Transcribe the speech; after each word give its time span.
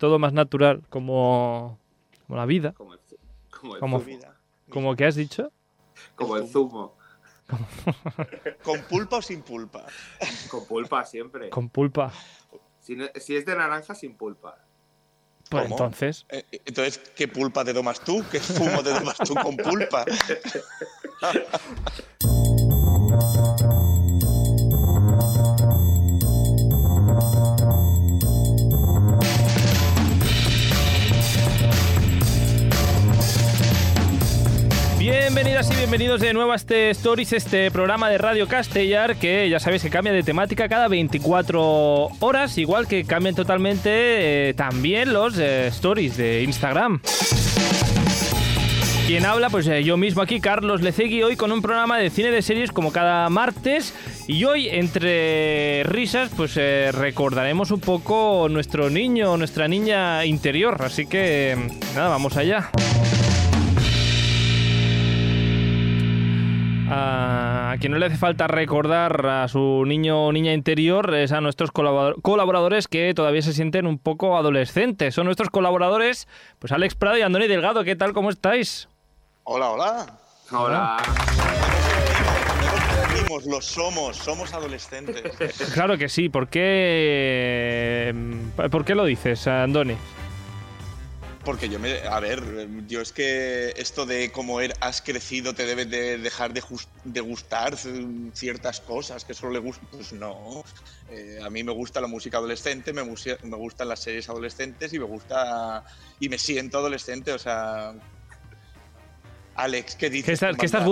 todo 0.00 0.18
más 0.18 0.32
natural, 0.32 0.82
como, 0.88 1.78
como 2.26 2.38
la 2.38 2.46
vida. 2.46 2.72
Como 2.72 2.94
el, 2.94 3.00
como 3.50 3.74
el 3.74 3.80
Como-. 3.80 3.98
Vida. 4.00 4.34
Como 4.70 4.96
que 4.96 5.04
has 5.04 5.14
dicho. 5.14 5.52
Como 6.14 6.38
el 6.38 6.48
zumo. 6.48 6.96
¿Con 8.64 8.80
pulpa 8.84 9.18
o 9.18 9.22
sin 9.22 9.42
pulpa? 9.42 9.84
Con 10.50 10.66
pulpa 10.66 11.04
siempre. 11.04 11.50
Con 11.50 11.68
pulpa. 11.68 12.10
Si, 12.80 12.96
no- 12.96 13.08
si 13.14 13.36
es 13.36 13.44
de 13.44 13.54
naranja, 13.54 13.94
sin 13.94 14.16
pulpa. 14.16 14.56
Pues 15.50 15.64
¿Cómo? 15.64 15.74
entonces. 15.74 16.24
Eh, 16.30 16.46
Entonces, 16.64 16.98
¿qué 17.14 17.28
pulpa 17.28 17.62
te 17.64 17.74
tomas 17.74 18.00
tú? 18.00 18.24
¿Qué 18.30 18.40
zumo 18.40 18.82
te 18.82 18.94
tomas 18.94 19.18
tú 19.18 19.34
con 19.34 19.56
pulpa? 19.58 20.06
Bienvenidas 35.42 35.70
y 35.70 35.76
bienvenidos 35.76 36.20
de 36.20 36.34
nuevo 36.34 36.52
a 36.52 36.56
este 36.56 36.90
Stories, 36.90 37.32
este 37.32 37.70
programa 37.70 38.10
de 38.10 38.18
Radio 38.18 38.46
Castellar 38.46 39.16
que 39.16 39.48
ya 39.48 39.58
sabéis 39.58 39.80
que 39.80 39.88
cambia 39.88 40.12
de 40.12 40.22
temática 40.22 40.68
cada 40.68 40.86
24 40.86 42.08
horas, 42.20 42.58
igual 42.58 42.86
que 42.86 43.04
cambian 43.04 43.34
totalmente 43.34 44.50
eh, 44.50 44.52
también 44.52 45.14
los 45.14 45.38
eh, 45.38 45.68
Stories 45.68 46.18
de 46.18 46.42
Instagram. 46.42 47.00
Quien 49.06 49.24
habla, 49.24 49.48
pues 49.48 49.66
eh, 49.66 49.82
yo 49.82 49.96
mismo 49.96 50.20
aquí, 50.20 50.42
Carlos 50.42 50.82
Lecegui, 50.82 51.22
hoy 51.22 51.36
con 51.36 51.52
un 51.52 51.62
programa 51.62 51.96
de 51.96 52.10
cine 52.10 52.30
de 52.30 52.42
series 52.42 52.70
como 52.70 52.92
cada 52.92 53.26
martes. 53.30 53.94
Y 54.28 54.44
hoy, 54.44 54.68
entre 54.68 55.84
risas, 55.84 56.30
pues 56.36 56.54
recordaremos 56.54 57.70
un 57.70 57.80
poco 57.80 58.48
nuestro 58.50 58.90
niño, 58.90 59.38
nuestra 59.38 59.68
niña 59.68 60.26
interior. 60.26 60.76
Así 60.84 61.06
que, 61.06 61.56
nada, 61.94 62.08
vamos 62.10 62.36
allá. 62.36 62.70
A 66.92 67.76
quien 67.78 67.92
no 67.92 67.98
le 67.98 68.06
hace 68.06 68.16
falta 68.16 68.48
recordar 68.48 69.24
a 69.26 69.46
su 69.48 69.84
niño 69.86 70.26
o 70.26 70.32
niña 70.32 70.52
interior 70.52 71.14
es 71.14 71.30
a 71.32 71.40
nuestros 71.40 71.70
colabor- 71.72 72.20
colaboradores 72.20 72.88
que 72.88 73.14
todavía 73.14 73.42
se 73.42 73.52
sienten 73.52 73.86
un 73.86 73.98
poco 73.98 74.36
adolescentes. 74.36 75.14
Son 75.14 75.24
nuestros 75.26 75.50
colaboradores, 75.50 76.26
pues 76.58 76.72
Alex 76.72 76.96
Prado 76.96 77.16
y 77.18 77.22
Andoni 77.22 77.46
Delgado. 77.46 77.84
¿Qué 77.84 77.94
tal? 77.94 78.12
¿Cómo 78.12 78.30
estáis? 78.30 78.88
Hola, 79.44 79.70
hola. 79.70 80.06
Ahora, 80.50 80.96
No 80.96 82.72
lo 83.06 83.14
decimos, 83.14 83.46
lo 83.46 83.60
somos, 83.60 84.16
somos 84.16 84.52
adolescentes. 84.52 85.22
Claro 85.72 85.96
que 85.96 86.08
sí. 86.08 86.28
¿Por 86.28 86.48
qué, 86.48 88.12
¿por 88.70 88.84
qué 88.84 88.94
lo 88.96 89.04
dices, 89.04 89.46
Andoni? 89.46 89.94
Porque 91.50 91.68
yo 91.68 91.80
me. 91.80 91.94
A 92.08 92.20
ver, 92.20 92.40
yo 92.86 93.00
es 93.00 93.10
que 93.10 93.74
esto 93.76 94.06
de 94.06 94.30
cómo 94.30 94.60
er- 94.60 94.72
has 94.80 95.02
crecido 95.02 95.52
te 95.52 95.66
debe 95.66 95.84
de 95.84 96.16
dejar 96.16 96.52
de, 96.52 96.62
jus- 96.62 96.86
de 97.02 97.20
gustar 97.20 97.76
ciertas 98.34 98.80
cosas 98.80 99.24
que 99.24 99.34
solo 99.34 99.54
le 99.54 99.58
gustan. 99.58 99.88
Pues 99.90 100.12
no. 100.12 100.62
Eh, 101.10 101.40
a 101.44 101.50
mí 101.50 101.64
me 101.64 101.72
gusta 101.72 102.00
la 102.00 102.06
música 102.06 102.38
adolescente, 102.38 102.92
me, 102.92 103.02
me 103.02 103.56
gustan 103.56 103.88
las 103.88 103.98
series 103.98 104.28
adolescentes 104.28 104.92
y 104.92 105.00
me 105.00 105.06
gusta. 105.06 105.84
Y 106.20 106.28
me 106.28 106.38
siento 106.38 106.78
adolescente, 106.78 107.32
o 107.32 107.38
sea. 107.40 107.94
Alex, 109.56 109.96
¿qué 109.96 110.08
dices? 110.08 110.26
¿Qué 110.26 110.32
estás, 110.34 110.56
qué 110.56 110.66
estás? 110.66 110.84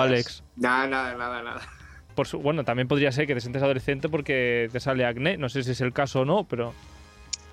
Alex? 0.00 0.44
nada, 0.54 0.86
nada, 0.86 1.14
nada, 1.16 1.42
nada. 1.42 1.62
Por 2.14 2.28
su- 2.28 2.38
bueno, 2.38 2.62
también 2.62 2.86
podría 2.86 3.10
ser 3.10 3.26
que 3.26 3.34
te 3.34 3.40
sientes 3.40 3.60
adolescente 3.60 4.08
porque 4.08 4.68
te 4.70 4.78
sale 4.78 5.04
acné. 5.04 5.36
No 5.36 5.48
sé 5.48 5.64
si 5.64 5.72
es 5.72 5.80
el 5.80 5.92
caso 5.92 6.20
o 6.20 6.24
no, 6.24 6.44
pero 6.46 6.74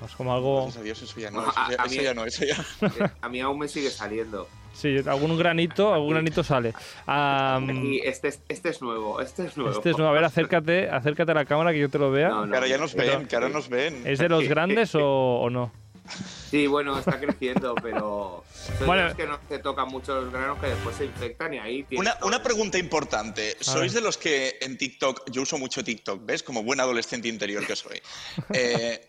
es 0.06 0.16
como 0.16 0.34
algo... 0.34 0.64
Gracias 0.64 0.78
a 0.78 0.84
Dios, 0.84 1.02
eso 1.02 1.20
ya 1.20 1.32
no, 1.32 1.42
eso, 1.44 1.54
ya, 1.56 1.82
a 1.84 1.86
eso 1.86 1.96
mí- 1.98 2.04
ya 2.04 2.14
no, 2.14 2.26
eso 2.26 2.46
ya. 2.46 3.14
A 3.22 3.30
mí 3.30 3.40
aún 3.42 3.59
me 3.59 3.68
sigue 3.68 3.90
saliendo. 3.90 4.48
Sí, 4.73 4.98
algún 5.06 5.38
granito, 5.38 5.94
algún 5.94 6.12
granito 6.12 6.44
sale. 6.44 6.73
Y 7.08 8.00
este, 8.04 8.30
es- 8.30 8.42
este 8.50 8.70
es 8.70 8.82
nuevo, 8.82 9.22
este 9.22 9.45
es 9.45 9.55
nuevo. 9.58 9.72
este 9.72 9.92
es 9.92 9.98
nuevo. 9.98 10.11
A 10.11 10.14
ver, 10.16 10.23
acércate, 10.23 10.89
acércate 10.89 11.32
a 11.32 11.36
la 11.36 11.45
cámara 11.45 11.72
que 11.72 11.80
yo 11.80 11.89
te 11.89 12.00
lo 12.00 12.10
vea. 12.11 12.30
No, 12.30 12.45
no. 12.45 12.52
Que 12.52 12.55
ahora 12.58 12.67
ya 12.67 12.77
nos 12.77 12.94
Pero- 12.95 13.20
ven, 13.20 13.27
que 13.27 13.36
ahora 13.36 13.50
nos 13.50 13.70
ven. 13.70 14.02
¿Es 14.05 14.20
de 14.20 14.30
los 14.30 14.44
grandes 14.48 14.95
o, 14.95 15.02
o 15.42 15.50
no? 15.50 15.72
Sí, 16.50 16.67
bueno, 16.67 17.00
está 17.00 17.17
creciendo, 17.17 17.76
pero 17.82 18.44
Bueno. 18.86 19.06
los 19.06 19.14
que 19.16 19.26
no 19.26 19.39
te 19.48 19.60
tocan 19.60 19.88
mucho 19.88 20.14
los 20.20 20.33
granos 20.33 20.60
que 20.60 20.67
después 20.67 20.98
se 20.98 21.06
infectan 21.06 21.54
y 21.54 21.60
ahí 21.60 21.83
tienes 21.83 22.00
Una, 22.06 22.17
una 22.27 22.44
pregunta 22.44 22.77
importante. 22.77 23.56
¿Sois 23.61 23.94
de 23.94 24.02
los 24.02 24.17
que 24.17 24.58
en 24.61 24.77
TikTok, 24.77 25.30
yo 25.32 25.44
uso 25.44 25.58
mucho 25.58 25.82
TikTok, 25.82 26.26
¿ves? 26.26 26.44
Como 26.44 26.61
buen 26.61 26.82
adolescente 26.82 27.30
interior 27.30 27.66
que 27.66 27.76
soy. 27.76 28.02
Eh, 28.54 29.06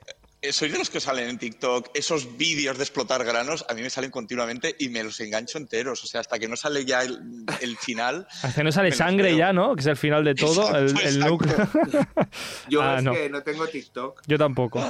eh, 0.49 0.53
¿Sois 0.53 0.72
de 0.72 0.78
los 0.78 0.91
que 0.91 1.00
salen 1.00 1.28
en 1.28 1.38
TikTok 1.38 1.88
esos 1.94 2.37
vídeos 2.37 2.77
de 2.77 2.84
explotar 2.84 3.25
granos? 3.25 3.65
A 3.69 3.75
mí 3.75 3.82
me 3.82 3.91
salen 3.91 4.10
continuamente 4.10 4.75
y 4.78 4.88
me 4.88 5.03
los 5.03 5.19
engancho 5.21 5.59
enteros. 5.59 6.03
O 6.05 6.06
sea, 6.06 6.21
hasta 6.21 6.38
que 6.38 6.49
no 6.49 6.56
sale 6.56 6.84
ya 6.84 7.03
el, 7.03 7.19
el 7.60 7.77
final. 7.77 8.27
Hasta 8.43 8.53
que 8.55 8.65
no 8.65 8.72
sale 8.72 8.93
sangre 8.93 9.37
ya, 9.37 9.53
¿no? 9.53 9.75
Que 9.75 9.81
es 9.81 9.87
el 9.87 9.97
final 9.97 10.25
de 10.25 10.34
todo, 10.34 10.77
el, 10.77 10.84
Exacto, 10.91 11.09
el 11.09 11.16
exacto. 11.16 11.28
núcleo. 11.31 11.69
Yo 12.69 12.82
Ah, 12.82 12.97
es 12.99 13.05
no. 13.05 13.12
que 13.12 13.28
no 13.31 13.43
tengo 13.43 13.66
TikTok. 13.66 14.22
Yo 14.27 14.38
tampoco. 14.38 14.82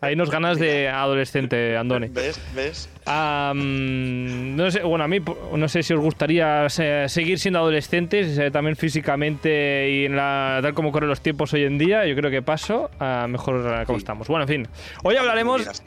Hay 0.00 0.14
unos 0.14 0.30
ganas 0.30 0.58
de 0.58 0.88
adolescente, 0.88 1.76
Andoni. 1.76 2.08
¿Ves? 2.08 2.40
¿Ves? 2.54 2.88
No 3.06 4.70
sé, 4.70 4.82
bueno, 4.82 5.04
a 5.04 5.08
mí 5.08 5.18
no 5.54 5.68
sé 5.68 5.82
si 5.82 5.94
os 5.94 6.00
gustaría 6.00 6.68
se- 6.68 7.08
seguir 7.08 7.38
siendo 7.38 7.58
adolescentes, 7.60 8.38
eh, 8.38 8.50
también 8.50 8.76
físicamente 8.76 9.90
y 9.90 10.04
en 10.06 10.16
la, 10.16 10.58
tal 10.62 10.74
como 10.74 10.92
corren 10.92 11.08
los 11.08 11.20
tiempos 11.20 11.52
hoy 11.54 11.64
en 11.64 11.78
día. 11.78 12.06
Yo 12.06 12.14
creo 12.16 12.30
que 12.30 12.42
paso 12.42 12.90
a 12.98 13.26
mejor 13.28 13.84
como 13.86 13.98
Sí. 13.98 14.02
estamos. 14.02 14.28
Bueno, 14.28 14.44
en 14.44 14.48
fin. 14.48 14.68
Hoy 15.02 15.16
hablaremos 15.16 15.82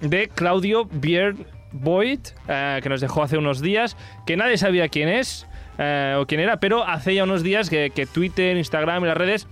de 0.00 0.28
Claudio 0.28 0.86
Bier 0.86 1.34
Boyd, 1.72 2.20
eh, 2.48 2.80
que 2.82 2.88
nos 2.88 3.00
dejó 3.00 3.22
hace 3.22 3.38
unos 3.38 3.60
días, 3.60 3.96
que 4.26 4.36
nadie 4.36 4.56
sabía 4.56 4.88
quién 4.88 5.08
es 5.08 5.46
eh, 5.78 6.16
o 6.18 6.26
quién 6.26 6.40
era, 6.40 6.58
pero 6.58 6.86
hace 6.86 7.14
ya 7.14 7.24
unos 7.24 7.42
días 7.42 7.70
que, 7.70 7.90
que 7.94 8.06
Twitter, 8.06 8.56
Instagram 8.56 9.04
y 9.04 9.06
las 9.08 9.16
redes 9.16 9.46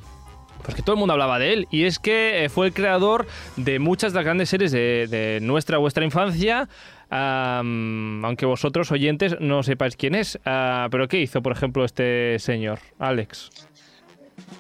pues 0.63 0.75
que 0.75 0.83
todo 0.83 0.95
el 0.95 0.99
mundo 0.99 1.13
hablaba 1.13 1.39
de 1.39 1.53
él. 1.53 1.69
Y 1.71 1.85
es 1.85 1.99
que 1.99 2.45
eh, 2.45 2.49
fue 2.49 2.69
el 2.69 2.73
creador 2.73 3.27
de 3.57 3.79
muchas 3.79 4.13
de 4.13 4.19
las 4.21 4.25
grandes 4.25 4.49
series 4.49 4.73
de, 4.73 5.07
de 5.11 5.39
nuestra, 5.43 5.77
vuestra 5.77 6.07
infancia. 6.07 6.71
aunque 7.11 8.47
vosotros, 8.47 8.91
oyentes, 8.91 9.37
no 9.41 9.63
sepáis 9.63 9.95
quién 9.95 10.15
es. 10.15 10.39
Ah, 10.47 10.89
pero 10.91 11.07
¿qué 11.07 11.21
hizo, 11.21 11.43
por 11.43 11.53
ejemplo, 11.53 11.85
este 11.85 12.39
señor, 12.39 12.79
Alex? 12.99 13.51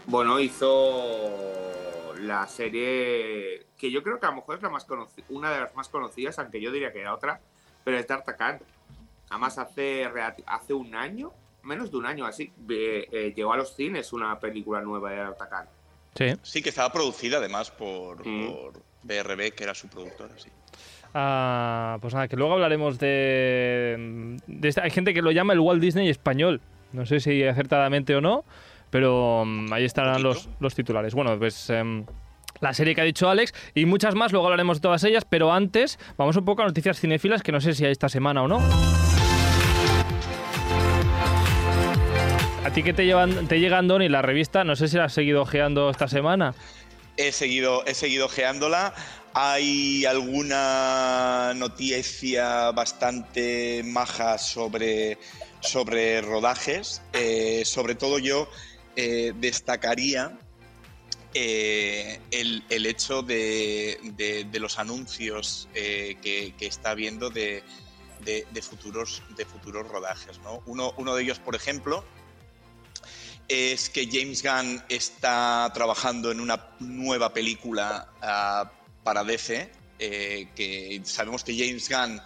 Bueno, 0.06 0.38
hizo 0.40 2.12
la 2.20 2.46
serie 2.48 3.66
que 3.84 3.90
yo 3.90 4.02
creo 4.02 4.18
que 4.18 4.24
a 4.24 4.30
lo 4.30 4.36
mejor 4.36 4.56
es 4.56 4.62
la 4.62 4.70
más 4.70 4.86
una 5.28 5.50
de 5.52 5.60
las 5.60 5.74
más 5.74 5.90
conocidas, 5.90 6.38
aunque 6.38 6.58
yo 6.58 6.72
diría 6.72 6.90
que 6.90 7.00
era 7.02 7.12
otra, 7.12 7.38
pero 7.84 7.98
es 7.98 8.06
D'Artagnan. 8.06 8.60
Además, 9.28 9.58
hace, 9.58 10.08
hace 10.46 10.72
un 10.72 10.94
año, 10.94 11.32
menos 11.62 11.90
de 11.90 11.98
un 11.98 12.06
año 12.06 12.24
así, 12.24 12.50
eh, 12.70 13.06
eh, 13.12 13.32
llegó 13.36 13.52
a 13.52 13.58
los 13.58 13.74
cines 13.76 14.14
una 14.14 14.40
película 14.40 14.80
nueva 14.80 15.10
de 15.10 15.16
D'Artagnan. 15.18 15.66
Sí. 16.14 16.32
Sí, 16.42 16.62
que 16.62 16.70
estaba 16.70 16.90
producida 16.90 17.36
además 17.36 17.70
por, 17.70 18.26
Mm. 18.26 18.46
por 18.52 18.72
BRB, 19.02 19.50
que 19.54 19.64
era 19.64 19.74
su 19.74 19.86
productora, 19.88 20.32
sí. 20.38 20.48
Ah, 21.12 21.98
pues 22.00 22.14
nada, 22.14 22.26
que 22.26 22.36
luego 22.36 22.54
hablaremos 22.54 22.98
de, 22.98 24.38
de 24.46 24.68
esta- 24.68 24.82
Hay 24.82 24.90
gente 24.90 25.12
que 25.12 25.20
lo 25.22 25.30
llama 25.30 25.52
el 25.52 25.60
Walt 25.60 25.82
Disney 25.82 26.08
español. 26.08 26.60
No 26.92 27.04
sé 27.04 27.20
si 27.20 27.44
acertadamente 27.44 28.14
o 28.16 28.20
no, 28.22 28.44
pero 28.90 29.44
mm, 29.44 29.72
ahí 29.72 29.84
estarán 29.84 30.22
los, 30.22 30.48
los 30.60 30.74
titulares. 30.74 31.14
Bueno, 31.14 31.38
pues 31.38 31.68
em, 31.70 32.04
la 32.64 32.72
serie 32.72 32.94
que 32.94 33.02
ha 33.02 33.04
dicho 33.04 33.28
Alex 33.28 33.52
y 33.74 33.84
muchas 33.84 34.14
más, 34.14 34.32
luego 34.32 34.46
hablaremos 34.46 34.78
de 34.78 34.80
todas 34.80 35.04
ellas, 35.04 35.24
pero 35.28 35.52
antes 35.52 35.98
vamos 36.16 36.34
un 36.36 36.46
poco 36.46 36.62
a 36.62 36.64
noticias 36.64 36.98
cinéfilas 36.98 37.42
que 37.42 37.52
no 37.52 37.60
sé 37.60 37.74
si 37.74 37.84
hay 37.84 37.92
esta 37.92 38.08
semana 38.08 38.42
o 38.42 38.48
no. 38.48 38.58
A 42.64 42.70
ti 42.70 42.82
que 42.82 42.94
te, 42.94 43.04
llevan, 43.04 43.46
te 43.46 43.60
llega 43.60 43.76
Andoni 43.76 44.08
la 44.08 44.22
revista, 44.22 44.64
no 44.64 44.76
sé 44.76 44.88
si 44.88 44.96
la 44.96 45.04
has 45.04 45.12
seguido 45.12 45.42
ojeando 45.42 45.90
esta 45.90 46.08
semana. 46.08 46.54
He 47.18 47.32
seguido, 47.32 47.84
he 47.84 47.94
seguido 47.94 48.26
ojeándola. 48.26 48.94
Hay 49.34 50.06
alguna 50.06 51.52
noticia 51.54 52.70
bastante 52.70 53.82
maja 53.84 54.38
sobre, 54.38 55.18
sobre 55.60 56.22
rodajes. 56.22 57.02
Eh, 57.12 57.62
sobre 57.66 57.94
todo 57.94 58.18
yo 58.18 58.48
eh, 58.96 59.32
destacaría 59.36 60.38
eh, 61.34 62.20
el, 62.30 62.86
hecho 62.86 63.22
de, 63.22 64.48
los 64.52 64.78
anuncios 64.78 65.68
eh, 65.74 66.16
que, 66.22 66.54
está 66.66 66.90
habiendo 66.90 67.28
de, 67.28 67.62
futuros, 68.62 69.22
de 69.36 69.44
futuros 69.44 69.86
rodajes. 69.88 70.38
¿no? 70.40 70.62
Uno, 70.66 70.94
uno 70.96 71.14
de 71.14 71.24
ellos, 71.24 71.40
por 71.40 71.56
ejemplo, 71.56 72.04
es 73.48 73.90
que 73.90 74.08
James 74.10 74.42
Gunn 74.42 74.82
está 74.88 75.70
trabajando 75.74 76.30
en 76.30 76.40
una 76.40 76.68
nueva 76.78 77.32
película 77.32 78.08
ah, 78.22 78.70
para 79.02 79.24
DC, 79.24 79.70
eh, 79.98 80.48
que 80.54 81.02
sabemos 81.04 81.44
que 81.44 81.56
James 81.56 81.88
Gunn 81.88 82.20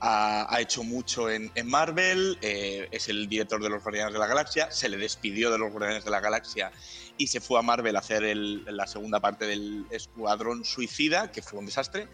ha, 0.00 0.58
hecho 0.60 0.82
mucho 0.82 1.28
en, 1.28 1.50
Marvel, 1.64 2.38
eh, 2.40 2.88
es 2.90 3.08
el 3.08 3.28
director 3.28 3.62
de 3.62 3.68
los 3.68 3.82
Guardianes 3.82 4.12
de 4.14 4.18
la 4.18 4.26
Galaxia, 4.26 4.70
se 4.70 4.88
le 4.88 4.96
despidió 4.96 5.50
de 5.50 5.58
los 5.58 5.70
Guardianes 5.70 6.04
de 6.04 6.10
la 6.10 6.20
Galaxia 6.20 6.72
y 7.18 7.26
se 7.26 7.40
fue 7.40 7.58
a 7.58 7.62
Marvel 7.62 7.96
a 7.96 7.98
hacer 7.98 8.22
la 8.34 8.86
segunda 8.86 9.20
parte 9.20 9.46
del 9.46 9.84
Escuadrón 9.90 10.64
Suicida, 10.64 11.30
que 11.30 11.42
fue 11.42 11.58
un 11.58 11.66
desastre. 11.66 12.08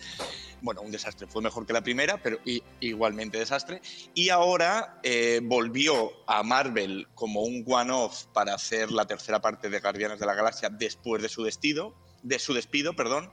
Bueno, 0.63 0.81
un 0.81 0.91
desastre, 0.91 1.29
fue 1.29 1.43
mejor 1.43 1.65
que 1.65 1.73
la 1.73 1.83
primera, 1.83 2.21
pero 2.21 2.41
igualmente 2.81 3.39
desastre. 3.39 3.81
Y 4.15 4.31
ahora 4.31 4.99
eh, 5.05 5.41
volvió 5.45 6.11
a 6.27 6.43
Marvel 6.43 7.07
como 7.15 7.43
un 7.43 7.65
one-off 7.65 8.25
para 8.33 8.55
hacer 8.55 8.91
la 8.91 9.07
tercera 9.07 9.41
parte 9.41 9.71
de 9.71 9.79
Guardianes 9.79 10.19
de 10.19 10.27
la 10.27 10.35
Galaxia 10.35 10.71
después 10.71 11.23
de 11.23 11.29
su 11.29 11.45
despido, 11.45 11.95
de 12.25 12.41
su 12.41 12.53
despido, 12.53 12.97
perdón 12.97 13.31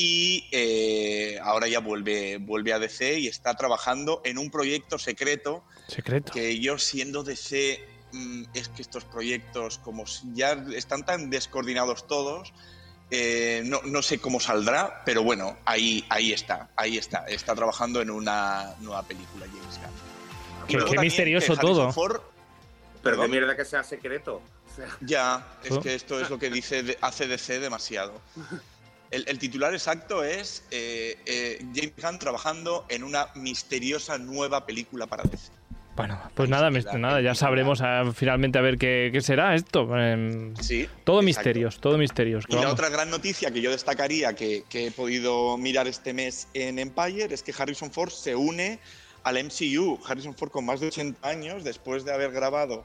y 0.00 0.46
eh, 0.52 1.40
ahora 1.42 1.66
ya 1.66 1.80
vuelve, 1.80 2.36
vuelve 2.36 2.72
a 2.72 2.78
DC 2.78 3.18
y 3.18 3.26
está 3.26 3.54
trabajando 3.54 4.22
en 4.24 4.38
un 4.38 4.48
proyecto 4.48 4.96
secreto. 4.96 5.64
Secreto. 5.88 6.32
Que 6.32 6.60
yo 6.60 6.78
siendo 6.78 7.24
DC, 7.24 7.84
mm, 8.12 8.44
es 8.54 8.68
que 8.68 8.82
estos 8.82 9.04
proyectos 9.04 9.78
como 9.78 10.04
ya 10.34 10.52
están 10.72 11.04
tan 11.04 11.30
descoordinados 11.30 12.06
todos, 12.06 12.54
eh, 13.10 13.62
no, 13.64 13.80
no, 13.86 14.00
sé 14.00 14.20
cómo 14.20 14.38
saldrá, 14.38 15.02
pero 15.04 15.24
bueno, 15.24 15.58
ahí, 15.64 16.04
ahí 16.10 16.32
está, 16.32 16.70
ahí 16.76 16.96
está. 16.96 17.24
Está 17.26 17.56
trabajando 17.56 18.00
en 18.00 18.10
una 18.10 18.76
nueva 18.78 19.02
película, 19.02 19.46
James 19.46 19.80
Gunn. 20.68 20.86
Qué, 20.86 20.98
misterioso 21.00 21.56
todo. 21.56 21.92
pero 23.02 23.20
qué 23.20 23.26
mierda 23.26 23.56
que 23.56 23.64
sea 23.64 23.82
secreto. 23.82 24.42
Ya, 25.00 25.44
es 25.64 25.76
que 25.78 25.96
esto 25.96 26.20
es 26.20 26.30
lo 26.30 26.38
que 26.38 26.50
dice 26.50 26.96
hace 27.00 27.26
DC 27.26 27.58
demasiado. 27.58 28.12
El, 29.10 29.38
titular 29.38 29.72
exacto 29.72 30.22
es 30.22 30.64
eh, 30.70 31.16
eh, 31.24 31.64
James 31.74 31.94
Gunn 31.96 32.18
trabajando 32.18 32.84
en 32.90 33.02
una 33.02 33.28
misteriosa 33.34 34.18
nueva 34.18 34.66
película 34.66 35.06
para 35.06 35.22
DC. 35.22 35.50
Bueno, 35.96 36.20
pues 36.34 36.48
nada, 36.48 36.70
nada, 36.70 37.20
ya 37.20 37.34
sabremos 37.34 37.82
finalmente 38.14 38.56
a 38.56 38.62
ver 38.62 38.78
qué, 38.78 39.18
será 39.20 39.56
esto. 39.56 39.98
Em, 39.98 40.54
sí. 40.56 40.86
Todo 41.02 41.22
misterios, 41.22 41.80
todo 41.80 41.98
misterios. 41.98 42.44
Y 42.48 42.54
la 42.54 42.70
otra 42.70 42.88
gran 42.88 43.10
noticia 43.10 43.50
que 43.50 43.60
yo 43.60 43.72
destacaría 43.72 44.34
que, 44.34 44.62
he 44.70 44.90
podido 44.92 45.56
mirar 45.56 45.88
este 45.88 46.12
mes 46.12 46.46
en 46.54 46.78
Empire 46.78 47.34
es 47.34 47.42
que 47.42 47.52
Harrison 47.56 47.90
Ford 47.90 48.10
se 48.10 48.36
une 48.36 48.78
al 49.24 49.42
MCU. 49.42 49.98
Harrison 50.06 50.36
Ford 50.36 50.50
con 50.52 50.66
más 50.66 50.78
de 50.78 50.86
80 50.86 51.28
años, 51.28 51.64
después 51.64 52.04
de 52.04 52.12
haber 52.12 52.30
grabado 52.30 52.84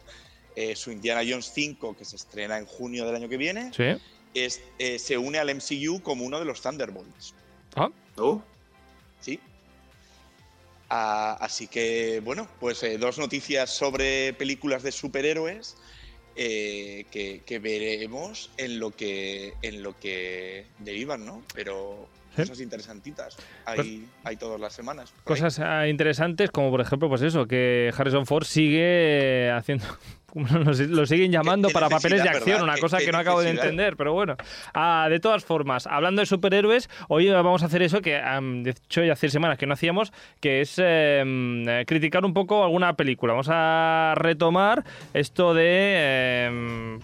eh, 0.56 0.76
su 0.76 0.90
Indiana 0.92 1.22
Jones 1.22 1.52
5, 1.54 1.96
que 1.96 2.06
se 2.06 2.16
estrena 2.16 2.58
en 2.58 2.66
junio 2.66 3.06
del 3.06 3.16
año 3.16 3.30
que 3.30 3.38
viene. 3.38 3.72
Sí 3.76 4.02
eh, 4.34 5.00
se 5.00 5.18
une 5.18 5.38
al 5.38 5.54
MCU 5.54 6.02
como 6.02 6.26
uno 6.26 6.40
de 6.40 6.46
los 6.46 6.62
Thunderbolts. 6.62 7.34
Ah. 7.76 7.90
Oh. 8.18 8.42
Sí. 9.20 9.40
Ah, 10.90 11.38
así 11.40 11.68
que, 11.68 12.22
bueno, 12.24 12.48
pues 12.60 12.84
eh, 12.84 12.98
dos 12.98 13.18
noticias 13.18 13.70
sobre 13.70 14.34
películas 14.34 14.84
de 14.84 14.92
superhéroes 14.92 15.76
eh, 16.36 17.06
que, 17.12 17.60
veremos 17.60 18.50
en 18.58 18.80
lo 18.80 18.92
que, 18.92 19.54
en 19.62 19.82
lo 19.82 19.98
que 20.00 20.66
derivan, 20.80 21.26
¿no? 21.26 21.44
Pero 21.54 22.08
cosas 22.36 22.60
interesantitas 22.60 23.38
hay, 23.66 23.76
pues 23.76 23.90
hay 24.24 24.36
todas 24.38 24.60
las 24.60 24.74
semanas. 24.74 25.14
Cosas 25.24 25.60
ah, 25.60 25.88
interesantes 25.88 26.52
como, 26.52 26.72
por 26.72 26.82
ejemplo, 26.82 27.10
pues 27.10 27.22
eso, 27.22 27.48
que 27.48 27.92
Harrison 27.96 28.26
Ford 28.26 28.46
sigue 28.46 29.52
haciendo 29.52 29.86
lo 30.90 31.06
siguen 31.06 31.32
llamando 31.32 31.70
para 31.70 31.90
papeles 31.90 32.24
de 32.24 32.30
acción, 32.30 32.64
una 32.64 32.78
cosa 32.78 32.98
que 32.98 33.12
no 33.12 33.20
acabo 33.20 33.42
de 33.42 33.52
entender, 33.52 33.96
pero 33.96 34.14
bueno. 34.14 34.36
Ah, 34.74 35.08
de 35.10 35.20
todas 35.20 35.46
formas, 35.46 35.88
hablando 35.88 36.22
de 36.22 36.26
superhéroes, 36.26 36.90
hoy 37.08 37.30
vamos 37.30 37.64
a 37.64 37.68
hacer 37.68 37.82
eso 37.84 38.02
que 38.02 38.14
de 38.14 38.70
hecho 38.70 39.04
ya 39.04 39.14
hace 39.14 39.30
semanas 39.30 39.58
que 39.58 39.68
no 39.68 39.74
hacíamos, 39.74 40.12
que 40.40 40.62
es 40.62 40.80
em, 40.80 41.68
eh, 41.68 41.84
criticar 41.86 42.26
un 42.26 42.34
poco 42.34 42.64
alguna 42.64 42.96
película. 42.96 43.34
Vamos 43.34 43.50
a 43.52 44.14
retomar 44.16 44.84
esto 45.14 45.54
de 45.54 46.46
em, 46.48 47.00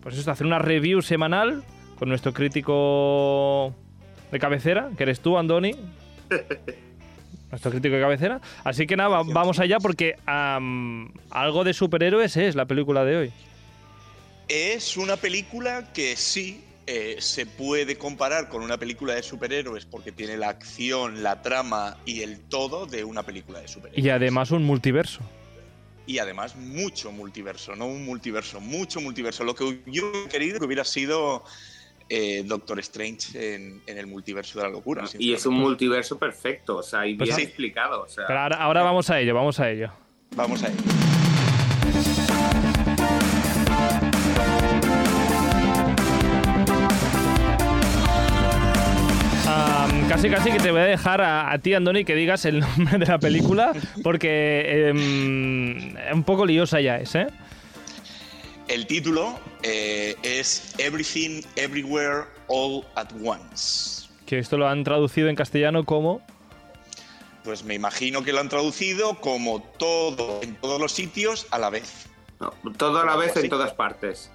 pues 0.00 0.18
esto, 0.18 0.30
hacer 0.30 0.46
una 0.46 0.58
review 0.58 1.02
semanal 1.02 1.62
con 1.98 2.08
nuestro 2.08 2.32
crítico 2.32 3.74
de 4.32 4.38
cabecera, 4.38 4.90
que 4.96 5.04
eres 5.04 5.20
tú, 5.20 5.38
Andoni. 5.38 5.76
nuestro 7.52 7.70
crítico 7.70 7.94
de 7.94 8.00
cabecera. 8.00 8.40
Así 8.64 8.86
que 8.86 8.96
nada, 8.96 9.22
vamos 9.24 9.60
allá 9.60 9.78
porque 9.78 10.16
algo 10.26 11.64
de 11.64 11.74
superhéroes 11.74 12.36
es 12.36 12.56
la 12.56 12.64
película 12.64 13.04
de 13.04 13.16
hoy. 13.16 13.32
Es 14.48 14.96
una 14.96 15.16
película 15.16 15.92
que 15.92 16.16
sí 16.16 16.64
eh, 16.86 17.16
se 17.20 17.46
puede 17.46 17.96
comparar 17.96 18.48
con 18.48 18.62
una 18.62 18.78
película 18.78 19.14
de 19.14 19.22
superhéroes 19.22 19.84
porque 19.84 20.10
tiene 20.10 20.36
la 20.36 20.48
acción, 20.48 21.22
la 21.22 21.42
trama 21.42 21.98
y 22.04 22.22
el 22.22 22.40
todo 22.40 22.86
de 22.86 23.04
una 23.04 23.22
película 23.22 23.60
de 23.60 23.68
superhéroes. 23.68 24.04
Y 24.04 24.08
además 24.08 24.50
un 24.50 24.64
multiverso. 24.64 25.20
Y 26.06 26.18
además 26.18 26.56
mucho 26.56 27.12
multiverso, 27.12 27.76
no 27.76 27.86
un 27.86 28.04
multiverso, 28.04 28.60
mucho 28.60 29.00
multiverso. 29.00 29.44
Lo 29.44 29.54
que 29.54 29.80
yo 29.86 30.10
he 30.26 30.28
querido 30.28 30.58
que 30.58 30.66
hubiera 30.66 30.84
sido 30.84 31.44
eh, 32.14 32.42
Doctor 32.44 32.78
Strange 32.80 33.54
en, 33.54 33.80
el 33.86 34.06
multiverso 34.06 34.58
de 34.58 34.66
la 34.66 34.70
locura. 34.70 35.04
y 35.18 35.32
es 35.32 35.46
un 35.46 35.54
multiverso 35.54 36.18
perfecto, 36.18 36.76
o 36.76 36.82
sea, 36.82 37.06
y 37.06 37.14
pues 37.14 37.34
bien 37.34 37.48
explicado. 37.48 38.06
Pero 38.14 38.38
ahora, 38.38 38.82
vamos 38.82 39.08
a 39.08 39.18
ello, 39.18 39.34
vamos 39.34 39.58
a 39.58 39.70
ello. 39.70 39.90
Vamos 40.36 40.62
a 40.62 40.68
ello. 40.68 40.76
casi 50.08 50.28
casi 50.28 50.50
que 50.50 50.58
te 50.58 50.70
voy 50.70 50.80
a 50.80 50.84
dejar 50.84 51.22
a, 51.22 51.58
ti, 51.58 51.72
Andoni, 51.72 52.04
que 52.04 52.14
digas 52.14 52.44
el 52.44 52.60
nombre 52.60 52.98
de 52.98 53.06
la 53.06 53.18
película, 53.18 53.72
porque 54.02 54.88
em, 54.88 55.94
un 56.12 56.24
poco 56.24 56.44
liosa 56.44 56.78
ya 56.82 56.98
es, 56.98 57.14
¿eh? 57.14 57.28
El 58.72 58.86
título 58.86 59.38
eh, 59.62 60.16
es 60.22 60.74
Everything, 60.78 61.42
Everywhere, 61.56 62.24
All 62.48 62.82
at 62.94 63.08
Once. 63.22 64.08
Que 64.24 64.38
esto 64.38 64.56
lo 64.56 64.66
han 64.66 64.82
traducido 64.82 65.28
en 65.28 65.36
castellano 65.36 65.84
como... 65.84 66.22
Pues 67.44 67.64
me 67.64 67.74
imagino 67.74 68.24
que 68.24 68.32
lo 68.32 68.40
han 68.40 68.48
traducido 68.48 69.20
como 69.20 69.60
todo 69.60 70.40
en 70.42 70.54
todos 70.54 70.80
los 70.80 70.90
sitios 70.90 71.46
a 71.50 71.58
la 71.58 71.68
vez. 71.68 72.06
todo 72.78 72.98
a 72.98 73.04
la 73.04 73.16
vez 73.16 73.36
en 73.36 73.50
todas 73.50 73.74
partes. 73.74 74.30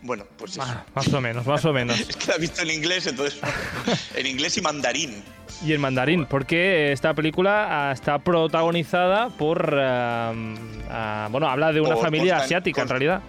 Bueno, 0.00 0.24
pues 0.38 0.54
eso. 0.54 0.62
Ah, 0.64 0.84
más 0.96 1.12
o 1.12 1.20
menos, 1.20 1.46
más 1.46 1.64
o 1.64 1.72
menos. 1.72 2.00
es 2.00 2.16
que 2.16 2.26
la 2.26 2.34
he 2.34 2.40
visto 2.40 2.62
en 2.62 2.70
inglés, 2.70 3.06
entonces. 3.06 3.38
en 4.16 4.26
inglés 4.26 4.56
y 4.56 4.60
mandarín. 4.60 5.22
Y 5.64 5.72
en 5.72 5.80
mandarín, 5.80 6.26
porque 6.26 6.90
esta 6.90 7.14
película 7.14 7.90
ah, 7.90 7.92
está 7.92 8.18
protagonizada 8.18 9.28
por. 9.28 9.72
Ah, 9.78 11.28
bueno, 11.30 11.48
habla 11.48 11.72
de 11.72 11.80
una 11.80 11.96
familia 11.96 12.38
asiática 12.38 12.82
en 12.82 12.88
realidad. 12.88 13.22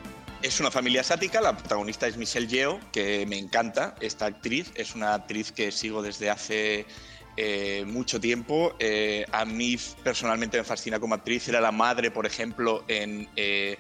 Es 0.44 0.60
una 0.60 0.70
familia 0.70 1.00
asiática, 1.00 1.40
la 1.40 1.56
protagonista 1.56 2.06
es 2.06 2.18
Michelle 2.18 2.48
Yeoh, 2.48 2.78
que 2.92 3.26
me 3.26 3.40
encanta 3.40 3.96
esta 4.02 4.26
actriz, 4.26 4.74
es 4.76 4.94
una 4.94 5.14
actriz 5.14 5.54
que 5.54 5.72
sigo 5.72 6.02
desde 6.02 6.30
hace 6.30 6.86
eh, 7.38 7.86
mucho 7.88 8.20
tiempo. 8.20 8.76
Eh, 8.78 9.26
a 9.32 9.46
mí 9.46 9.78
personalmente 10.04 10.58
me 10.58 10.66
fascina 10.66 11.00
como 11.00 11.16
actriz, 11.16 11.48
era 11.48 11.62
la 11.62 11.72
madre, 11.72 12.12
por 12.12 12.26
ejemplo, 12.26 12.84
en... 12.90 13.30
Eh, 13.38 13.78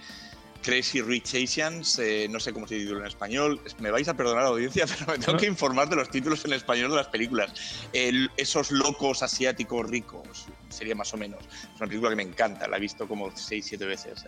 Crazy 0.64 1.02
Rich 1.02 1.36
Asians, 1.36 2.00
no 2.30 2.40
sé 2.40 2.54
cómo 2.54 2.66
se 2.66 2.78
titula 2.78 3.02
en 3.02 3.08
español. 3.08 3.60
Me 3.80 3.92
vais 3.92 4.08
a 4.08 4.14
perdonar 4.14 4.44
la 4.44 4.50
audiencia, 4.52 4.86
pero 4.98 5.12
me 5.12 5.20
tengo 5.20 5.38
que 5.38 5.46
informar 5.46 5.90
de 5.90 5.98
los 5.98 6.10
títulos 6.10 6.46
en 6.46 6.54
español 6.54 6.90
de 6.92 6.96
las 6.96 7.10
películas. 7.10 7.52
esos 7.92 8.72
locos 8.72 9.24
asiáticos 9.24 9.90
ricos, 9.90 10.46
sería 10.70 10.96
más 10.96 11.14
o 11.14 11.18
menos. 11.18 11.42
Es 11.44 11.82
una 11.82 11.88
película 11.88 12.12
que 12.12 12.16
me 12.16 12.24
encanta, 12.24 12.70
la 12.70 12.78
he 12.78 12.80
visto 12.80 13.10
como 13.10 13.30
6-7 13.30 13.78
veces. 13.80 14.24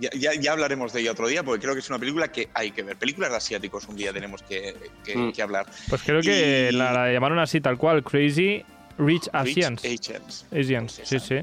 Ya, 0.00 0.52
hablaremos 0.52 0.92
de 0.92 1.00
ella 1.00 1.12
otro 1.12 1.26
día, 1.26 1.42
porque 1.42 1.62
creo 1.62 1.74
que 1.74 1.80
es 1.80 1.88
una 1.88 1.98
película 1.98 2.30
que 2.30 2.48
hay 2.54 2.70
que 2.70 2.82
ver. 2.82 2.96
Películas 2.96 3.30
de 3.30 3.36
asiáticos 3.36 3.88
un 3.88 3.96
día 3.96 4.12
tenemos 4.12 4.42
que, 4.42 4.74
mm. 5.14 5.40
hablar. 5.40 5.66
Pues 5.88 6.02
creo 6.02 6.20
que 6.20 6.70
la, 6.72 7.12
llamaron 7.12 7.38
así, 7.38 7.60
tal 7.60 7.76
cual, 7.76 8.04
Crazy 8.04 8.64
Rich 8.98 9.28
Asians. 9.32 9.82
Rich 9.82 10.12
Asians. 10.52 11.00
sí, 11.04 11.18
sí. 11.18 11.36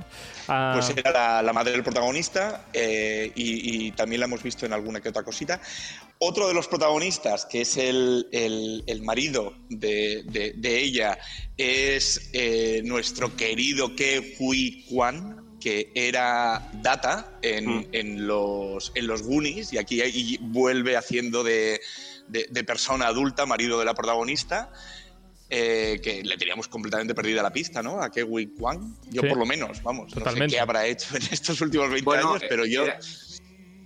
Ah. 0.47 0.74
Pues 0.75 0.95
era 0.95 1.41
la, 1.41 1.53
madre 1.53 1.71
del 1.71 1.83
protagonista 1.83 2.65
eh, 2.74 3.31
y, 3.33 3.91
también 3.91 4.19
la 4.19 4.25
hemos 4.25 4.43
visto 4.43 4.65
en 4.65 4.74
alguna 4.74 5.01
que 5.01 5.09
otra 5.09 5.24
cosita. 5.24 5.59
Otro 6.19 6.47
de 6.47 6.53
los 6.53 6.67
protagonistas, 6.67 7.45
que 7.45 7.62
es 7.62 7.77
el, 7.77 8.27
marido 9.03 9.53
de, 9.69 10.24
ella, 10.63 11.17
es 11.57 12.29
eh, 12.33 12.81
nuestro 12.85 13.35
querido 13.35 13.95
Ke 13.95 14.35
Hui 14.39 14.85
Kwan 14.89 15.45
que 15.65 15.91
era 15.95 16.69
Data 16.74 17.39
mm. 17.41 17.86
en, 17.91 18.27
los, 18.27 18.91
en 18.93 19.07
los 19.07 19.24
Goonies 19.24 19.74
y 19.74 19.79
aquí 19.79 20.38
vuelve 20.39 20.95
haciendo 20.95 21.43
de, 21.43 21.81
persona 22.67 23.07
adulta, 23.07 23.48
marido 23.48 23.79
de 23.79 23.86
la 23.86 23.95
protagonista. 23.95 24.72
Eh, 25.50 26.00
que 26.03 26.24
le 26.24 26.38
teníamos 26.38 26.67
completamente 26.67 27.15
perdida 27.15 27.41
la 27.41 27.51
pista, 27.51 27.81
¿no? 27.81 28.00
A 28.00 28.12
Kewi 28.12 28.53
Kwan. 28.57 28.95
Yo 29.10 29.24
por 29.24 29.38
lo 29.38 29.45
menos, 29.48 29.81
vamos, 29.81 30.15
no 30.15 30.31
sé 30.31 30.48
qué 30.48 30.60
habrá 30.60 30.86
hecho 30.86 31.15
en 31.17 31.24
estos 31.31 31.60
últimos 31.62 31.89
20 31.89 32.12
años, 32.15 32.43
pero 32.48 32.67
yo... 32.67 32.86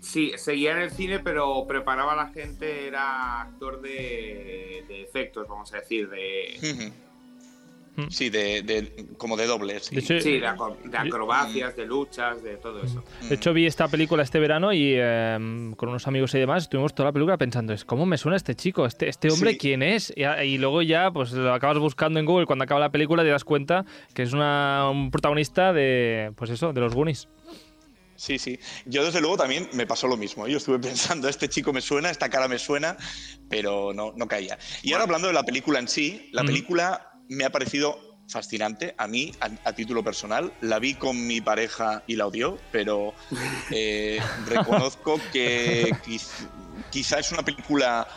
sí, 0.01 0.33
seguía 0.35 0.71
en 0.71 0.79
el 0.79 0.91
cine, 0.91 1.19
pero 1.19 1.65
preparaba 1.65 2.11
a 2.11 2.15
la 2.17 2.27
gente, 2.33 2.87
era 2.87 3.41
actor 3.41 3.81
de, 3.81 5.03
efectos, 5.03 5.47
vamos 5.47 5.73
a 5.73 5.77
decir, 5.77 6.09
de... 6.09 6.91
Sí, 8.09 8.29
de, 8.29 8.61
de- 8.63 9.05
como 9.17 9.35
de 9.37 9.45
dobles. 9.47 9.89
De 9.89 9.99
hecho, 9.99 10.19
Sí, 10.19 10.39
de, 10.39 10.47
acro- 10.47 10.77
de 10.83 10.97
acrobacias, 10.97 11.75
de 11.75 11.85
luchas, 11.85 12.41
de 12.43 12.57
todo 12.57 12.81
eso. 12.83 13.03
De 13.27 13.35
hecho, 13.35 13.53
vi 13.53 13.65
esta 13.65 13.87
película 13.87 14.23
este 14.23 14.39
verano 14.39 14.71
y 14.73 14.93
eh, 14.95 15.73
con 15.75 15.89
unos 15.89 16.07
amigos 16.07 16.33
y 16.35 16.39
demás 16.39 16.63
estuvimos 16.63 16.93
toda 16.93 17.09
la 17.09 17.13
película 17.13 17.37
pensando, 17.37 17.73
es 17.73 17.85
¿cómo 17.85 18.05
me 18.05 18.17
suena 18.17 18.37
este 18.37 18.55
chico? 18.55 18.85
¿Este, 18.85 19.09
este 19.09 19.29
hombre 19.31 19.51
Sí. 19.51 19.57
quién 19.57 19.83
es? 19.83 20.13
Y, 20.15 20.23
y 20.23 20.57
luego 20.57 20.81
ya, 20.81 21.11
pues 21.11 21.31
lo 21.31 21.53
acabas 21.53 21.77
buscando 21.79 22.19
en 22.19 22.25
Google, 22.25 22.45
cuando 22.45 22.63
acaba 22.63 22.79
la 22.79 22.91
película 22.91 23.23
te 23.23 23.29
das 23.29 23.43
cuenta 23.43 23.85
que 24.13 24.23
es 24.23 24.33
una, 24.33 24.89
un 24.89 25.11
protagonista 25.11 25.73
de, 25.73 26.31
pues 26.35 26.49
eso, 26.51 26.73
de 26.73 26.81
los 26.81 26.93
Goonies. 26.95 27.27
Sí, 28.15 28.37
sí. 28.37 28.59
Yo 28.85 29.05
desde 29.05 29.21
luego 29.21 29.37
también 29.37 29.69
me 29.71 29.87
pasó 29.87 30.05
lo 30.09 30.17
mismo. 30.17 30.45
Yo 30.45 30.57
estuve 30.57 30.77
pensando, 30.79 31.29
este 31.29 31.47
chico 31.47 31.71
me 31.71 31.79
suena, 31.79 32.09
esta 32.09 32.29
cara 32.29 32.49
me 32.49 32.59
suena, 32.59 32.97
pero 33.49 33.93
no, 33.93 34.11
no 34.17 34.27
caía. 34.27 34.57
Y 34.83 34.91
ahora 34.91 35.05
hablando 35.05 35.27
de 35.29 35.33
la 35.33 35.43
película 35.43 35.79
en 35.79 35.87
sí, 35.87 36.29
la 36.33 36.43
película 36.43 37.08
me 37.29 37.45
ha 37.45 37.49
parecido 37.51 37.97
fascinante 38.27 38.93
a 38.97 39.07
mí, 39.07 39.31
a, 39.39 39.49
a 39.69 39.73
título 39.73 40.03
personal. 40.03 40.53
La 40.61 40.77
vi 40.79 40.95
con 40.95 41.25
mi 41.25 41.41
pareja 41.41 42.03
y 42.07 42.15
la 42.15 42.27
odió, 42.27 42.57
pero 42.71 43.15
eh, 43.71 44.19
reconozco 44.45 45.19
que 45.31 45.91
quiz- 46.05 46.47
quizá 46.91 47.19
es 47.19 47.31
una 47.31 47.43
película 47.43 48.07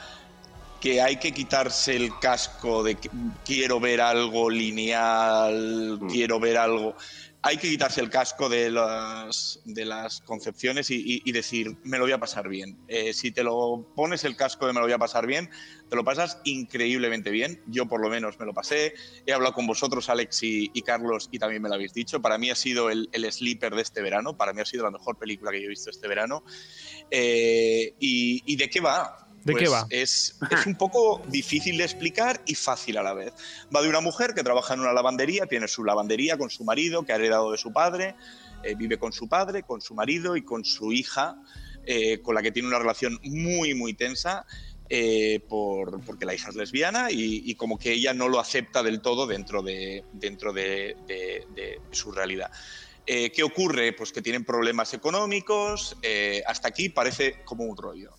que 0.81 1.01
hay 1.01 1.17
que 1.17 1.33
quitarse 1.33 1.95
el 1.95 2.19
casco 2.21 2.83
de 2.83 2.97
que 2.97 3.09
quiero 3.45 3.79
ver 3.81 4.01
algo 4.01 4.51
lineal, 4.51 5.99
Mm. 6.01 6.09
quiero 6.09 6.41
ver 6.41 6.57
algo. 6.59 6.97
Hay 7.45 7.57
que 7.57 7.69
quitarse 7.69 8.01
el 8.01 8.09
casco 8.09 8.49
de 8.49 8.71
las, 8.71 9.61
de 9.65 9.85
las 9.85 10.21
concepciones 10.21 10.91
y, 10.91 11.33
decir, 11.33 11.77
me 11.83 11.99
lo 11.99 12.05
voy 12.05 12.13
a 12.13 12.19
pasar 12.19 12.49
bien. 12.49 12.79
Eh, 12.87 13.13
si 13.13 13.33
te 13.33 13.43
lo 13.43 13.85
pones 13.97 14.23
el 14.23 14.37
casco 14.37 14.67
de 14.67 14.73
me 14.73 14.79
lo 14.79 14.87
voy 14.87 14.93
a 14.93 14.99
pasar 14.99 15.27
bien, 15.27 15.51
te 15.91 15.97
lo 15.97 16.05
pasas 16.05 16.39
increíblemente 16.45 17.31
bien. 17.31 17.61
Yo 17.67 17.87
por 17.87 18.01
lo 18.01 18.09
menos 18.09 18.39
me 18.39 18.47
lo 18.47 18.55
pasé. 18.55 18.95
He 19.27 19.33
hablado 19.33 19.55
con 19.55 19.67
vosotros, 19.67 20.09
Alex 20.09 20.39
y, 20.43 20.83
Carlos, 20.83 21.29
y 21.33 21.41
también 21.41 21.63
me 21.63 21.69
lo 21.69 21.75
habéis 21.75 21.95
dicho. 21.95 22.23
Para 22.23 22.39
mí 22.39 22.49
ha 22.49 22.55
sido 22.55 22.91
el, 22.91 23.09
sleeper 23.33 23.75
de 23.75 23.83
este 23.83 24.03
verano. 24.03 24.37
Para 24.37 24.53
mí 24.53 24.61
ha 24.61 24.65
sido 24.65 24.85
la 24.85 24.93
mejor 24.93 25.19
película 25.19 25.51
que 25.51 25.61
yo 25.61 25.67
he 25.67 25.71
visto 25.71 25.91
este 25.91 26.07
verano. 26.07 26.45
Eh, 27.11 27.95
y 27.99 28.57
de 28.57 28.71
qué 28.71 28.81
va? 28.81 29.32
¿De 29.45 29.55
qué 29.55 29.61
Pues 29.67 29.73
va? 29.73 29.87
Es, 29.91 30.37
es 30.51 30.67
un 30.67 30.77
poco 30.77 31.23
difícil 31.29 31.77
de 31.79 31.85
explicar 31.85 32.43
y 32.47 32.55
fácil 32.55 32.97
a 32.99 33.03
la 33.03 33.13
vez. 33.15 33.33
Va 33.75 33.83
de 33.83 33.89
una 33.89 34.01
mujer 34.01 34.35
que 34.35 34.43
trabaja 34.43 34.75
en 34.75 34.81
una 34.81 34.93
lavandería, 34.93 35.47
tiene 35.47 35.69
su 35.69 35.85
lavandería 35.85 36.37
con 36.39 36.51
su 36.51 36.65
marido, 36.65 37.05
que 37.05 37.13
ha 37.13 37.17
heredado 37.17 37.51
de 37.53 37.59
su 37.59 37.73
padre, 37.73 38.15
eh, 38.63 38.75
vive 38.77 38.99
con 38.99 39.13
su 39.13 39.29
padre, 39.29 39.63
con 39.65 39.81
su 39.81 39.95
marido 39.95 40.37
y 40.37 40.43
con 40.45 40.65
su 40.65 40.93
hija, 40.93 41.37
eh, 41.85 42.21
con 42.23 42.35
la 42.35 42.43
que 42.43 42.53
tiene 42.53 42.69
una 42.69 42.79
relación 42.79 43.19
muy, 43.25 43.75
muy 43.75 43.95
tensa. 43.95 44.47
eh, 44.95 45.41
por, 45.49 46.05
porque 46.05 46.27
la 46.27 46.35
hija 46.35 46.51
es 46.51 46.55
lesbiana 46.55 47.11
y, 47.11 47.43
y 47.51 47.55
como 47.55 47.79
que 47.79 47.93
ella 47.93 48.13
no 48.13 48.29
lo 48.29 48.39
acepta 48.39 48.83
del 48.83 49.01
todo 49.01 49.27
dentro 49.27 49.63
de, 49.63 50.05
dentro 50.13 50.53
de, 50.53 50.97
de- 51.07 51.47
de 51.55 51.81
su 51.93 52.13
realidad. 52.13 52.51
Eh, 53.07 53.33
¿Qué 53.33 53.43
ocurre? 53.43 53.95
Pues 53.95 54.13
que 54.13 54.21
tienen 54.21 54.45
problemas 54.45 54.93
económicos. 54.93 55.97
eh, 56.03 56.43
hasta 56.47 56.69
aquí 56.69 56.91
parece 56.91 57.43
como 57.47 57.65
un 57.65 57.77
rollo. 57.77 58.13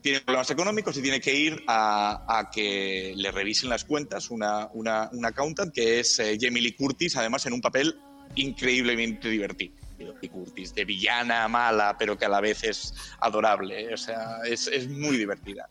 Tiene 0.00 0.20
problemas 0.20 0.50
económicos 0.50 0.96
y 0.96 1.02
tiene 1.02 1.20
que 1.20 1.34
ir 1.34 1.62
a, 1.66 2.50
que 2.52 3.14
le 3.16 3.30
revisen 3.30 3.68
las 3.68 3.84
cuentas 3.84 4.30
una, 4.30 4.68
una, 4.72 5.08
una 5.12 5.28
accountant 5.28 5.74
que 5.74 6.00
es 6.00 6.18
eh, 6.20 6.38
Curtis, 6.76 7.16
además 7.16 7.44
en 7.46 7.52
un 7.52 7.60
papel 7.60 7.98
increíblemente 8.36 9.28
divertido. 9.28 9.74
Lee 9.98 10.28
Curtis, 10.28 10.74
de 10.74 10.84
villana 10.84 11.48
mala, 11.48 11.96
pero 11.98 12.16
que 12.16 12.24
a 12.24 12.28
la 12.28 12.40
vez 12.40 12.62
es 12.64 12.94
adorable. 13.20 13.80
eh, 13.82 13.94
O 13.94 13.96
sea, 13.96 14.38
es, 14.44 14.68
es 14.68 14.88
muy 14.88 15.16
divertida. 15.16 15.68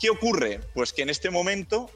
¿Qué 0.00 0.10
ocurre? 0.10 0.60
Pues 0.74 0.92
que 0.92 1.02
en 1.02 1.10
este 1.10 1.30
momento 1.30 1.90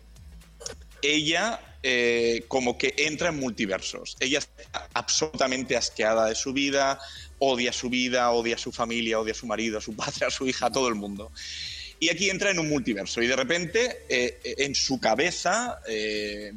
ella 1.04 1.60
eh, 1.82 2.44
como 2.48 2.78
que 2.78 2.94
entra 2.96 3.28
en 3.28 3.36
multiversos. 3.38 4.16
Ella 4.20 4.38
está 4.38 4.88
absolutamente 4.94 5.76
asqueada 5.76 6.26
de 6.28 6.34
su 6.34 6.52
vida, 6.52 6.98
odia 7.38 7.72
su 7.72 7.90
vida, 7.90 8.30
odia 8.30 8.56
su 8.56 8.72
familia, 8.72 9.20
odia 9.20 9.34
su 9.34 9.46
marido, 9.46 9.78
a 9.78 9.80
su 9.82 9.94
padre, 9.94 10.26
a 10.26 10.30
su 10.30 10.46
hija, 10.46 10.66
a 10.66 10.72
todo 10.72 10.88
el 10.88 10.94
mundo. 10.94 11.30
Y 12.00 12.08
aquí 12.08 12.30
entra 12.30 12.50
en 12.50 12.58
un 12.58 12.68
multiverso 12.68 13.22
y 13.22 13.26
de 13.26 13.36
repente 13.36 14.04
eh, 14.08 14.38
en 14.58 14.74
su 14.74 14.98
cabeza, 14.98 15.78
eh, 15.86 16.52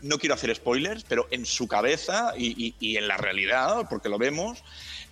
no 0.00 0.18
quiero 0.18 0.34
hacer 0.34 0.54
spoilers, 0.54 1.04
pero 1.08 1.26
en 1.30 1.44
su 1.44 1.66
cabeza 1.68 2.32
y- 2.36 2.74
y 2.80 2.96
en 2.96 3.06
la 3.08 3.16
realidad, 3.16 3.86
porque 3.90 4.08
lo 4.08 4.16
vemos, 4.18 4.62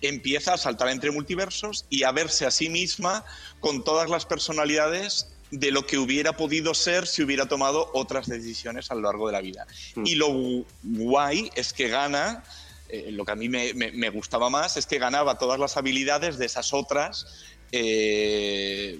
empieza 0.01 0.53
a 0.53 0.57
saltar 0.57 0.89
entre 0.89 1.11
multiversos 1.11 1.85
y 1.89 2.03
a 2.03 2.11
verse 2.11 2.45
a 2.45 2.51
sí 2.51 2.69
misma 2.69 3.23
con 3.59 3.83
todas 3.83 4.09
las 4.09 4.25
personalidades 4.25 5.27
de 5.51 5.71
lo 5.71 5.85
que 5.85 5.97
hubiera 5.97 6.35
podido 6.35 6.73
ser 6.73 7.07
si 7.07 7.23
hubiera 7.23 7.45
tomado 7.47 7.89
otras 7.93 8.27
decisiones 8.27 8.91
a 8.91 8.95
lo 8.95 9.01
largo 9.01 9.27
de 9.27 9.33
la 9.33 9.41
vida. 9.41 9.65
Mm. 9.95 10.05
Y 10.05 10.15
lo 10.15 10.29
gu- 10.29 10.65
guay 10.83 11.49
es 11.55 11.71
que 11.73 11.87
gana, 11.87 12.43
eh, 12.89 13.09
lo 13.11 13.23
que 13.25 13.31
a 13.31 13.35
mí 13.35 13.47
me, 13.49 13.73
me- 13.73 13.91
me 13.91 14.09
gustaba 14.09 14.49
más, 14.49 14.75
es 14.77 14.85
que 14.85 14.97
ganaba 14.99 15.37
todas 15.37 15.59
las 15.59 15.77
habilidades 15.77 16.37
de 16.37 16.45
esas 16.45 16.73
otras 16.73 17.25
eh, 17.71 18.99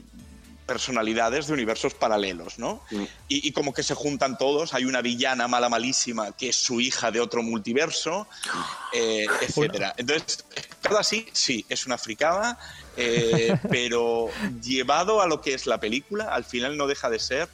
personalidades 0.68 1.48
de 1.48 1.54
universos 1.54 1.96
paralelos, 1.96 2.60
¿no? 2.60 2.84
Mm. 2.92 3.04
Y, 3.30 3.48
y 3.48 3.52
como 3.54 3.74
que 3.74 3.82
se 3.82 3.96
juntan 3.96 4.38
todos, 4.38 4.74
hay 4.74 4.86
una 4.86 5.02
villana 5.02 5.48
mala 5.48 5.70
malísima 5.70 6.34
que 6.34 6.50
es 6.50 6.56
su 6.56 6.80
hija 6.80 7.10
de 7.10 7.20
otro 7.20 7.42
multiverso, 7.42 8.28
eh, 8.94 9.26
etcétera. 9.42 9.96
Entonces, 9.98 10.46
todo 10.82 11.00
así, 11.00 11.26
sí, 11.32 11.66
es 11.70 11.86
una 11.86 11.98
fricada, 11.98 12.60
eh, 12.96 13.58
pero 13.70 14.30
llevado 14.62 15.22
a 15.22 15.28
lo 15.28 15.42
que 15.42 15.54
es 15.54 15.66
la 15.66 15.80
película, 15.80 16.26
al 16.26 16.44
final 16.44 16.78
no 16.78 16.86
deja 16.86 17.10
de 17.10 17.20
ser 17.20 17.50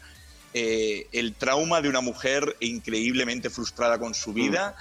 eh, 0.54 1.08
el 1.12 1.34
trauma 1.34 1.82
de 1.82 1.90
una 1.90 2.02
mujer 2.02 2.58
increíblemente 2.60 3.50
frustrada 3.50 3.98
con 4.00 4.14
su 4.14 4.34
vida 4.34 4.76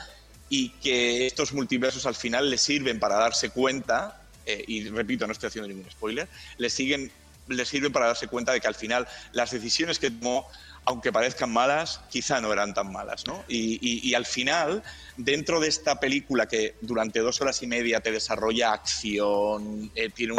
y 0.48 0.70
que 0.80 1.26
estos 1.26 1.52
multiversos 1.54 2.04
al 2.04 2.14
final 2.14 2.50
le 2.50 2.58
sirven 2.58 3.00
para 3.00 3.16
darse 3.16 3.50
cuenta, 3.50 4.20
eh, 4.44 4.64
y 4.66 4.88
repito, 4.88 5.26
no 5.26 5.32
estoy 5.32 5.48
haciendo 5.48 5.68
ningún 5.68 5.90
spoiler, 5.90 6.28
le 6.58 6.68
siguen 6.68 7.10
le 7.46 7.64
sirven 7.64 7.92
para 7.92 8.06
darse 8.06 8.28
cuenta 8.28 8.52
de 8.52 8.60
que 8.60 8.68
al 8.68 8.74
final 8.74 9.06
las 9.32 9.50
decisiones 9.50 9.98
que 9.98 10.10
tomó, 10.10 10.46
aunque 10.84 11.12
parezcan 11.12 11.52
malas, 11.52 12.00
quizá 12.10 12.40
no 12.40 12.52
eran 12.52 12.74
tan 12.74 12.90
malas, 12.92 13.24
¿no? 13.26 13.44
Y, 13.48 13.78
y- 13.80 14.08
y 14.10 14.14
al 14.14 14.26
final, 14.26 14.82
dentro 15.16 15.60
de 15.60 15.68
esta 15.68 16.00
película 16.00 16.46
que 16.46 16.78
durante 16.80 17.20
dos 17.20 17.40
horas 17.40 17.62
y 17.62 17.66
media 17.66 18.00
te 18.00 18.10
desarrolla 18.12 18.72
acción, 18.72 19.90
eh, 19.94 20.10
tiene 20.10 20.34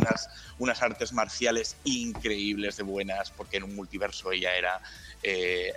unas 0.57 0.81
artes 0.81 1.13
marciales 1.13 1.77
increíbles 1.83 2.75
de 2.77 2.83
buenas, 2.83 3.31
porque 3.31 3.57
en 3.57 3.63
un 3.63 3.75
multiverso 3.75 4.31
ella 4.31 4.55
era 4.55 4.81
eh, 5.23 5.71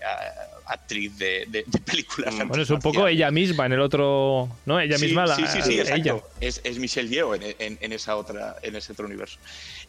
actriz 0.66 1.16
de, 1.18 1.46
de- 1.48 1.64
de 1.66 1.78
películas. 1.80 2.34
Mm. 2.34 2.48
Bueno, 2.48 2.62
es 2.62 2.70
un 2.70 2.80
poco 2.80 3.06
ella 3.06 3.30
misma 3.30 3.66
en 3.66 3.72
el 3.74 3.80
otro, 3.80 4.60
¿no? 4.66 4.80
Ella 4.80 4.98
Sí, 4.98 5.06
misma, 5.06 5.26
la, 5.26 5.36
sí, 5.36 5.44
sí, 5.46 5.62
sí, 5.62 5.80
ella. 5.80 6.16
Es, 6.40 6.60
es 6.64 6.78
Michelle 6.78 7.08
Yeoh 7.08 7.34
en, 7.34 7.42
en- 7.58 7.78
en 7.80 7.92
esa 7.92 8.16
otra, 8.16 8.56
en 8.62 8.76
ese 8.76 8.92
otro 8.92 9.06
universo. 9.06 9.38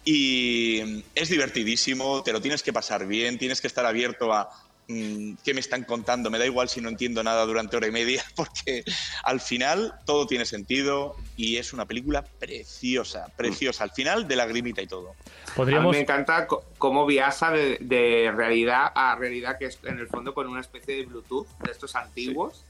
Y 0.04 0.82
mm, 0.86 1.00
es 1.16 1.30
divertidísimo, 1.30 2.24
te 2.24 2.32
lo 2.32 2.42
tienes 2.42 2.62
que 2.64 2.72
pasar 2.74 3.08
bien, 3.08 3.38
tienes 3.38 3.60
que 3.62 3.68
estar 3.68 3.86
abierto 3.86 4.32
a 4.34 4.48
qué 4.88 5.54
me 5.54 5.60
están 5.60 5.84
contando. 5.84 6.30
Me 6.30 6.38
da 6.40 6.46
igual 6.46 6.70
si 6.70 6.80
no 6.80 6.88
entiendo 6.90 7.22
nada 7.24 7.46
durante 7.46 7.76
hora 7.76 7.88
y 7.88 7.92
media, 7.92 8.24
porque 8.36 8.84
al 9.24 9.42
final 9.42 9.94
todo 10.06 10.26
tiene 10.28 10.46
sentido 10.46 11.16
y 11.36 11.58
es 11.58 11.74
una 11.74 11.86
película 11.86 12.22
preciosa, 12.24 13.28
preciosa. 13.36 13.84
Al 13.84 13.92
final 13.92 14.28
de 14.28 14.36
lagrimita 14.38 14.82
y 14.82 14.88
todo. 14.88 15.10
A 15.10 15.14
mí 15.14 15.52
Podríamos. 15.56 15.92
me 15.96 16.02
encanta 16.02 16.48
co- 16.48 16.64
cómo 16.78 17.06
viaja 17.06 17.52
de, 17.52 17.78
de 17.82 18.32
realidad 18.36 18.92
a 18.96 19.16
realidad, 19.16 19.58
que 19.58 19.66
es 19.66 19.78
en 19.84 20.00
el 20.00 20.08
fondo 20.08 20.34
con 20.34 20.48
una 20.48 20.62
especie 20.62 20.96
de 20.96 21.06
Bluetooth 21.06 21.48
de 21.60 21.72
estos 21.72 21.96
antiguos. 21.96 22.64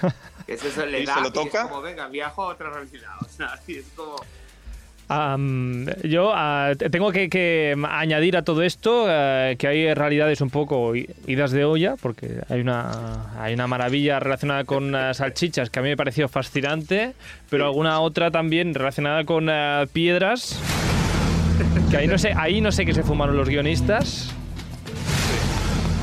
Que 0.46 0.54
es 0.54 0.64
eso, 0.64 0.84
le 0.86 1.00
Y 1.02 1.06
da 1.06 1.14
se 1.14 1.20
lo 1.20 1.26
y 1.26 1.28
es 1.28 1.34
toca. 1.34 1.62
como, 1.64 1.80
venga, 1.82 2.08
viajo 2.08 2.42
a 2.44 2.46
otra 2.48 2.70
realidad. 2.70 3.12
O 3.20 3.28
sea, 3.28 3.60
y 3.66 3.76
es 3.76 3.86
como... 3.94 4.16
Am, 5.12 5.86
yo 6.04 6.32
te- 6.78 6.88
tengo 6.88 7.10
que, 7.10 7.76
añadir 7.90 8.36
a 8.36 8.42
todo 8.42 8.62
esto 8.62 9.06
eh, 9.08 9.56
que 9.58 9.66
hay 9.66 9.92
realidades 9.92 10.40
un 10.40 10.50
poco 10.50 10.92
idas 10.94 11.50
de 11.50 11.64
olla, 11.64 11.96
porque 12.00 12.42
hay 12.48 12.60
una, 12.60 13.42
hay 13.42 13.54
una 13.54 13.66
maravilla 13.66 14.20
relacionada 14.20 14.62
con 14.62 14.94
eh, 14.94 15.12
salchichas 15.12 15.68
que 15.68 15.80
a 15.80 15.82
mí 15.82 15.88
me 15.88 15.96
pareció 15.96 16.28
fascinante, 16.28 17.14
pero 17.48 17.66
alguna 17.66 17.98
otra 17.98 18.30
también 18.30 18.72
relacionada 18.72 19.24
con 19.24 19.48
eh, 19.50 19.88
piedras. 19.92 20.60
Que 21.90 21.96
ahí 21.96 22.06
no 22.06 22.16
sé, 22.16 22.32
ahí 22.36 22.60
no 22.60 22.70
sé 22.70 22.86
qué 22.86 22.94
se 22.94 23.02
fumaron 23.02 23.36
los 23.36 23.48
guionistas. 23.48 24.32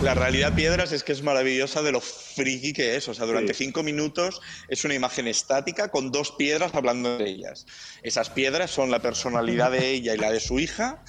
La 0.04 0.14
realidad 0.14 0.54
piedras 0.54 0.92
es 0.92 1.04
que 1.04 1.12
es 1.12 1.24
maravillosa 1.24 1.82
de 1.82 1.92
lo 1.92 2.00
friki 2.02 2.72
que 2.72 2.96
es. 2.96 3.08
O 3.10 3.14
sea, 3.14 3.26
durante 3.26 3.54
Sí. 3.54 3.66
cinco 3.66 3.84
minutos 3.84 4.42
es 4.70 4.86
una 4.86 4.94
imagen 4.94 5.28
estática 5.28 5.90
con 5.90 6.12
dos 6.12 6.32
piedras 6.32 6.74
hablando 6.76 7.18
de 7.18 7.28
ellas. 7.28 7.66
Esas 8.04 8.30
piedras 8.30 8.70
son 8.72 8.92
la 8.92 9.00
personalidad 9.00 9.72
de 9.72 9.90
ella 9.90 10.14
y 10.14 10.18
la 10.18 10.32
de 10.32 10.40
su 10.40 10.60
hija 10.60 11.04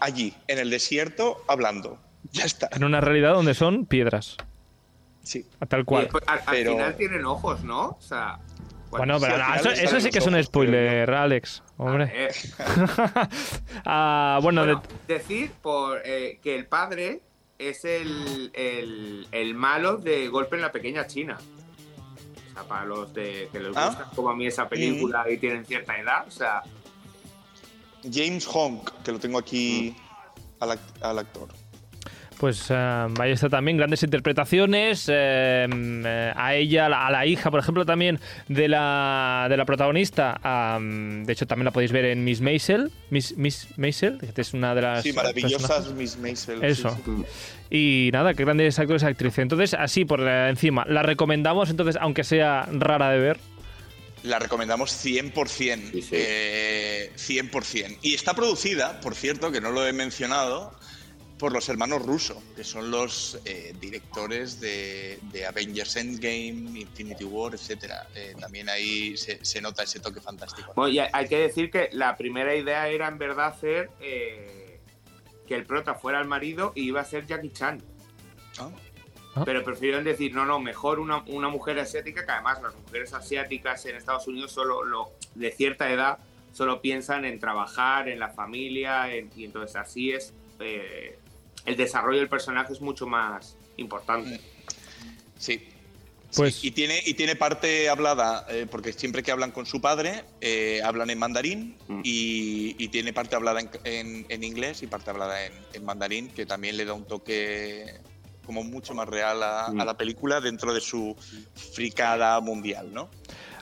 allí, 0.00 0.34
en 0.46 0.58
el 0.58 0.70
desierto, 0.70 1.42
hablando. 1.48 1.98
Ya 2.32 2.44
está. 2.44 2.68
En 2.72 2.84
una 2.84 3.00
realidad 3.00 3.34
donde 3.34 3.54
son 3.54 3.86
piedras, 3.86 4.36
Sí. 5.24 5.44
tal 5.68 5.80
y 5.80 5.84
cual. 5.84 6.02
después, 6.04 6.24
al, 6.26 6.38
al 6.38 6.44
Pero- 6.50 6.72
final 6.72 6.96
tienen 6.96 7.24
ojos, 7.26 7.62
¿no? 7.64 7.88
O 7.88 8.00
sea... 8.00 8.38
Bueno, 8.90 9.20
pero 9.20 9.34
sí, 9.36 9.42
no, 9.46 9.54
eso, 9.56 9.70
eso 9.70 10.00
sí 10.00 10.08
que 10.10 10.18
es 10.18 10.26
un 10.26 10.42
spoiler, 10.42 11.10
Alex. 11.10 11.62
Hombre. 11.76 12.28
Ah, 13.84 14.38
bueno, 14.42 14.64
de- 14.64 14.74
Bueno, 14.74 14.88
decir 15.06 15.50
por, 15.60 16.00
eh, 16.06 16.38
que 16.42 16.54
el 16.54 16.66
padre 16.66 17.20
es 17.58 17.84
el, 17.84 18.50
el, 18.54 19.26
el 19.32 19.54
malo 19.54 19.96
de 19.96 20.28
Golpe 20.28 20.56
en 20.56 20.62
la 20.62 20.72
Pequeña 20.72 21.06
China. 21.06 21.38
O 22.50 22.52
sea, 22.54 22.62
para 22.64 22.84
los 22.86 23.12
de, 23.12 23.48
que 23.52 23.60
les 23.60 23.76
Ah. 23.76 23.86
gusta 23.88 24.10
como 24.14 24.30
a 24.30 24.36
mí 24.36 24.46
esa 24.46 24.68
película 24.68 25.28
y 25.30 25.38
tienen 25.38 25.64
cierta 25.66 25.98
edad, 25.98 26.26
o 26.26 26.30
sea, 26.30 26.62
James 28.10 28.46
Honk, 28.52 28.90
que 29.04 29.12
lo 29.12 29.18
tengo 29.18 29.38
aquí 29.38 29.94
al, 30.60 30.70
act- 30.70 31.02
al 31.02 31.18
actor. 31.18 31.48
Pues 32.38 32.66
eh, 32.70 33.06
ahí 33.18 33.32
está 33.32 33.48
también, 33.48 33.76
grandes 33.76 34.02
interpretaciones. 34.04 35.08
eh, 35.08 35.66
eh, 35.68 36.32
a 36.36 36.54
ella, 36.54 36.86
a 36.86 37.10
la, 37.10 37.26
hija, 37.26 37.50
por 37.50 37.60
ejemplo, 37.60 37.84
también 37.84 38.20
de 38.48 38.68
la, 38.68 39.46
de 39.50 39.56
la 39.56 39.64
protagonista. 39.64 40.38
de 40.80 41.32
hecho, 41.32 41.46
también 41.46 41.64
la 41.64 41.72
podéis 41.72 41.90
ver 41.92 42.04
en 42.04 42.24
Miss 42.24 42.40
Maisel. 42.40 42.92
Miss, 43.10 43.36
Miss 43.36 43.68
Maisel, 43.76 44.18
que 44.18 44.40
es 44.40 44.54
una 44.54 44.74
de 44.74 44.82
las. 44.82 45.02
Sí, 45.02 45.12
maravillosas 45.12 45.62
personajes. 45.62 45.92
Miss 45.94 46.16
Maisel. 46.18 46.64
Eso. 46.64 46.90
sí, 46.90 47.02
sí. 47.04 47.24
Y 47.70 48.10
nada, 48.12 48.34
qué 48.34 48.44
grandes 48.44 48.78
actores 48.78 49.02
y 49.02 49.06
actrices. 49.06 49.40
Entonces, 49.40 49.74
así 49.74 50.04
por 50.04 50.20
encima, 50.20 50.84
la 50.88 51.02
recomendamos, 51.02 51.70
entonces, 51.70 51.96
aunque 52.00 52.24
sea 52.24 52.66
rara 52.72 53.10
de 53.10 53.18
ver. 53.18 53.40
La 54.22 54.38
recomendamos 54.38 54.90
100%. 55.04 55.92
Sí, 55.92 56.02
sí. 56.02 56.08
eh, 56.12 57.12
100%. 57.16 57.98
Y 58.02 58.14
está 58.14 58.34
producida, 58.34 59.00
por 59.00 59.14
cierto, 59.14 59.52
que 59.52 59.60
no 59.60 59.70
lo 59.70 59.86
he 59.86 59.92
mencionado, 59.92 60.72
por 61.38 61.52
los 61.52 61.68
hermanos 61.68 62.04
Russo, 62.04 62.42
que 62.56 62.64
son 62.64 62.90
los 62.90 63.38
eh, 63.44 63.72
directores 63.80 64.60
de, 64.60 65.18
de 65.32 65.46
Avengers 65.46 65.96
Endgame, 65.96 66.80
Infinity 66.80 67.24
War, 67.24 67.54
etc. 67.54 67.92
también 68.40 68.68
ahí 68.68 69.16
se, 69.16 69.44
se 69.44 69.60
nota 69.60 69.82
ese 69.84 70.00
toque 70.00 70.20
fantástico. 70.20 70.72
Bueno, 70.74 70.92
y 70.92 70.98
hay- 70.98 71.28
que 71.28 71.38
decir 71.38 71.70
que 71.70 71.88
la 71.92 72.16
primera 72.16 72.54
idea 72.54 72.88
era 72.88 73.06
en 73.08 73.18
verdad 73.18 73.46
hacer 73.48 73.90
eh, 74.00 74.80
que 75.46 75.54
el 75.54 75.64
prota 75.64 75.94
fuera 75.94 76.20
el 76.20 76.26
marido 76.26 76.72
y 76.74 76.82
iba 76.88 77.00
a 77.00 77.04
ser 77.04 77.26
Jackie 77.26 77.50
Chan. 77.52 77.82
¿Ah? 78.58 78.70
Ah. 79.36 79.42
Pero 79.44 79.62
prefirieron 79.62 80.02
decir, 80.04 80.34
no, 80.34 80.44
no, 80.44 80.58
mejor 80.58 80.98
una, 80.98 81.22
una 81.26 81.48
mujer 81.48 81.78
asiática, 81.78 82.24
que 82.26 82.32
además 82.32 82.60
las 82.62 82.74
mujeres 82.74 83.12
asiáticas 83.14 83.86
en 83.86 83.94
Estados 83.96 84.26
Unidos 84.26 84.50
solo 84.52 84.82
lo, 84.84 85.12
de 85.36 85.52
cierta 85.52 85.90
edad 85.92 86.18
solo 86.52 86.80
piensan 86.80 87.24
en 87.24 87.38
trabajar, 87.38 88.08
en 88.08 88.18
la 88.18 88.30
familia, 88.30 89.14
en- 89.14 89.30
y 89.36 89.44
entonces 89.44 89.76
así 89.76 90.10
es. 90.12 90.32
eh, 90.60 91.16
el 91.68 91.76
desarrollo 91.76 92.18
del 92.18 92.28
personaje 92.28 92.72
es 92.72 92.80
mucho 92.80 93.06
más 93.06 93.56
importante. 93.76 94.40
Sí. 95.38 95.68
Pues- 96.36 96.56
Sí, 96.56 96.68
y, 96.68 96.70
tiene, 96.72 97.00
y 97.06 97.14
tiene 97.14 97.36
parte 97.36 97.88
hablada, 97.88 98.44
eh, 98.50 98.66
porque 98.70 98.92
siempre 98.92 99.22
que 99.22 99.30
hablan 99.32 99.50
con 99.50 99.64
su 99.64 99.80
padre, 99.80 100.24
eh, 100.42 100.80
hablan 100.84 101.08
en 101.08 101.18
mandarín, 101.18 101.76
Mm. 101.88 102.00
y, 102.04 102.76
y 102.78 102.88
tiene 102.88 103.12
parte 103.14 103.34
hablada 103.34 103.60
en, 103.60 103.70
en- 103.84 104.26
en 104.28 104.44
inglés 104.44 104.82
y 104.82 104.86
parte 104.88 105.08
hablada 105.10 105.46
en, 105.46 105.52
en 105.72 105.84
mandarín, 105.86 106.28
que 106.28 106.44
también 106.44 106.76
le 106.76 106.84
da 106.84 106.92
un 106.92 107.06
toque 107.06 107.86
como 108.44 108.62
mucho 108.62 108.94
más 108.94 109.08
real 109.08 109.42
a, 109.42 109.68
Mm. 109.72 109.80
a 109.80 109.84
la 109.86 109.96
película 109.96 110.40
dentro 110.42 110.74
de 110.74 110.80
su 110.82 111.16
fricada 111.74 112.40
mundial, 112.40 112.92
¿no? 112.92 113.08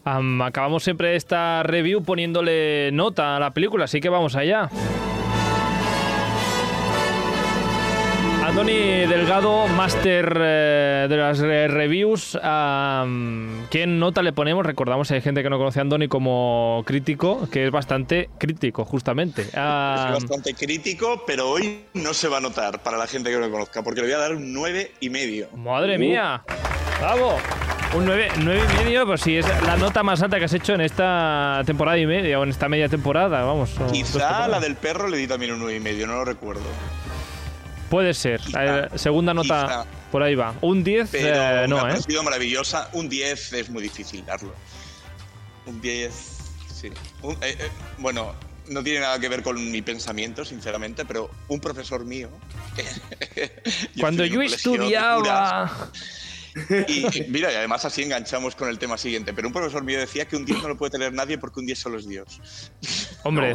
Am, 0.05 0.41
acabamos 0.43 0.83
siempre 0.85 1.15
esta 1.17 1.63
review 1.65 2.03
poniéndole 2.03 2.91
nota 2.93 3.37
a 3.37 3.41
la 3.41 3.53
película, 3.55 3.85
así 3.85 4.01
que 4.01 4.09
vamos 4.09 4.35
allá. 4.37 4.69
Andoni 8.57 9.05
Delgado, 9.05 9.69
máster 9.69 10.35
eh, 10.41 11.07
de 11.11 11.17
las 11.19 11.41
eh, 11.41 11.69
reviews. 11.69 12.39
am, 12.43 13.67
¿Qué 13.69 13.87
nota 13.87 14.23
le 14.23 14.33
ponemos? 14.33 14.65
Recordamos, 14.65 15.11
hay 15.11 15.21
gente 15.21 15.43
que 15.43 15.51
no 15.51 15.59
conoce 15.59 15.81
a 15.81 15.83
Andoni 15.83 16.09
como 16.09 16.83
crítico, 16.87 17.51
que 17.51 17.67
es 17.67 17.71
bastante 17.71 18.31
crítico, 18.39 18.87
justamente. 18.87 19.43
Es 19.43 19.53
bastante 19.55 20.55
crítico, 20.55 21.23
pero 21.27 21.51
hoy 21.51 21.83
no 21.93 22.15
se 22.15 22.29
va 22.29 22.39
a 22.39 22.41
notar 22.41 22.83
para 22.83 22.97
la 22.97 23.07
gente 23.07 23.29
que 23.29 23.37
no 23.37 23.43
lo 23.43 23.53
conozca, 23.53 23.83
porque 23.83 24.01
le 24.01 24.07
voy 24.07 24.15
a 24.15 24.19
dar 24.21 24.35
un 24.35 24.55
9 24.55 24.93
y 25.01 25.11
medio. 25.11 25.49
¡Madre 25.55 25.99
mía! 25.99 26.43
¡Bravo! 26.99 27.37
Un 27.95 28.07
9, 28.07 28.29
nueve 28.39 28.63
y 28.73 28.85
medio, 28.85 29.07
pues 29.07 29.21
sí, 29.21 29.37
es 29.37 29.47
la 29.65 29.77
nota 29.77 30.03
más 30.03 30.23
alta 30.23 30.39
que 30.39 30.47
has 30.47 30.55
hecho 30.55 30.73
en 30.73 30.81
esta 30.81 31.61
temporada 31.67 31.99
y 31.99 32.07
media, 32.07 32.41
o 32.41 32.43
en 32.43 32.49
esta 32.49 32.71
media 32.71 32.89
temporada, 32.89 33.45
vamos. 33.45 33.75
Quizá 33.93 34.49
la 34.49 34.61
del 34.61 34.77
perro 34.77 35.09
le 35.09 35.19
di 35.19 35.27
también 35.27 35.53
un 35.53 35.59
9 35.59 35.77
y 35.77 35.81
medio, 35.81 36.07
no 36.07 36.15
lo 36.15 36.25
recuerdo. 36.25 36.65
Puede 37.91 38.15
ser. 38.15 38.41
Quizá, 38.41 38.79
Eh, 38.87 38.89
segunda 38.97 39.33
nota, 39.35 39.67
quizá. 39.67 39.85
por 40.11 40.23
ahí 40.23 40.35
va. 40.35 40.55
Un 40.61 40.83
10, 40.85 41.09
Pero 41.13 41.29
eh, 41.65 41.69
no, 41.69 41.77
ha 41.79 41.89
¿eh? 41.91 41.93
parecido 41.93 42.23
maravillosa. 42.23 42.89
Un 42.93 43.09
10 43.09 43.53
es 43.53 43.71
muy 43.71 43.83
difícil 43.83 44.25
darlo. 44.25 44.53
Un 45.67 45.81
10, 45.81 46.13
sí. 46.75 46.91
Un- 47.23 47.37
eh, 47.43 47.57
bueno, 47.99 48.35
no 48.69 48.83
tiene 48.83 49.01
nada 49.01 49.19
que 49.19 49.29
ver 49.29 49.43
con 49.43 49.71
mi 49.71 49.83
pensamiento, 49.83 50.45
sinceramente, 50.45 51.05
pero 51.05 51.31
un 51.49 51.61
profesor 51.61 52.05
mío. 52.05 52.29
Cuando 54.01 54.25
yo 54.25 54.43
estudiaba. 54.43 55.71
Y, 56.89 57.07
y 57.19 57.25
mira, 57.29 57.53
y 57.53 57.57
además 57.57 57.85
así 57.85 58.03
enganchamos 58.03 58.55
con 58.57 58.69
el 58.69 58.79
tema 58.79 58.97
siguiente. 58.97 59.33
Pero 59.35 59.49
un 59.49 59.55
profesor 59.55 59.83
mío 59.85 59.99
decía 59.99 60.25
que 60.27 60.37
un 60.37 60.45
10 60.45 60.63
no 60.63 60.69
lo 60.69 60.77
puede 60.77 60.91
tener 60.91 61.13
nadie 61.13 61.39
porque 61.39 61.61
un 61.61 61.67
10 61.67 61.79
solo 61.79 61.99
es 61.99 62.09
Dios. 62.09 62.41
Hombre, 63.25 63.55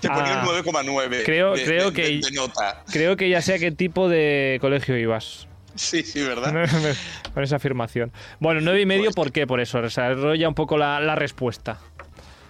Te 0.00 0.08
ponía 0.08 0.42
Ah, 0.42 0.46
un 0.48 0.48
9,9 0.64 1.24
creo- 1.24 1.54
de, 1.54 1.64
creo 1.64 1.90
de- 1.90 1.96
que- 1.96 2.08
de- 2.08 2.18
de 2.20 2.30
nota. 2.32 2.84
creo 2.92 3.16
que 3.16 3.28
ya 3.30 3.40
sé 3.40 3.54
a 3.54 3.58
qué 3.58 3.70
tipo 3.72 4.08
de 4.08 4.58
colegio 4.60 4.96
ibas. 4.98 5.46
Sí, 5.74 6.02
sí, 6.02 6.20
¿verdad? 6.22 6.52
Con 7.34 7.42
esa 7.44 7.56
afirmación. 7.56 8.12
Bueno, 8.40 8.60
nueve 8.60 8.80
y 8.80 8.86
medio, 8.86 9.04
Pues- 9.04 9.14
¿por 9.16 9.32
qué? 9.32 9.46
Por 9.46 9.60
eso, 9.60 9.80
desarrolla 9.80 10.48
un 10.48 10.54
poco 10.54 10.76
la, 10.76 10.98
la 11.00 11.14
respuesta. 11.14 11.78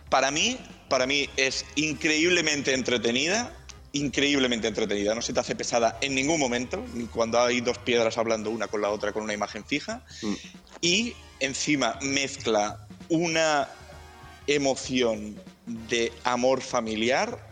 Para 0.09 0.31
mí, 0.31 0.59
para 0.89 1.07
mí 1.07 1.29
es 1.37 1.67
increíblemente 1.77 2.73
entretenida, 2.73 3.53
increíblemente 3.99 4.69
entretenida. 4.69 5.15
No 5.15 5.23
se 5.23 5.33
te 5.33 5.41
hace 5.41 5.55
pesada 5.55 5.99
en 6.01 6.15
ningún 6.15 6.39
momento, 6.41 6.85
ni 6.95 7.07
cuando 7.07 7.41
hay 7.41 7.61
dos 7.61 7.79
piedras 7.79 8.19
hablando 8.19 8.51
una 8.51 8.69
con 8.69 8.81
la 8.81 8.91
otra 8.91 9.13
con 9.13 9.23
una 9.23 9.35
imagen 9.35 9.65
fija. 9.65 10.03
Mm. 10.23 10.35
Y 10.81 11.15
encima 11.41 11.99
mezcla 12.03 12.87
una 13.09 13.69
emoción 14.47 15.37
de 15.67 16.13
amor 16.25 16.61
familiar 16.63 17.47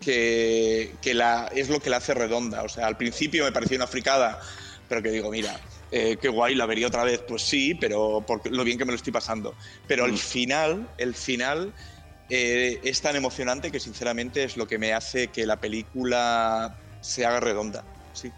que, 0.00 0.94
que 1.00 1.14
la, 1.14 1.50
es 1.54 1.68
lo 1.68 1.80
que 1.80 1.90
la 1.90 1.98
hace 1.98 2.14
redonda. 2.14 2.62
O 2.62 2.68
sea, 2.68 2.86
al 2.86 2.96
principio 2.96 3.44
me 3.44 3.52
pareció 3.52 3.76
una 3.76 3.86
fricada, 3.86 4.40
pero 4.88 5.02
que 5.02 5.10
digo, 5.10 5.30
mira, 5.30 5.58
eh, 5.90 6.16
qué 6.20 6.28
guay, 6.28 6.54
la 6.54 6.66
vería 6.66 6.86
otra 6.88 7.04
vez. 7.04 7.20
Pues 7.26 7.42
sí, 7.42 7.74
pero 7.74 8.22
por 8.26 8.48
lo 8.50 8.64
bien 8.64 8.76
que 8.78 8.84
me 8.84 8.92
lo 8.92 8.96
estoy 8.96 9.12
pasando. 9.12 9.54
Pero 9.86 10.04
el 10.06 10.12
Mm. 10.12 10.18
final, 10.18 10.88
el 10.98 11.14
final 11.14 11.72
eh, 12.28 12.80
es 12.82 13.00
tan 13.00 13.16
emocionante 13.16 13.70
que 13.70 13.80
sinceramente 13.80 14.42
es 14.44 14.56
lo 14.56 14.66
que 14.66 14.78
me 14.78 14.92
hace 14.92 15.28
que 15.28 15.46
la 15.46 15.56
película 15.56 16.76
se 17.00 17.24
haga 17.24 17.40
redonda. 17.40 17.84
Sí. 18.12 18.32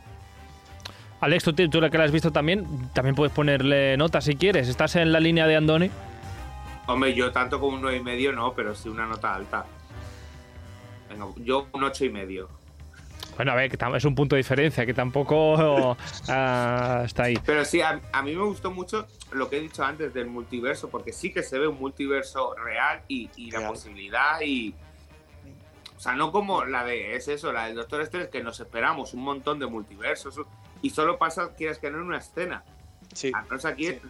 Alex, 1.20 1.44
tú, 1.44 1.52
tú 1.52 1.80
la 1.80 1.90
que 1.90 1.98
la 1.98 2.04
has 2.04 2.12
visto 2.12 2.30
también, 2.30 2.90
también 2.92 3.14
puedes 3.14 3.32
ponerle 3.32 3.96
nota 3.96 4.20
si 4.20 4.36
quieres. 4.36 4.68
¿Estás 4.68 4.96
en 4.96 5.12
la 5.12 5.20
línea 5.20 5.46
de 5.46 5.56
Andoni? 5.56 5.90
Hombre, 6.86 7.14
yo 7.14 7.32
tanto 7.32 7.60
como 7.60 7.76
un 7.76 7.82
9 7.82 7.98
y 7.98 8.02
medio 8.02 8.32
no, 8.32 8.54
pero 8.54 8.74
sí 8.74 8.88
una 8.88 9.06
nota 9.06 9.34
alta. 9.34 9.66
Venga, 11.08 11.26
yo 11.38 11.68
un 11.72 11.84
8 11.84 12.04
y 12.04 12.10
medio. 12.10 12.57
Bueno, 13.38 13.52
a 13.52 13.54
ver, 13.54 13.70
que 13.70 13.78
es 13.96 14.04
un 14.04 14.16
punto 14.16 14.34
de 14.34 14.40
diferencia, 14.40 14.84
que 14.84 14.92
tampoco 14.92 15.96
ah, 16.28 17.02
está 17.04 17.22
ahí. 17.22 17.38
Pero 17.46 17.64
sí, 17.64 17.80
a, 17.80 18.00
a 18.10 18.22
mí 18.22 18.34
me 18.34 18.42
gustó 18.42 18.72
mucho 18.72 19.06
lo 19.30 19.48
que 19.48 19.58
he 19.58 19.60
dicho 19.60 19.84
antes 19.84 20.12
del 20.12 20.26
multiverso, 20.26 20.90
porque 20.90 21.12
sí 21.12 21.32
que 21.32 21.44
se 21.44 21.56
ve 21.56 21.68
un 21.68 21.78
multiverso 21.78 22.56
real 22.56 23.00
y, 23.06 23.30
y 23.36 23.52
la 23.52 23.60
Real. 23.60 23.70
posibilidad 23.70 24.40
y... 24.40 24.74
O 25.96 26.00
sea, 26.00 26.14
no 26.16 26.32
como 26.32 26.64
la 26.64 26.84
de, 26.84 27.14
es 27.14 27.28
eso, 27.28 27.52
la 27.52 27.66
del 27.66 27.76
Doctor 27.76 28.00
Strange, 28.02 28.28
que 28.30 28.42
nos 28.42 28.58
esperamos 28.58 29.14
un 29.14 29.22
montón 29.22 29.60
de 29.60 29.66
multiversos 29.66 30.40
y 30.82 30.90
solo 30.90 31.16
pasa, 31.16 31.54
quieras 31.54 31.78
que 31.78 31.92
no, 31.92 31.98
en 31.98 32.04
una 32.06 32.18
escena. 32.18 32.64
Sí. 33.14 33.30
Al 33.32 33.44
menos 33.44 33.64
aquí 33.64 33.86
Sí. 33.86 33.92
es, 33.92 34.02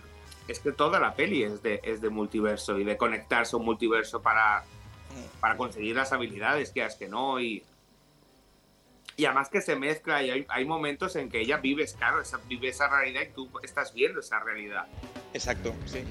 es 0.48 0.60
que 0.60 0.72
toda 0.72 0.98
la 1.00 1.12
peli 1.12 1.42
es 1.42 1.62
de, 1.62 1.80
es 1.82 2.00
de 2.00 2.08
multiverso 2.08 2.78
y 2.78 2.84
de 2.84 2.96
conectarse 2.96 3.56
a 3.56 3.58
un 3.58 3.66
multiverso 3.66 4.22
para, 4.22 4.64
para 5.40 5.58
conseguir 5.58 5.96
las 5.96 6.12
habilidades, 6.14 6.70
quieras 6.72 6.94
que 6.96 7.08
no, 7.08 7.38
y... 7.40 7.62
Y 9.18 9.24
además 9.26 9.48
que 9.48 9.60
se 9.60 9.74
mezcla 9.74 10.22
y 10.22 10.30
hay, 10.30 10.46
hay 10.48 10.64
momentos 10.64 11.16
en 11.16 11.28
que 11.28 11.40
ella 11.40 11.56
vive, 11.56 11.84
claro, 11.98 12.22
esa, 12.22 12.38
vive 12.48 12.68
esa 12.68 12.88
realidad 12.88 13.22
y 13.28 13.34
tú 13.34 13.50
estás 13.64 13.92
viendo 13.92 14.20
esa 14.20 14.38
realidad. 14.38 14.84
Exacto, 15.34 15.74
sí. 15.86 16.04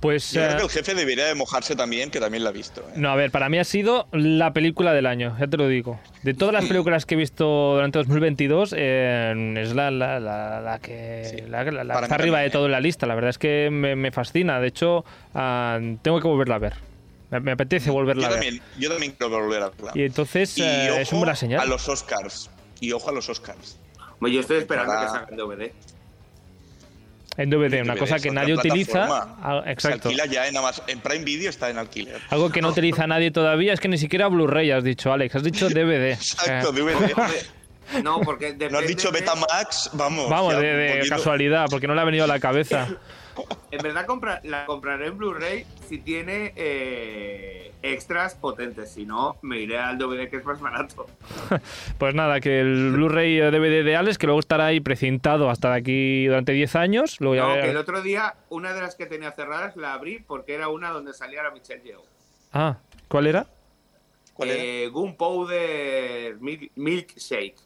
Pues. 0.00 0.32
Yo 0.32 0.40
creo 0.40 0.52
eh, 0.52 0.56
que 0.56 0.62
el 0.64 0.70
jefe 0.70 0.94
debería 0.94 1.26
de 1.26 1.34
mojarse 1.34 1.76
también, 1.76 2.10
que 2.10 2.18
también 2.18 2.44
la 2.44 2.48
ha 2.48 2.52
visto. 2.54 2.80
¿eh? 2.80 2.92
No, 2.96 3.10
a 3.10 3.14
ver, 3.16 3.30
para 3.30 3.50
mí 3.50 3.58
ha 3.58 3.64
sido 3.64 4.08
la 4.12 4.54
película 4.54 4.94
del 4.94 5.04
año, 5.04 5.36
ya 5.38 5.48
te 5.48 5.58
lo 5.58 5.68
digo. 5.68 6.00
De 6.22 6.32
todas 6.32 6.54
las 6.54 6.64
películas 6.64 7.04
que 7.04 7.14
he 7.14 7.18
visto 7.18 7.74
durante 7.74 7.98
2022, 7.98 8.74
eh, 8.74 9.54
es 9.58 9.74
la, 9.74 9.90
la, 9.90 10.18
la, 10.18 10.62
la 10.62 10.78
que, 10.78 11.24
Sí. 11.26 11.36
la, 11.46 11.62
la- 11.64 11.84
la 11.84 11.92
Para 11.94 12.06
está 12.06 12.14
arriba 12.14 12.40
de 12.40 12.48
todo 12.48 12.64
en 12.66 12.72
la 12.72 12.80
lista. 12.80 13.04
La 13.06 13.16
verdad 13.16 13.30
es 13.30 13.38
que 13.38 13.68
me, 13.70 13.96
me 13.96 14.12
fascina. 14.12 14.60
De 14.60 14.68
hecho, 14.68 15.04
ah, 15.34 15.78
tengo 16.00 16.20
que 16.22 16.28
volverla 16.28 16.54
a 16.54 16.58
ver. 16.58 16.87
Me, 17.30 17.40
me 17.40 17.52
apetece 17.52 17.90
volverla 17.90 18.22
Yo 18.22 18.26
a 18.26 18.30
ver. 18.30 18.40
también, 18.40 18.62
yo 18.78 18.88
también 18.90 19.12
quiero 19.12 19.38
volver 19.40 19.62
a 19.62 19.68
verla. 19.70 19.92
Y 19.94 20.02
entonces 20.02 20.56
Y 20.56 20.62
eh, 20.62 21.00
es 21.02 21.10
una 21.12 21.18
buena 21.18 21.36
señal. 21.36 21.60
a 21.60 21.64
los 21.66 21.88
Oscars. 21.88 22.50
Y 22.80 22.92
ojo 22.92 23.10
a 23.10 23.12
los 23.12 23.28
Oscars. 23.28 23.76
Bueno, 24.20 24.34
yo 24.34 24.40
estoy 24.40 24.58
esperando 24.58 24.92
Para- 24.92 25.06
que 25.06 25.12
salgan 25.12 25.36
DVD. 25.36 25.72
En 27.36 27.50
DVD, 27.50 27.82
una 27.82 27.92
DVD, 27.94 27.98
cosa 28.00 28.18
que 28.18 28.30
nadie 28.32 28.54
utiliza. 28.54 29.06
Ah, 29.40 29.60
Se 29.64 29.70
Exacto. 29.70 30.08
alquila 30.08 30.26
ya 30.26 30.48
en 30.48 30.56
Amazon. 30.56 30.84
En 30.88 30.98
Prime 31.00 31.24
Video 31.24 31.50
está 31.50 31.70
en 31.70 31.78
alquiler. 31.78 32.20
Algo 32.30 32.50
que 32.50 32.60
no 32.60 32.70
utiliza 32.70 33.06
nadie 33.06 33.30
todavía 33.30 33.72
es 33.74 33.78
que 33.80 33.86
ni 33.88 33.96
siquiera 33.98 34.26
Blu-ray 34.26 34.72
has 34.72 34.82
dicho, 34.82 35.12
Alex. 35.12 35.36
Has 35.36 35.44
dicho 35.44 35.68
DVD. 35.68 36.10
Exacto, 36.12 36.72
DVD. 36.72 37.14
No, 38.02 38.20
porque 38.22 38.56
No 38.70 38.78
has 38.78 38.86
dicho 38.88 39.12
Betamax, 39.12 39.90
vamos. 39.92 40.28
Vamos, 40.28 40.52
ya 40.54 40.60
de, 40.60 41.06
casualidad, 41.08 41.66
porque 41.70 41.86
no 41.86 41.94
le 41.94 42.00
ha 42.00 42.04
venido 42.04 42.24
a 42.24 42.28
la 42.28 42.40
cabeza. 42.40 42.88
En 43.70 43.82
verdad 43.82 44.06
compra- 44.06 44.40
la 44.44 44.66
compraré 44.66 45.06
en 45.08 45.18
Blu-ray 45.18 45.66
si 45.88 45.98
tiene 45.98 46.52
eh, 46.56 47.72
extras 47.82 48.34
potentes. 48.34 48.90
Si 48.92 49.04
no, 49.04 49.36
me 49.42 49.58
iré 49.60 49.78
al 49.78 49.98
DVD 49.98 50.28
que 50.30 50.36
es 50.36 50.44
más 50.44 50.60
barato. 50.60 51.06
Pues 51.98 52.14
nada, 52.14 52.40
que 52.40 52.60
el 52.60 52.92
Blu-ray 52.92 53.40
o 53.40 53.50
DVD 53.50 53.84
de 53.84 53.96
Alex, 53.96 54.18
que 54.18 54.26
luego 54.26 54.40
estará 54.40 54.66
ahí 54.66 54.80
precintado 54.80 55.50
hasta 55.50 55.70
de 55.72 55.76
aquí 55.78 56.26
durante 56.26 56.52
10 56.52 56.76
años. 56.76 57.20
Luego 57.20 57.34
ya 57.36 57.42
No, 57.42 57.48
verá- 57.54 57.62
que 57.64 57.70
el 57.70 57.76
otro 57.76 58.02
día, 58.02 58.34
una 58.48 58.72
de 58.72 58.80
las 58.80 58.94
que 58.94 59.06
tenía 59.06 59.32
cerradas 59.32 59.76
la 59.76 59.94
abrí 59.94 60.20
porque 60.20 60.54
era 60.54 60.68
una 60.68 60.90
donde 60.90 61.12
salía 61.12 61.42
la 61.42 61.50
Michelle 61.50 61.82
Yeoh. 61.82 62.04
Ah, 62.52 62.78
¿cuál 63.08 63.26
era? 63.26 63.46
¿Cuál 64.32 64.50
era? 64.50 64.62
Eh, 64.62 64.88
Gunpowder 64.88 66.36
Milk, 66.40 66.70
Milkshake. 66.76 67.56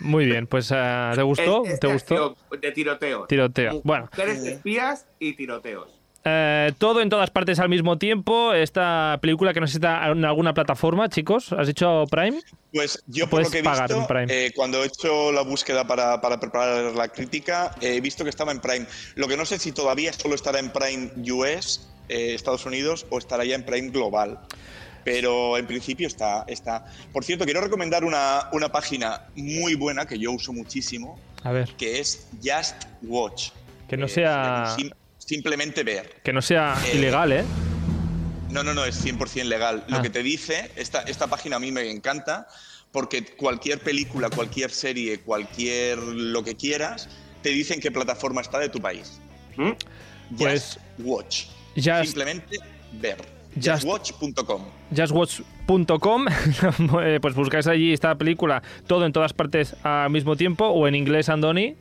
Muy 0.00 0.24
bien, 0.26 0.46
pues 0.46 0.70
eh, 0.74 1.10
¿te 1.14 1.22
gustó? 1.22 1.64
Es- 1.64 1.74
es 1.74 1.80
¿Te 1.80 1.86
de 1.86 1.92
gustó? 1.92 2.14
acción, 2.38 2.60
De 2.60 2.72
tiroteos. 2.72 3.28
Tiroteo. 3.28 3.80
Bueno, 3.84 4.08
Mujeres 4.12 4.42
espías 4.44 5.06
y 5.18 5.34
tiroteos. 5.34 5.88
eh, 6.24 6.72
todo 6.78 7.00
en 7.00 7.08
todas 7.08 7.30
partes 7.30 7.58
al 7.60 7.68
mismo 7.68 7.96
tiempo. 7.98 8.52
Esta 8.52 9.18
película 9.22 9.52
que 9.54 9.60
necesita 9.60 10.06
en 10.10 10.24
alguna 10.24 10.52
plataforma, 10.54 11.08
chicos. 11.08 11.52
¿Has 11.52 11.66
dicho 11.66 12.04
Prime? 12.10 12.40
Pues 12.72 13.02
yo 13.06 13.28
por 13.28 13.42
lo 13.42 13.50
que 13.50 13.58
he 13.58 13.62
pagar 13.64 13.88
visto, 13.88 14.00
en 14.02 14.06
Prime. 14.06 14.46
eh, 14.46 14.52
cuando 14.54 14.82
he 14.82 14.86
hecho 14.86 15.32
la 15.32 15.42
búsqueda 15.42 15.86
para, 15.86 16.20
para 16.20 16.38
preparar 16.38 16.92
la 16.94 17.08
crítica, 17.08 17.74
eh, 17.80 17.96
he 17.96 18.00
visto 18.00 18.22
que 18.24 18.30
estaba 18.30 18.52
en 18.52 18.60
Prime. 18.60 18.86
Lo 19.16 19.28
que 19.28 19.36
no 19.36 19.44
sé 19.44 19.58
si 19.58 19.72
todavía 19.72 20.12
solo 20.12 20.34
estará 20.34 20.58
en 20.60 20.70
Prime 20.72 21.10
US, 21.32 21.88
eh, 22.08 22.34
Estados 22.34 22.64
Unidos, 22.66 23.06
o 23.10 23.18
estará 23.18 23.44
ya 23.44 23.54
en 23.54 23.64
Prime 23.64 23.88
Global. 23.90 24.38
Pero 25.12 25.58
en 25.58 25.66
principio 25.66 26.06
está. 26.06 26.44
está. 26.46 26.84
Por 27.12 27.24
cierto, 27.24 27.44
quiero 27.44 27.60
recomendar 27.60 28.04
una, 28.04 28.48
una 28.52 28.70
página 28.70 29.26
muy 29.34 29.74
buena 29.74 30.06
que 30.06 30.18
yo 30.18 30.30
uso 30.30 30.52
muchísimo, 30.52 31.18
A 31.42 31.50
ver, 31.50 31.74
que 31.76 31.98
es 31.98 32.28
Just 32.44 32.84
Watch. 33.02 33.50
que 33.88 33.96
no 33.96 34.06
Eh, 34.06 34.08
sea, 34.08 34.74
sim- 34.76 34.92
simplemente 35.18 35.82
ver. 35.82 36.20
que 36.22 36.32
no 36.32 36.40
sea 36.42 36.76
Eh, 36.86 36.96
ilegal, 36.96 37.32
¿eh? 37.32 37.44
No, 38.50 38.62
no, 38.62 38.72
no, 38.74 38.84
es 38.84 39.04
100% 39.04 39.44
legal. 39.48 39.82
Ah. 39.88 39.96
Lo 39.96 40.02
que 40.02 40.10
te 40.10 40.22
dice, 40.22 40.70
esta, 40.76 41.02
esta 41.02 41.26
página 41.26 41.56
a 41.56 41.58
mí 41.58 41.72
me 41.72 41.90
encanta, 41.90 42.46
porque 42.92 43.24
cualquier 43.24 43.80
película, 43.80 44.30
cualquier 44.30 44.70
serie, 44.70 45.20
cualquier 45.20 45.98
lo 45.98 46.42
que 46.44 46.54
quieras, 46.56 47.08
te 47.42 47.48
dice 47.50 47.74
en 47.74 47.80
qué 47.80 47.90
plataforma 47.90 48.40
está 48.42 48.58
de 48.60 48.68
tu 48.68 48.80
país. 48.80 49.20
¿Mm? 49.56 49.72
Pues- 50.38 50.74
Just 50.74 50.78
Watch. 51.00 51.44
Just- 51.76 52.04
Simplemente 52.04 52.58
ver. 52.92 53.39
Just- 53.56 53.82
Justwatch.com. 53.84 54.62
justwatch.com, 54.96 56.26
eh, 57.02 57.18
pues 57.20 57.34
buscáis 57.34 57.66
allí 57.66 57.92
esta 57.92 58.16
película 58.16 58.62
todo 58.86 59.06
en 59.06 59.12
todas 59.12 59.32
partes 59.32 59.74
al 59.82 60.10
mismo 60.10 60.36
tiempo 60.36 60.66
o 60.66 60.86
en 60.88 60.94
inglés, 60.94 61.28
Andoni. 61.28 61.76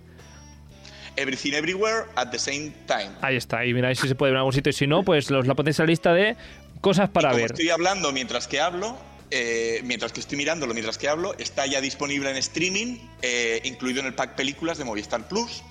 Everything 1.16 1.54
Everywhere 1.54 2.06
at 2.16 2.30
the 2.32 2.40
same 2.40 2.72
time. 2.88 3.10
Ahí 3.22 3.36
está, 3.36 3.66
y 3.66 3.74
miráis 3.74 4.00
si 4.00 4.08
se 4.08 4.16
puede 4.16 4.32
ver 4.32 4.38
en 4.38 4.40
algún 4.40 4.54
sitio 4.54 4.70
y 4.70 4.74
si 4.74 4.88
no, 4.88 5.04
pues 5.04 5.30
los 5.30 5.48
la 5.48 5.56
ponéis 5.56 5.78
en 5.80 5.86
la 5.86 5.90
lista 5.92 6.14
de 6.14 6.38
cosas 6.82 7.10
para 7.10 7.30
Como 7.30 7.42
ver. 7.42 7.52
estoy 7.52 7.70
hablando 7.70 8.12
mientras 8.14 8.48
que 8.48 8.62
hablo, 8.62 8.98
eh, 9.32 9.82
mientras 9.84 10.14
que 10.14 10.22
estoy 10.22 10.38
mirándolo, 10.38 10.74
mientras 10.74 10.98
que 10.98 11.10
hablo, 11.10 11.34
está 11.38 11.66
ya 11.66 11.82
disponible 11.82 12.30
en 12.30 12.38
streaming, 12.38 12.98
eh, 13.22 13.60
incluido 13.66 14.00
en 14.00 14.06
el 14.08 14.14
pack 14.14 14.36
películas 14.36 14.78
de 14.78 14.86
Movistar 14.86 15.28
Plus 15.28 15.62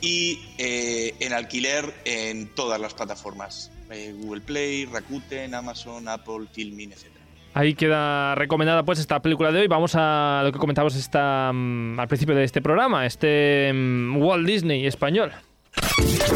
y 0.00 0.40
eh, 0.58 1.14
en 1.20 1.32
alquiler 1.34 1.92
en 2.04 2.46
todas 2.54 2.80
las 2.80 2.94
plataformas. 2.94 3.70
Eh, 3.90 4.14
Google 4.16 4.40
Play, 4.40 4.86
Rakuten, 4.86 5.54
Amazon, 5.54 6.08
Apple, 6.08 6.46
Filmin, 6.52 6.92
etc. 6.92 7.06
Ahí 7.54 7.74
queda 7.74 8.34
recomendada 8.34 8.82
pues 8.82 8.98
esta 8.98 9.20
película 9.20 9.50
de 9.50 9.60
hoy. 9.60 9.66
Vamos 9.66 9.92
a 9.94 10.42
lo 10.44 10.52
que 10.52 10.58
comentábamos 10.58 10.94
esta, 10.94 11.50
mm, 11.54 11.98
al 11.98 12.06
principio 12.06 12.34
de 12.34 12.44
este 12.44 12.60
programa, 12.60 13.06
este 13.06 13.72
mm, 13.72 14.16
Walt 14.18 14.46
Disney 14.46 14.86
español. 14.86 15.32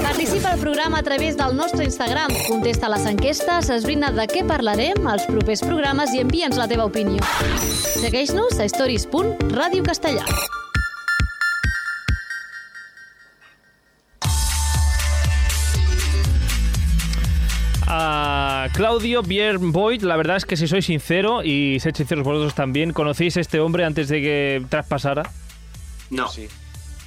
Participa 0.02 0.52
al 0.52 0.58
programa 0.58 0.98
a 0.98 1.02
través 1.02 1.36
del 1.36 1.56
nostre 1.56 1.84
Instagram. 1.84 2.30
Contesta 2.48 2.88
les 2.88 3.04
enquestes, 3.06 3.68
esbrina 3.68 4.10
de 4.12 4.26
què 4.28 4.44
parlarem 4.46 5.06
als 5.08 5.26
propers 5.28 5.64
programes 5.64 6.14
i 6.14 6.22
envia'ns 6.24 6.56
la 6.60 6.68
teva 6.68 6.86
opinió. 6.88 7.20
Segueix-nos 8.00 8.60
a 8.60 8.68
stories.radiocastellà. 8.68 10.24
A 10.24 10.59
Claudio 18.72 19.22
Boyd, 19.22 20.02
la 20.02 20.16
verdad 20.16 20.36
es 20.36 20.44
que 20.44 20.56
si 20.56 20.66
soy 20.68 20.82
sincero 20.82 21.42
y 21.42 21.78
sed 21.80 21.94
sinceros 21.94 22.24
vosotros 22.24 22.54
también, 22.54 22.92
¿conocéis 22.92 23.36
a 23.36 23.40
este 23.40 23.60
hombre 23.60 23.84
antes 23.84 24.08
de 24.08 24.22
que 24.22 24.66
traspasara? 24.68 25.30
No. 26.10 26.30
Sí. 26.30 26.48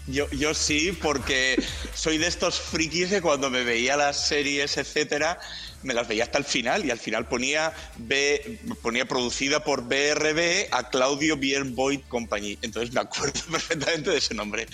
Yo, 0.06 0.30
yo 0.32 0.54
sí, 0.54 0.91
porque 1.02 1.62
soy 1.93 2.17
de 2.17 2.28
estos 2.28 2.60
frikis 2.60 3.08
que 3.08 3.21
cuando 3.21 3.49
me 3.49 3.63
veía 3.63 3.95
las 3.95 4.28
series, 4.28 4.76
etcétera, 4.78 5.39
me 5.82 5.93
las 5.93 6.10
veía 6.10 6.23
hasta 6.23 6.38
el 6.38 6.43
final 6.43 6.86
y 6.86 6.91
al 6.91 6.99
final 6.99 7.26
ponía 7.26 7.71
B, 7.97 8.60
ponía 8.82 9.06
producida 9.06 9.63
por 9.63 9.84
BRB 9.84 10.67
a 10.71 10.89
Claudio 10.89 11.38
Boyd 11.38 12.02
Company. 12.10 12.58
Entonces 12.62 12.93
me 12.93 12.99
acuerdo 12.99 13.39
perfectamente 13.52 14.10
de 14.10 14.17
ese 14.17 14.34
nombre. 14.34 14.67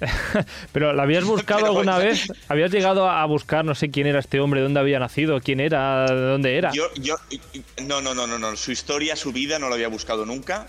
Pero 0.72 0.92
¿la 0.92 1.02
habías 1.02 1.24
buscado 1.24 1.60
Pero 1.60 1.72
alguna 1.72 1.96
bueno. 1.96 2.10
vez? 2.10 2.26
¿Habías 2.48 2.70
llegado 2.70 3.08
a 3.08 3.24
buscar, 3.26 3.64
no 3.64 3.74
sé 3.74 3.90
quién 3.90 4.06
era 4.06 4.18
este 4.20 4.40
hombre, 4.40 4.60
dónde 4.60 4.80
había 4.80 4.98
nacido, 4.98 5.40
quién 5.40 5.60
era, 5.60 6.06
de 6.06 6.20
dónde 6.20 6.56
era? 6.56 6.70
Yo, 6.72 6.84
yo, 6.96 7.16
no, 7.86 8.00
no, 8.00 8.14
no, 8.14 8.26
no, 8.26 8.38
no. 8.38 8.56
Su 8.56 8.72
historia, 8.72 9.16
su 9.16 9.32
vida 9.32 9.58
no 9.58 9.68
lo 9.68 9.74
había 9.74 9.88
buscado 9.88 10.24
nunca. 10.26 10.66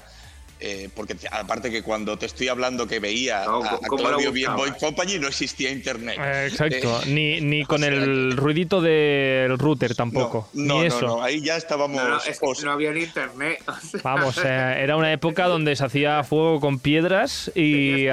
eh, 0.61 0.89
porque 0.93 1.15
te- 1.15 1.29
aparte 1.31 1.71
que 1.71 1.83
cuando 1.83 2.17
te 2.17 2.25
estoy 2.25 2.49
hablando 2.49 2.85
que 2.85 2.99
veía 2.99 3.45
No, 3.45 3.63
a, 3.63 3.75
a 3.75 3.77
¿cómo 3.87 4.03
lo 4.03 4.09
Claudio 4.17 4.31
buscabas? 4.31 4.57
Boyd 4.59 4.73
Company 4.77 5.17
no 5.17 5.29
existía 5.29 5.71
internet. 5.71 6.17
Eh, 6.19 6.47
exacto, 6.51 7.01
Eh, 7.05 7.05
ni, 7.07 7.39
ni 7.39 7.63
con 7.63 7.81
el 7.85 8.35
ruidito 8.35 8.81
del 8.81 9.57
router 9.57 9.95
tampoco, 9.95 10.49
no, 10.53 10.61
ni 10.73 10.79
no, 10.81 10.83
eso. 10.83 11.01
no, 11.07 11.23
ahí 11.23 11.39
ya 11.41 11.55
estábamos. 11.55 12.03
No, 12.03 12.09
no, 12.09 12.17
es 12.17 12.37
que 12.39 12.65
no 12.65 12.71
había 12.73 12.91
ni 12.91 13.03
internet. 13.03 13.59
o 13.67 13.73
sea, 13.87 14.01
Vamos, 14.03 14.37
eh, 14.43 14.73
era 14.79 14.97
una 14.97 15.13
época 15.13 15.47
donde 15.47 15.77
se 15.77 15.85
hacía 15.85 16.23
fuego 16.25 16.59
con 16.59 16.79
piedras 16.79 17.49
y... 17.55 18.07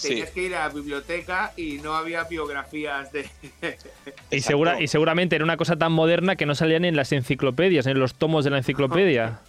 Tenías 0.00 0.02
que 0.02 0.08
sí. 0.08 0.08
Tenías 0.08 0.30
que 0.30 0.42
ir 0.42 0.54
a 0.54 0.68
la 0.68 0.74
biblioteca 0.74 1.52
y 1.56 1.78
no 1.78 1.94
había 1.94 2.24
biografías 2.24 3.10
de. 3.12 3.28
y, 4.30 4.40
segura, 4.40 4.80
y 4.80 4.88
seguramente 4.88 5.36
era 5.36 5.44
una 5.44 5.56
cosa 5.56 5.76
tan 5.76 5.92
moderna 5.92 6.36
que 6.36 6.46
no 6.46 6.54
salían 6.54 6.84
en 6.84 6.96
las 6.96 7.12
enciclopedias, 7.12 7.86
en 7.86 7.98
los 7.98 8.14
tomos 8.14 8.44
de 8.44 8.50
la 8.50 8.58
enciclopedia. 8.58 9.38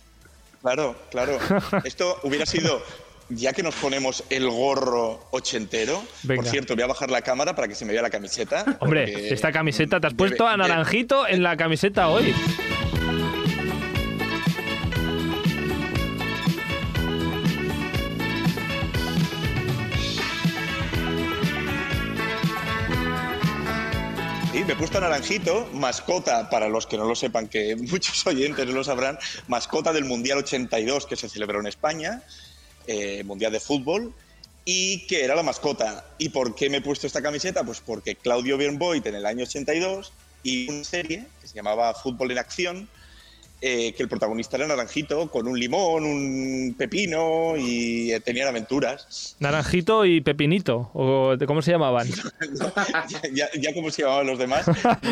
Claro, 0.60 0.96
claro. 1.12 1.38
Esto 1.86 2.20
hubiera 2.24 2.46
sido, 2.46 2.82
ya 3.30 3.54
que 3.54 3.62
nos 3.64 3.76
ponemos 3.76 4.24
el 4.32 4.50
gorro 4.50 5.26
ochentero, 5.32 6.04
Venga. 6.24 6.42
por 6.42 6.52
cierto, 6.52 6.74
voy 6.74 6.84
a 6.84 6.88
bajar 6.88 7.10
la 7.12 7.22
cámara 7.22 7.56
para 7.56 7.68
que 7.70 7.76
se 7.76 7.86
me 7.86 7.94
vea 7.94 8.02
la 8.02 8.10
camiseta. 8.10 8.66
Hombre, 8.80 9.32
esta 9.32 9.52
camiseta, 9.54 10.02
te 10.02 10.08
has 10.08 10.14
debe- 10.14 10.18
puesto 10.18 10.46
a 10.48 10.58
naranjito 10.58 11.26
en 11.28 11.44
la 11.44 11.56
camiseta 11.56 12.10
hoy. 12.10 12.34
Me 24.68 24.74
he 24.74 24.76
puesto 24.76 25.00
naranjito, 25.00 25.70
mascota, 25.72 26.50
para 26.50 26.68
los 26.68 26.86
que 26.86 26.98
no 26.98 27.06
lo 27.06 27.16
sepan, 27.16 27.48
que 27.48 27.76
muchos 27.90 28.28
oyentes 28.28 28.68
no 28.68 28.74
lo 28.74 28.84
sabrán, 28.84 29.18
mascota 29.48 29.94
del 29.94 30.04
Mundial 30.04 30.40
82 30.40 31.06
que 31.06 31.16
se 31.16 31.30
celebró 31.30 31.62
en 31.62 31.68
España, 31.68 32.22
eh, 32.86 33.24
Mundial 33.24 33.54
de 33.54 33.62
Fútbol, 33.62 34.14
y 34.66 35.08
que 35.08 35.24
era 35.24 35.36
la 35.36 35.44
mascota. 35.44 36.06
¿Y 36.18 36.30
por 36.30 36.54
qué 36.54 36.70
me 36.70 36.78
he 36.78 36.82
puesto 36.82 37.08
esta 37.08 37.22
camiseta? 37.22 37.64
Pues 37.64 37.80
porque 37.80 38.18
Claudio 38.18 38.58
Björn 38.58 38.78
en 39.06 39.16
el 39.16 39.26
año 39.26 39.44
82 39.46 40.12
y 40.44 40.70
una 40.70 40.84
serie 40.84 41.26
que 41.40 41.48
se 41.48 41.56
llamaba 41.56 41.94
Fútbol 41.94 42.32
en 42.32 42.40
Acción, 42.40 42.90
eh, 43.62 43.94
que 43.94 44.04
el 44.04 44.10
protagonista 44.10 44.56
era 44.58 44.68
naranjito, 44.68 45.30
con 45.32 45.48
un 45.48 45.60
limón, 45.60 46.06
un 46.06 46.76
pepino 46.78 47.56
y 47.58 48.12
eh, 48.12 48.20
tenían 48.20 48.48
aventuras. 48.48 49.36
Naranjito 49.40 50.06
y 50.06 50.22
Pepinito, 50.22 50.92
o 50.94 51.36
de- 51.38 51.48
¿cómo 51.48 51.62
se 51.62 51.72
llamaban? 51.72 52.08
ya, 53.10 53.22
ya- 53.34 53.50
ya 53.60 53.74
como 53.74 53.90
se 53.92 54.04
llamaban 54.04 54.28
los 54.28 54.40
demás, 54.40 54.66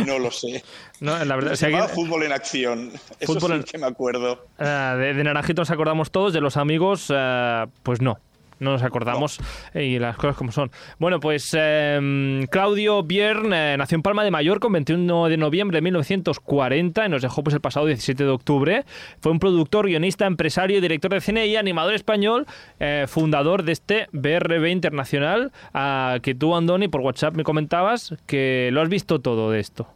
no 0.06 0.20
lo 0.20 0.32
sé. 0.32 0.64
No, 1.00 1.24
la 1.26 1.36
verdad, 1.36 1.52
Se 1.52 1.58
si 1.58 1.66
alguien- 1.66 1.82
llamaba 1.82 1.96
fútbol 1.96 2.24
en 2.24 2.32
acción. 2.32 2.92
Eso 3.20 3.34
Fútbol 3.34 3.52
sí 3.52 3.58
en- 3.58 3.64
que 3.64 3.78
me 3.78 3.88
acuerdo. 3.88 4.46
Ah, 4.60 4.96
de, 4.98 5.14
de 5.14 5.24
Naranjito 5.24 5.62
nos 5.62 5.72
acordamos 5.72 6.12
todos, 6.12 6.34
de 6.34 6.42
los 6.42 6.58
amigos, 6.58 7.08
ah, 7.10 7.68
pues 7.84 8.02
no. 8.02 8.20
No 8.60 8.72
nos 8.72 8.84
acordamos 8.84 9.40
y 9.74 10.00
las 10.00 10.16
cosas 10.16 10.36
como 10.38 10.52
son. 10.52 10.72
Bueno, 11.00 11.20
pues 11.20 11.56
eh, 11.58 12.46
Claudio 12.50 13.04
Biern 13.04 13.54
eh, 13.54 13.76
nació 13.78 13.96
en 13.96 14.02
Palma 14.02 14.24
de 14.24 14.32
Mallorca 14.32 14.68
el 14.68 14.74
21 14.74 15.28
de 15.28 15.38
noviembre 15.38 15.78
de 15.78 15.82
1940 15.82 17.06
y 17.06 17.10
nos 17.10 17.22
dejó 17.22 17.44
pues 17.44 17.54
el 17.54 17.62
pasado 17.62 17.86
17 17.86 18.24
de 18.24 18.30
octubre. 18.30 18.86
Fue 19.20 19.32
un 19.32 19.40
productor, 19.40 19.88
guionista, 19.88 20.26
empresario, 20.26 20.82
director 20.82 21.12
de 21.12 21.22
cine 21.22 21.48
y 21.48 21.56
animador 21.56 21.94
español, 21.94 22.46
eh, 22.80 23.06
fundador 23.08 23.64
de 23.64 23.72
este 23.74 24.08
BRB 24.12 24.68
Internacional, 24.68 25.52
ah, 25.74 26.20
que 26.22 26.36
tú, 26.36 26.56
Andoni, 26.56 26.88
por 26.88 27.02
WhatsApp 27.02 27.36
me 27.36 27.44
comentabas 27.44 28.16
que 28.26 28.70
lo 28.72 28.82
has 28.82 28.90
visto 28.90 29.20
todo 29.20 29.52
de 29.52 29.60
esto. 29.60 29.95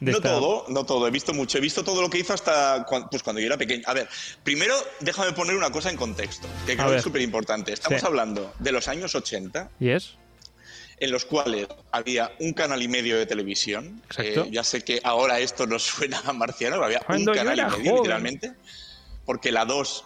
No 0.00 0.10
esta- 0.10 0.28
todo, 0.28 0.64
no 0.68 0.84
todo, 0.84 1.06
he 1.06 1.10
visto 1.10 1.32
mucho. 1.34 1.58
He 1.58 1.60
visto 1.60 1.82
todo 1.84 2.00
lo 2.02 2.10
que 2.10 2.18
hizo 2.18 2.32
hasta 2.34 2.84
cuan- 2.86 3.08
pues 3.10 3.22
cuando 3.22 3.40
yo 3.40 3.46
era 3.46 3.56
pequeño. 3.56 3.82
A 3.86 3.94
ver, 3.94 4.08
primero 4.44 4.74
déjame 5.00 5.32
poner 5.32 5.56
una 5.56 5.70
cosa 5.70 5.90
en 5.90 5.96
contexto, 5.96 6.46
que 6.66 6.76
creo 6.76 6.90
que 6.90 6.96
es 6.96 7.02
súper 7.02 7.22
importante. 7.22 7.72
Estamos 7.72 8.00
Sí. 8.00 8.06
hablando 8.06 8.52
de 8.58 8.72
los 8.72 8.88
años 8.88 9.14
80, 9.14 9.70
Yes. 9.80 10.14
en 11.00 11.10
los 11.12 11.24
cuales 11.24 11.66
había 11.92 12.32
un 12.40 12.52
canal 12.52 12.82
y 12.82 12.88
medio 12.88 13.16
de 13.18 13.26
televisión. 13.26 14.02
Exacto. 14.06 14.44
Eh, 14.44 14.48
ya 14.50 14.64
sé 14.64 14.82
que 14.82 15.00
ahora 15.04 15.38
esto 15.40 15.66
nos 15.66 15.82
suena 15.84 16.20
a 16.24 16.32
marciano, 16.32 16.76
pero 16.76 16.84
había 16.86 17.00
Cuando 17.00 17.32
un 17.32 17.36
canal 17.38 17.58
y 17.58 17.62
medio, 17.62 17.76
joven. 17.76 17.94
literalmente. 17.96 18.52
Porque 19.24 19.52
la 19.52 19.64
2, 19.64 20.04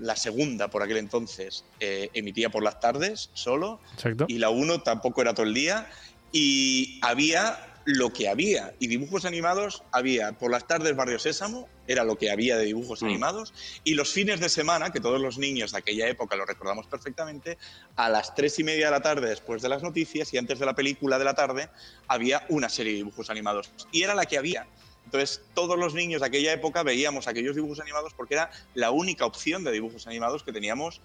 la 0.00 0.16
segunda 0.16 0.68
por 0.68 0.82
aquel 0.82 0.96
entonces, 0.96 1.64
eh, 1.78 2.08
emitía 2.14 2.50
por 2.50 2.62
las 2.64 2.80
tardes 2.80 3.30
solo. 3.34 3.78
Exacto. 3.94 4.24
Y 4.28 4.38
la 4.38 4.50
1 4.50 4.80
tampoco 4.82 5.20
era 5.22 5.34
todo 5.34 5.46
el 5.46 5.54
día. 5.54 5.88
Y 6.32 6.98
había 7.02 7.73
lo 7.84 8.12
que 8.12 8.28
había. 8.28 8.74
Y 8.78 8.86
dibujos 8.86 9.24
animados 9.24 9.82
había 9.92 10.32
por 10.32 10.50
las 10.50 10.66
tardes 10.66 10.96
Barrio 10.96 11.18
Sésamo, 11.18 11.68
era 11.86 12.02
lo 12.04 12.16
que 12.16 12.30
había 12.30 12.56
de 12.56 12.64
dibujos 12.64 13.02
Mm. 13.02 13.06
animados. 13.06 13.52
Y 13.84 13.94
los 13.94 14.10
fines 14.12 14.40
de 14.40 14.48
semana, 14.48 14.90
que 14.90 15.00
todos 15.00 15.20
los 15.20 15.38
niños 15.38 15.72
de 15.72 15.78
aquella 15.78 16.08
época 16.08 16.36
lo 16.36 16.46
recordamos 16.46 16.86
perfectamente, 16.86 17.58
a 17.96 18.08
las 18.08 18.34
tres 18.34 18.58
y 18.58 18.64
media 18.64 18.86
de 18.86 18.90
la 18.92 19.02
tarde 19.02 19.28
después 19.28 19.60
de 19.62 19.68
las 19.68 19.82
noticias 19.82 20.32
y 20.32 20.38
antes 20.38 20.58
de 20.58 20.66
la 20.66 20.74
película 20.74 21.18
de 21.18 21.24
la 21.24 21.34
tarde, 21.34 21.68
había 22.08 22.46
una 22.48 22.68
serie 22.68 22.92
de 22.92 22.98
dibujos 22.98 23.28
animados. 23.30 23.70
Y 23.92 24.02
era 24.02 24.14
la 24.14 24.24
que 24.26 24.38
había. 24.38 24.66
Entonces, 25.04 25.42
todos 25.52 25.78
los 25.78 25.92
niños 25.92 26.22
de 26.22 26.28
aquella 26.28 26.52
época 26.54 26.82
veíamos 26.82 27.28
aquellos 27.28 27.54
dibujos 27.54 27.80
animados 27.80 28.14
porque 28.14 28.34
era 28.34 28.50
la 28.72 28.90
única 28.90 29.26
opción 29.26 29.62
de 29.62 29.70
dibujos 29.72 30.06
animados 30.06 30.42
que 30.42 30.52
teníamos 30.52 31.02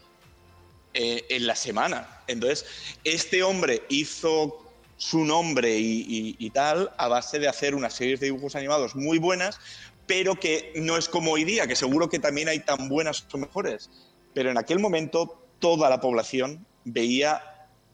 eh, 0.94 1.26
en 1.30 1.46
la 1.46 1.56
semana. 1.56 2.08
Entonces, 2.28 2.66
este 3.04 3.44
hombre 3.44 3.84
hizo 3.90 4.69
su 5.00 5.24
nombre 5.24 5.78
y, 5.80 6.02
y- 6.08 6.36
y 6.38 6.50
tal 6.50 6.92
a 6.98 7.08
base 7.08 7.40
de 7.40 7.48
hacer 7.48 7.74
unas 7.74 7.94
series 7.94 8.20
de 8.20 8.26
dibujos 8.28 8.56
animados 8.56 8.96
muy 8.98 9.18
buenas, 9.18 9.58
pero 10.06 10.36
que 10.36 10.74
no 10.76 10.98
es 10.98 11.08
como 11.08 11.32
hoy 11.32 11.46
día, 11.46 11.68
que 11.68 11.76
seguro 11.78 12.10
que 12.10 12.20
también 12.20 12.50
hay 12.50 12.60
tan 12.60 12.90
buenas 12.90 13.26
o 13.32 13.38
mejores. 13.38 13.90
Pero 14.34 14.52
en 14.52 14.58
aquel 14.58 14.80
momento 14.80 15.48
toda 15.60 15.90
la 15.90 16.02
población 16.02 16.66
veía 16.84 17.42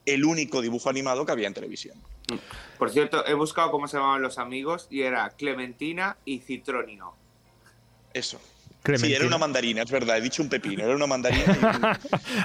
el 0.04 0.24
único 0.24 0.60
dibujo 0.60 0.90
animado 0.90 1.24
que 1.24 1.30
había 1.32 1.46
en 1.46 1.54
televisión. 1.54 2.02
Por 2.76 2.90
cierto, 2.90 3.24
he 3.24 3.34
buscado 3.34 3.70
cómo 3.70 3.86
se 3.86 3.98
llamaban 3.98 4.20
los 4.22 4.38
amigos 4.38 4.88
y 4.90 5.02
era 5.02 5.30
Clementina 5.30 6.18
y 6.24 6.40
Citronio. 6.40 7.14
Eso. 8.12 8.40
Sí, 8.96 9.12
era 9.12 9.26
una 9.26 9.38
mandarina, 9.38 9.82
es 9.82 9.90
verdad, 9.90 10.18
he 10.18 10.20
dicho 10.20 10.42
un 10.42 10.48
pepino, 10.48 10.84
era 10.84 10.94
una 10.94 11.06
mandarina. 11.06 11.44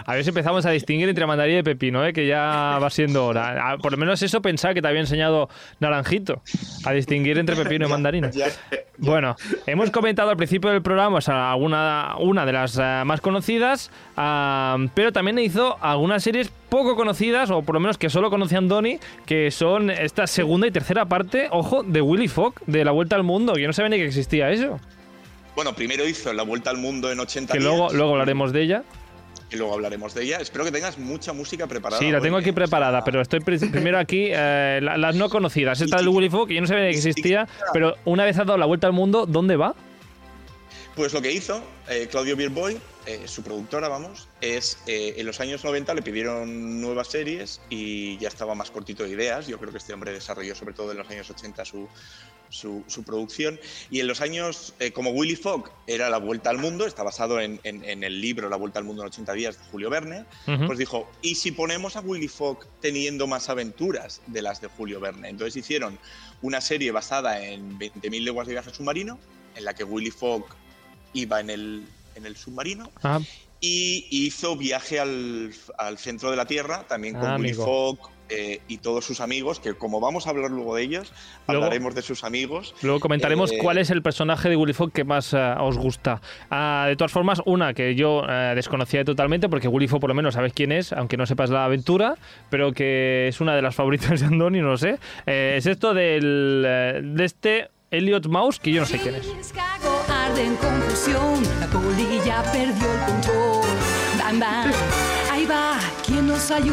A 0.05 0.13
ver 0.15 0.23
si 0.23 0.29
empezamos 0.29 0.65
a 0.65 0.71
distinguir 0.71 1.07
entre 1.09 1.25
mandarina 1.25 1.59
y 1.59 1.63
pepino, 1.63 2.05
¿eh? 2.05 2.13
que 2.13 2.25
ya 2.27 2.77
va 2.81 2.89
siendo 2.89 3.25
hora. 3.25 3.71
Ah, 3.71 3.77
Por 3.77 3.91
lo 3.91 3.97
menos 3.97 4.21
eso 4.21 4.41
pensaba 4.41 4.73
que 4.73 4.81
te 4.81 4.87
había 4.87 5.01
enseñado 5.01 5.49
Naranjito, 5.79 6.41
a 6.85 6.91
distinguir 6.93 7.37
entre 7.37 7.55
pepino 7.55 7.87
y 7.87 7.89
mandarina. 7.89 8.29
ya- 8.31 8.47
Bueno, 8.97 9.35
hemos 9.67 9.89
comentado 9.91 10.29
al 10.29 10.37
principio 10.37 10.69
del 10.71 10.81
programa 10.81 11.17
o 11.17 11.21
sea, 11.21 11.51
alguna, 11.51 12.15
una 12.19 12.45
de 12.45 12.53
las 12.53 12.77
eh, 12.77 13.03
más 13.05 13.21
conocidas, 13.21 13.91
ah, 14.17 14.77
pero 14.93 15.11
también 15.11 15.37
hizo 15.39 15.77
algunas 15.81 16.23
series 16.23 16.49
poco 16.69 16.95
conocidas, 16.95 17.49
o 17.51 17.63
por 17.63 17.75
lo 17.75 17.79
menos 17.81 17.97
que 17.97 18.09
solo 18.09 18.29
conocían 18.29 18.67
Donny, 18.67 18.99
que 19.25 19.51
son 19.51 19.89
esta 19.89 20.25
segunda 20.27 20.67
y 20.67 20.71
tercera 20.71 21.05
parte, 21.05 21.47
ojo, 21.51 21.83
de 21.83 22.01
Willy 22.01 22.27
Fogg, 22.29 22.53
de 22.65 22.85
La 22.85 22.91
Vuelta 22.91 23.15
al 23.17 23.23
Mundo. 23.23 23.55
Yo 23.57 23.67
no 23.67 23.73
sabía 23.73 23.89
ni 23.89 23.97
que 23.97 24.05
existía 24.05 24.49
eso. 24.51 24.79
Bueno, 25.55 25.73
primero 25.75 26.07
hizo 26.07 26.31
la 26.33 26.43
vuelta 26.43 26.69
al 26.69 26.77
mundo 26.77 27.11
en 27.11 27.19
80 27.19 27.53
Que 27.53 27.59
días, 27.59 27.69
luego, 27.71 27.91
luego 27.93 28.11
hablaremos 28.13 28.53
de 28.53 28.61
ella. 28.63 28.83
y 29.51 29.57
luego 29.57 29.73
hablaremos 29.73 30.13
de 30.13 30.23
ella. 30.23 30.37
Espero 30.37 30.63
que 30.63 30.71
tengas 30.71 30.97
mucha 30.97 31.33
música 31.33 31.67
preparada. 31.67 31.99
Sí, 31.99 32.09
la 32.09 32.21
tengo 32.21 32.37
aquí 32.37 32.49
¿eh? 32.49 32.53
preparada, 32.53 33.03
pero 33.03 33.21
estoy 33.21 33.41
pri- 33.41 33.59
primero 33.71 33.99
aquí 33.99 34.27
eh, 34.31 34.79
la- 34.81 34.97
las 34.97 35.15
no 35.15 35.29
conocidas. 35.29 35.81
Esta 35.81 35.97
del 35.97 36.07
Willy 36.07 36.29
Fogg, 36.29 36.47
que 36.47 36.55
yo 36.55 36.61
no 36.61 36.67
sabía 36.67 36.83
que 36.89 36.95
existía, 36.95 37.47
pero 37.73 37.95
una 38.05 38.23
vez 38.23 38.37
ha 38.37 38.45
dado 38.45 38.57
la 38.57 38.65
vuelta 38.65 38.87
al 38.87 38.93
mundo, 38.93 39.25
¿dónde 39.25 39.57
va? 39.57 39.75
Pues 40.95 41.13
lo 41.13 41.21
que 41.21 41.31
hizo 41.31 41.61
eh, 41.89 42.07
Claudio 42.11 42.35
Bierboy, 42.35 42.77
eh, 43.05 43.21
su 43.25 43.43
productora, 43.43 43.87
vamos, 43.87 44.27
es 44.41 44.77
en 44.87 45.25
los 45.25 45.39
años 45.39 45.63
90 45.63 45.93
le 45.93 46.01
pidieron 46.01 46.81
nuevas 46.81 47.07
series 47.07 47.61
y 47.69 48.17
ya 48.17 48.27
estaba 48.27 48.55
más 48.55 48.71
cortito 48.71 49.03
de 49.03 49.09
ideas. 49.11 49.47
Yo 49.47 49.57
creo 49.57 49.71
que 49.71 49.77
este 49.77 49.93
hombre 49.93 50.11
desarrolló 50.11 50.53
sobre 50.53 50.73
todo 50.73 50.91
en 50.91 50.97
los 50.97 51.09
años 51.09 51.29
80 51.29 51.63
su, 51.65 51.87
su, 52.51 52.83
su 52.87 53.03
producción. 53.03 53.59
Y 53.89 53.99
en 53.99 54.07
los 54.07 54.21
años, 54.21 54.73
eh, 54.79 54.91
como 54.91 55.09
Willy 55.11 55.35
Fogg 55.35 55.71
era 55.87 56.09
La 56.09 56.17
Vuelta 56.17 56.49
al 56.51 56.57
Mundo, 56.59 56.85
está 56.85 57.01
basado 57.03 57.39
en, 57.39 57.59
en- 57.63 57.83
en 57.83 58.03
el 58.03 58.21
libro 58.21 58.49
La 58.49 58.57
Vuelta 58.57 58.77
al 58.79 58.85
Mundo 58.85 59.01
en 59.01 59.07
80 59.07 59.33
días 59.33 59.57
de 59.57 59.63
Julio 59.71 59.89
Verne, 59.89 60.25
pues 60.67 60.77
dijo, 60.77 61.09
¿y 61.21 61.35
si 61.35 61.51
ponemos 61.51 61.95
a 61.95 62.01
Willy 62.01 62.27
Fogg 62.27 62.65
teniendo 62.81 63.25
más 63.27 63.49
aventuras 63.49 64.21
de 64.27 64.41
las 64.41 64.61
de 64.61 64.67
Julio 64.67 64.99
Verne? 64.99 65.29
Entonces 65.29 65.55
hicieron 65.57 65.97
una 66.41 66.61
serie 66.61 66.91
basada 66.91 67.43
en 67.43 67.79
20.000 67.79 68.23
leguas 68.23 68.47
de 68.47 68.53
viaje 68.53 68.73
submarino, 68.73 69.17
en 69.55 69.65
la 69.65 69.73
que 69.73 69.83
Willy 69.83 70.11
Fogg 70.11 70.45
iba 71.13 71.39
en 71.39 71.49
el, 71.49 71.83
en 72.15 72.25
el 72.25 72.35
submarino 72.37 72.91
Ah, 73.03 73.19
y 73.59 74.07
hizo 74.09 74.55
viaje 74.55 74.99
al, 74.99 75.53
al 75.77 75.97
centro 75.99 76.31
de 76.31 76.37
la 76.37 76.45
Tierra, 76.45 76.85
también 76.87 77.13
con 77.15 77.25
Ah, 77.29 77.35
Willy. 77.37 77.53
Fogg 77.53 77.99
eh, 78.31 78.61
y 78.67 78.77
todos 78.77 79.05
sus 79.05 79.19
amigos, 79.21 79.59
que 79.59 79.73
como 79.75 79.99
vamos 79.99 80.25
a 80.25 80.29
hablar 80.31 80.49
luego 80.51 80.75
de 80.75 80.83
ellos, 80.83 81.11
Luego- 81.47 81.63
hablaremos 81.65 81.93
de 81.95 82.01
sus 82.01 82.23
amigos. 82.23 82.73
Luego 82.81 82.99
comentaremos 82.99 83.51
Eh, 83.51 83.57
cuál 83.61 83.77
es 83.77 83.89
el 83.89 84.01
personaje 84.01 84.49
de 84.49 84.55
Willy 84.55 84.73
Fogg 84.73 84.91
que 84.91 85.03
más 85.03 85.33
eh, 85.33 85.53
os 85.59 85.77
gusta. 85.77 86.21
Ah, 86.49 86.85
de 86.87 86.95
todas 86.95 87.11
formas, 87.11 87.41
una 87.45 87.73
que 87.73 87.93
yo 87.95 88.23
eh, 88.27 88.53
desconocía 88.55 89.03
totalmente, 89.03 89.49
porque 89.49 89.67
Willy 89.67 89.87
Fogg 89.87 89.99
por 89.99 90.09
lo 90.09 90.15
menos 90.15 90.33
sabes 90.35 90.53
quién 90.53 90.71
es, 90.71 90.93
aunque 90.93 91.17
no 91.17 91.25
sepas 91.25 91.49
la 91.49 91.65
aventura, 91.65 92.15
pero 92.49 92.71
que 92.71 93.27
es 93.27 93.41
una 93.41 93.55
de 93.55 93.61
las 93.61 93.75
favoritas 93.75 94.19
de 94.19 94.25
Andoni, 94.27 94.59
no 94.61 94.69
lo 94.69 94.77
sé. 94.77 94.97
Eh, 95.25 95.55
es 95.57 95.65
esto 95.65 95.93
del, 95.93 96.63
eh, 96.65 97.01
de 97.03 97.25
este 97.25 97.69
Elliot 97.91 98.27
Mouse, 98.27 98.59
que 98.59 98.71
yo 98.71 98.79
no 98.81 98.87
sé 98.87 98.97
quién 98.99 99.15
es. 99.15 99.27
En 100.37 100.55
confusión, 100.55 101.43
la 101.59 101.67
polilla 101.67 102.41
perdió 102.51 102.87
el 102.93 102.99
control. 103.05 105.00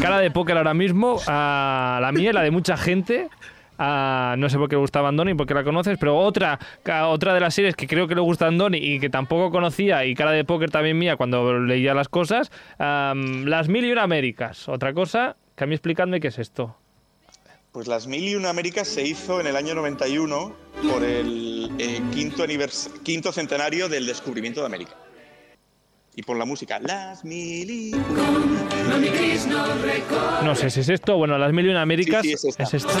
Cara 0.01 0.19
de 0.19 0.31
póker 0.31 0.57
ahora 0.57 0.73
mismo, 0.73 1.19
a 1.27 1.99
la 2.01 2.11
mía, 2.11 2.33
la 2.33 2.41
de 2.41 2.49
mucha 2.49 2.75
gente. 2.75 3.29
Ah, 3.77 4.35
no 4.37 4.49
sé 4.49 4.57
por 4.57 4.67
qué 4.67 4.75
le 4.75 4.81
gustaba 4.81 5.09
Andoni, 5.09 5.35
porque 5.35 5.53
la 5.53 5.63
conoces, 5.63 5.97
pero 5.99 6.17
otra, 6.17 6.59
otra 7.07 7.33
de 7.33 7.39
las 7.39 7.53
series 7.53 7.75
que 7.75 7.87
creo 7.87 8.07
que 8.07 8.15
le 8.15 8.21
gusta 8.21 8.45
a 8.45 8.47
Andoni 8.49 8.77
y 8.77 8.99
que 8.99 9.09
tampoco 9.09 9.51
conocía, 9.51 10.03
y 10.05 10.15
cara 10.15 10.31
de 10.31 10.43
póker 10.43 10.69
también 10.69 10.97
mía 10.97 11.15
cuando 11.15 11.59
leía 11.59 11.93
las 11.93 12.09
cosas, 12.09 12.51
am, 12.77 13.45
Las 13.45 13.69
Mil 13.69 13.85
y 13.85 13.91
Una 13.91 14.03
Américas. 14.03 14.67
Otra 14.67 14.93
cosa, 14.93 15.37
que 15.55 15.63
a 15.63 15.67
mí 15.67 15.75
explicadme 15.75 16.19
qué 16.19 16.27
es 16.27 16.39
esto. 16.39 16.75
Pues 17.71 17.87
las 17.87 18.07
Mil 18.07 18.27
y 18.27 18.35
Una 18.35 18.49
Américas 18.49 18.87
se 18.87 19.03
hizo 19.03 19.39
en 19.39 19.47
el 19.47 19.55
año 19.55 19.75
91 19.75 20.55
por 20.91 21.03
el 21.03 21.71
eh, 21.77 22.01
quinto, 22.11 22.43
quinto 23.03 23.31
centenario 23.31 23.87
del 23.87 24.07
descubrimiento 24.07 24.61
de 24.61 24.65
América. 24.65 24.95
Y 26.19 26.21
por 26.21 26.35
la 26.35 26.43
música, 26.43 26.81
las 26.81 27.23
mil 27.23 27.71
y 27.71 27.91
No 30.43 30.53
sé 30.53 30.69
si 30.69 30.81
es 30.81 30.89
esto. 30.89 31.15
Bueno, 31.15 31.37
Las 31.37 31.53
Mil 31.53 31.65
y 31.65 31.69
Una 31.69 31.83
Américas 31.83 32.23
Sí, 32.23 32.27
sí, 32.27 32.33
es 32.33 32.43
esta. 32.43 32.63
es 32.63 32.73
esta. 32.73 32.93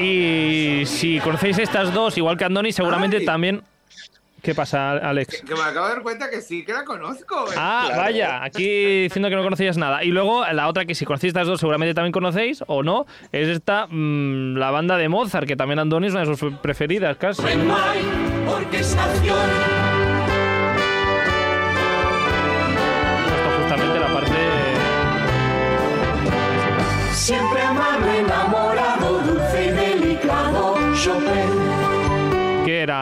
Y 0.00 0.82
si 0.86 1.20
conocéis 1.20 1.58
estas 1.58 1.94
dos, 1.94 2.18
igual 2.18 2.36
que 2.36 2.46
Andoni, 2.46 2.72
seguramente 2.72 3.18
Ay. 3.18 3.24
también... 3.24 3.62
¿Qué 4.42 4.54
pasa, 4.54 4.92
Alex? 4.92 5.42
Que 5.46 5.54
me 5.54 5.60
acabo 5.60 5.86
de 5.88 5.92
dar 5.94 6.02
cuenta 6.02 6.30
que 6.30 6.40
sí, 6.40 6.64
que 6.64 6.72
la 6.72 6.84
conozco. 6.84 7.50
eh. 7.50 7.54
Ah, 7.56 7.84
Claro. 7.86 8.02
vaya, 8.02 8.44
aquí 8.44 9.02
diciendo 9.02 9.28
que 9.28 9.36
no 9.36 9.42
conocías 9.42 9.76
nada. 9.76 10.04
Y 10.04 10.08
luego 10.10 10.44
la 10.46 10.68
otra 10.68 10.84
que 10.84 10.94
si 10.94 11.04
conocéis 11.04 11.30
estas 11.32 11.46
dos 11.46 11.58
seguramente 11.60 11.92
también 11.92 12.12
conocéis, 12.12 12.62
o 12.68 12.82
no, 12.82 13.04
es 13.32 13.48
esta, 13.48 13.86
mm, 13.88 14.56
la 14.56 14.70
banda 14.70 14.96
de 14.96 15.08
Mozart, 15.08 15.46
que 15.46 15.56
también 15.56 15.80
Andoni 15.80 16.06
es 16.06 16.12
una 16.12 16.24
de 16.24 16.36
sus 16.36 16.54
preferidas 16.58 17.16
casi. 17.16 17.42
Esto 22.18 23.50
justamente 23.58 24.00
la 24.00 24.06
parte... 24.14 24.36
Siempre 27.12 27.60
amable, 27.62 28.18
enamorado, 28.20 28.67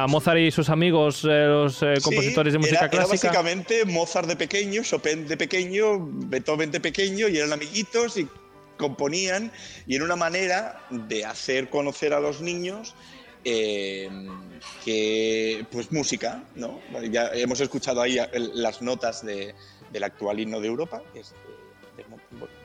Mozart 0.06 0.38
y 0.38 0.50
sus 0.50 0.68
amigos, 0.68 1.24
eh, 1.24 1.46
los 1.46 1.82
eh, 1.82 1.94
compositores 2.02 2.52
de 2.52 2.58
música 2.58 2.78
era, 2.78 2.86
era 2.86 2.90
clásica. 3.06 3.28
básicamente 3.28 3.84
Mozart 3.84 4.28
de 4.28 4.36
pequeño, 4.36 4.82
Chopin 4.82 5.26
de 5.26 5.36
pequeño, 5.36 5.98
Beethoven 6.00 6.70
de 6.70 6.80
pequeño, 6.80 7.28
y 7.28 7.38
eran 7.38 7.52
amiguitos 7.52 8.16
y 8.16 8.28
componían, 8.76 9.50
y 9.86 9.96
era 9.96 10.04
una 10.04 10.16
manera 10.16 10.84
de 10.90 11.24
hacer 11.24 11.68
conocer 11.70 12.12
a 12.12 12.20
los 12.20 12.40
niños 12.40 12.94
eh, 13.48 14.08
que, 14.84 15.64
pues, 15.70 15.92
música, 15.92 16.42
¿no? 16.56 16.80
Ya 17.10 17.30
hemos 17.32 17.60
escuchado 17.60 18.02
ahí 18.02 18.18
las 18.54 18.82
notas 18.82 19.24
de- 19.24 19.54
del 19.92 20.02
actual 20.02 20.40
himno 20.40 20.60
de 20.60 20.66
Europa, 20.66 21.00
que 21.12 21.20
es 21.20 21.32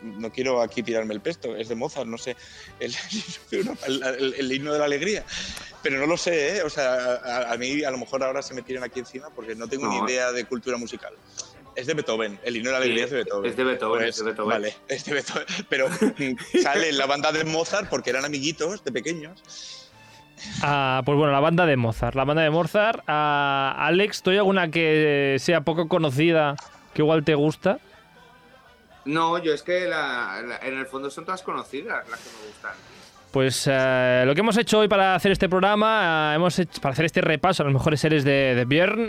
no 0.01 0.31
quiero 0.31 0.61
aquí 0.61 0.83
tirarme 0.83 1.13
el 1.13 1.21
pesto, 1.21 1.55
es 1.55 1.69
de 1.69 1.75
Mozart, 1.75 2.07
no 2.07 2.17
sé, 2.17 2.35
el, 2.79 2.93
el- 3.51 4.03
el- 4.03 4.33
el 4.37 4.51
himno 4.51 4.73
de 4.73 4.79
la 4.79 4.85
alegría. 4.85 5.23
Pero 5.83 5.99
no 5.99 6.05
lo 6.05 6.17
sé, 6.17 6.57
¿eh? 6.57 6.63
O 6.63 6.69
sea, 6.69 7.15
a, 7.15 7.51
a 7.53 7.57
mí 7.57 7.83
a 7.83 7.91
lo 7.91 7.97
mejor 7.97 8.23
ahora 8.23 8.41
se 8.41 8.53
me 8.53 8.61
tiran 8.61 8.83
aquí 8.83 8.99
encima 8.99 9.29
porque 9.35 9.55
no 9.55 9.67
tengo 9.67 9.87
No. 9.87 9.91
ni 10.03 10.11
idea 10.11 10.31
de 10.31 10.45
cultura 10.45 10.77
musical. 10.77 11.13
Es 11.75 11.87
de 11.87 11.93
Beethoven. 11.93 12.37
El 12.43 12.57
himno 12.57 12.69
de 12.69 12.73
la 12.73 12.77
alegría 12.83 13.05
es 13.05 13.11
de 13.11 13.17
Beethoven. 13.17 13.49
es 13.49 13.55
de 13.57 13.63
Beethoven, 13.63 13.99
Pues, 14.01 14.09
es 14.09 14.17
de 14.17 14.23
Beethoven. 14.25 14.49
Vale, 14.49 14.75
es 14.89 15.05
de 15.05 15.13
Beethoven. 15.13 15.45
Pero 15.69 15.87
sale 16.61 16.89
en 16.89 16.97
la 16.97 17.05
banda 17.05 17.31
de 17.31 17.43
Mozart 17.45 17.89
porque 17.89 18.09
eran 18.09 18.25
amiguitos 18.25 18.83
de 18.83 18.91
pequeños. 18.91 19.41
Ah, 20.61 21.01
pues 21.05 21.17
bueno, 21.17 21.31
la 21.31 21.39
banda 21.39 21.65
de 21.65 21.77
Mozart. 21.77 22.15
La 22.15 22.25
banda 22.25 22.43
de 22.43 22.49
Mozart. 22.49 23.03
Ah, 23.07 23.75
Alex, 23.77 24.21
¿tú 24.21 24.31
hay 24.31 24.37
alguna 24.37 24.69
que 24.69 25.37
sea 25.39 25.61
poco 25.61 25.87
conocida 25.87 26.55
que 26.93 27.01
igual 27.03 27.23
te 27.23 27.35
gusta? 27.35 27.79
No, 29.05 29.37
yo 29.39 29.53
es 29.53 29.63
que 29.63 29.87
la- 29.87 30.59
en 30.61 30.77
el 30.77 30.85
fondo 30.85 31.09
son 31.09 31.25
todas 31.25 31.41
conocidas 31.41 32.07
las 32.09 32.19
que 32.19 32.29
me 32.29 32.47
gustan. 32.47 32.71
Pues 33.31 33.65
eh, 33.71 34.23
lo 34.25 34.33
que 34.35 34.41
hemos 34.41 34.57
hecho 34.57 34.79
hoy 34.79 34.89
para 34.89 35.15
hacer 35.15 35.31
este 35.31 35.47
programa, 35.47 36.31
eh, 36.33 36.35
hemos 36.35 36.59
hecho, 36.59 36.81
para 36.81 36.91
hacer 36.91 37.05
este 37.05 37.21
repaso 37.21 37.63
a 37.63 37.65
las 37.65 37.73
mejores 37.73 38.01
series 38.01 38.25
de, 38.25 38.55
de 38.55 38.65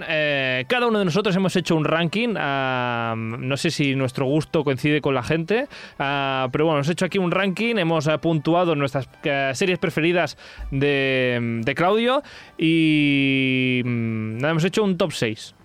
eh, 0.08 0.64
cada 0.68 0.86
uno 0.86 1.00
de 1.00 1.04
nosotros 1.04 1.34
hemos 1.34 1.56
hecho 1.56 1.74
un 1.74 1.84
ranking. 1.84 2.34
ah, 2.38 3.14
no 3.16 3.56
sé 3.56 3.72
si 3.72 3.96
nuestro 3.96 4.24
gusto 4.26 4.62
coincide 4.62 5.00
con 5.00 5.14
la 5.16 5.24
gente, 5.24 5.66
pero 5.98 6.64
bueno, 6.66 6.74
hemos 6.74 6.88
hecho 6.88 7.04
aquí 7.04 7.18
un 7.18 7.32
ranking, 7.32 7.74
hemos 7.78 8.06
eh, 8.06 8.16
puntuado 8.18 8.76
nuestras 8.76 9.08
eh, 9.24 9.50
series 9.54 9.80
preferidas 9.80 10.38
de, 10.70 11.60
de 11.64 11.74
Claudio 11.74 12.22
y 12.56 13.82
mm, 13.84 14.44
hemos 14.44 14.62
hecho 14.62 14.84
un 14.84 14.96
top 14.96 15.10
6. 15.12 15.56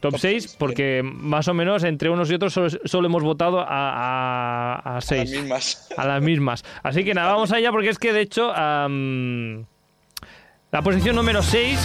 Top, 0.00 0.12
Top 0.12 0.20
6 0.20 0.42
seis, 0.42 0.56
porque 0.58 1.02
más 1.04 1.46
o 1.48 1.54
menos 1.54 1.84
entre 1.84 2.10
unos 2.10 2.30
y 2.30 2.34
otros 2.34 2.52
solo, 2.52 2.68
solo 2.84 3.06
hemos 3.06 3.22
votado 3.22 3.60
a, 3.60 3.66
a, 3.68 4.74
a 4.74 4.90
A 4.90 4.94
las 4.94 5.04
6 5.04 5.30
mismas. 5.30 5.88
a 5.96 6.06
las 6.06 6.22
mismas. 6.22 6.64
Así 6.82 7.04
que 7.04 7.14
nada, 7.14 7.32
vamos 7.32 7.52
allá 7.52 7.70
porque 7.70 7.90
es 7.90 7.98
que 7.98 8.12
de 8.12 8.20
hecho 8.22 8.52
la 10.72 10.82
posición 10.82 11.16
número 11.16 11.42
6 11.42 11.78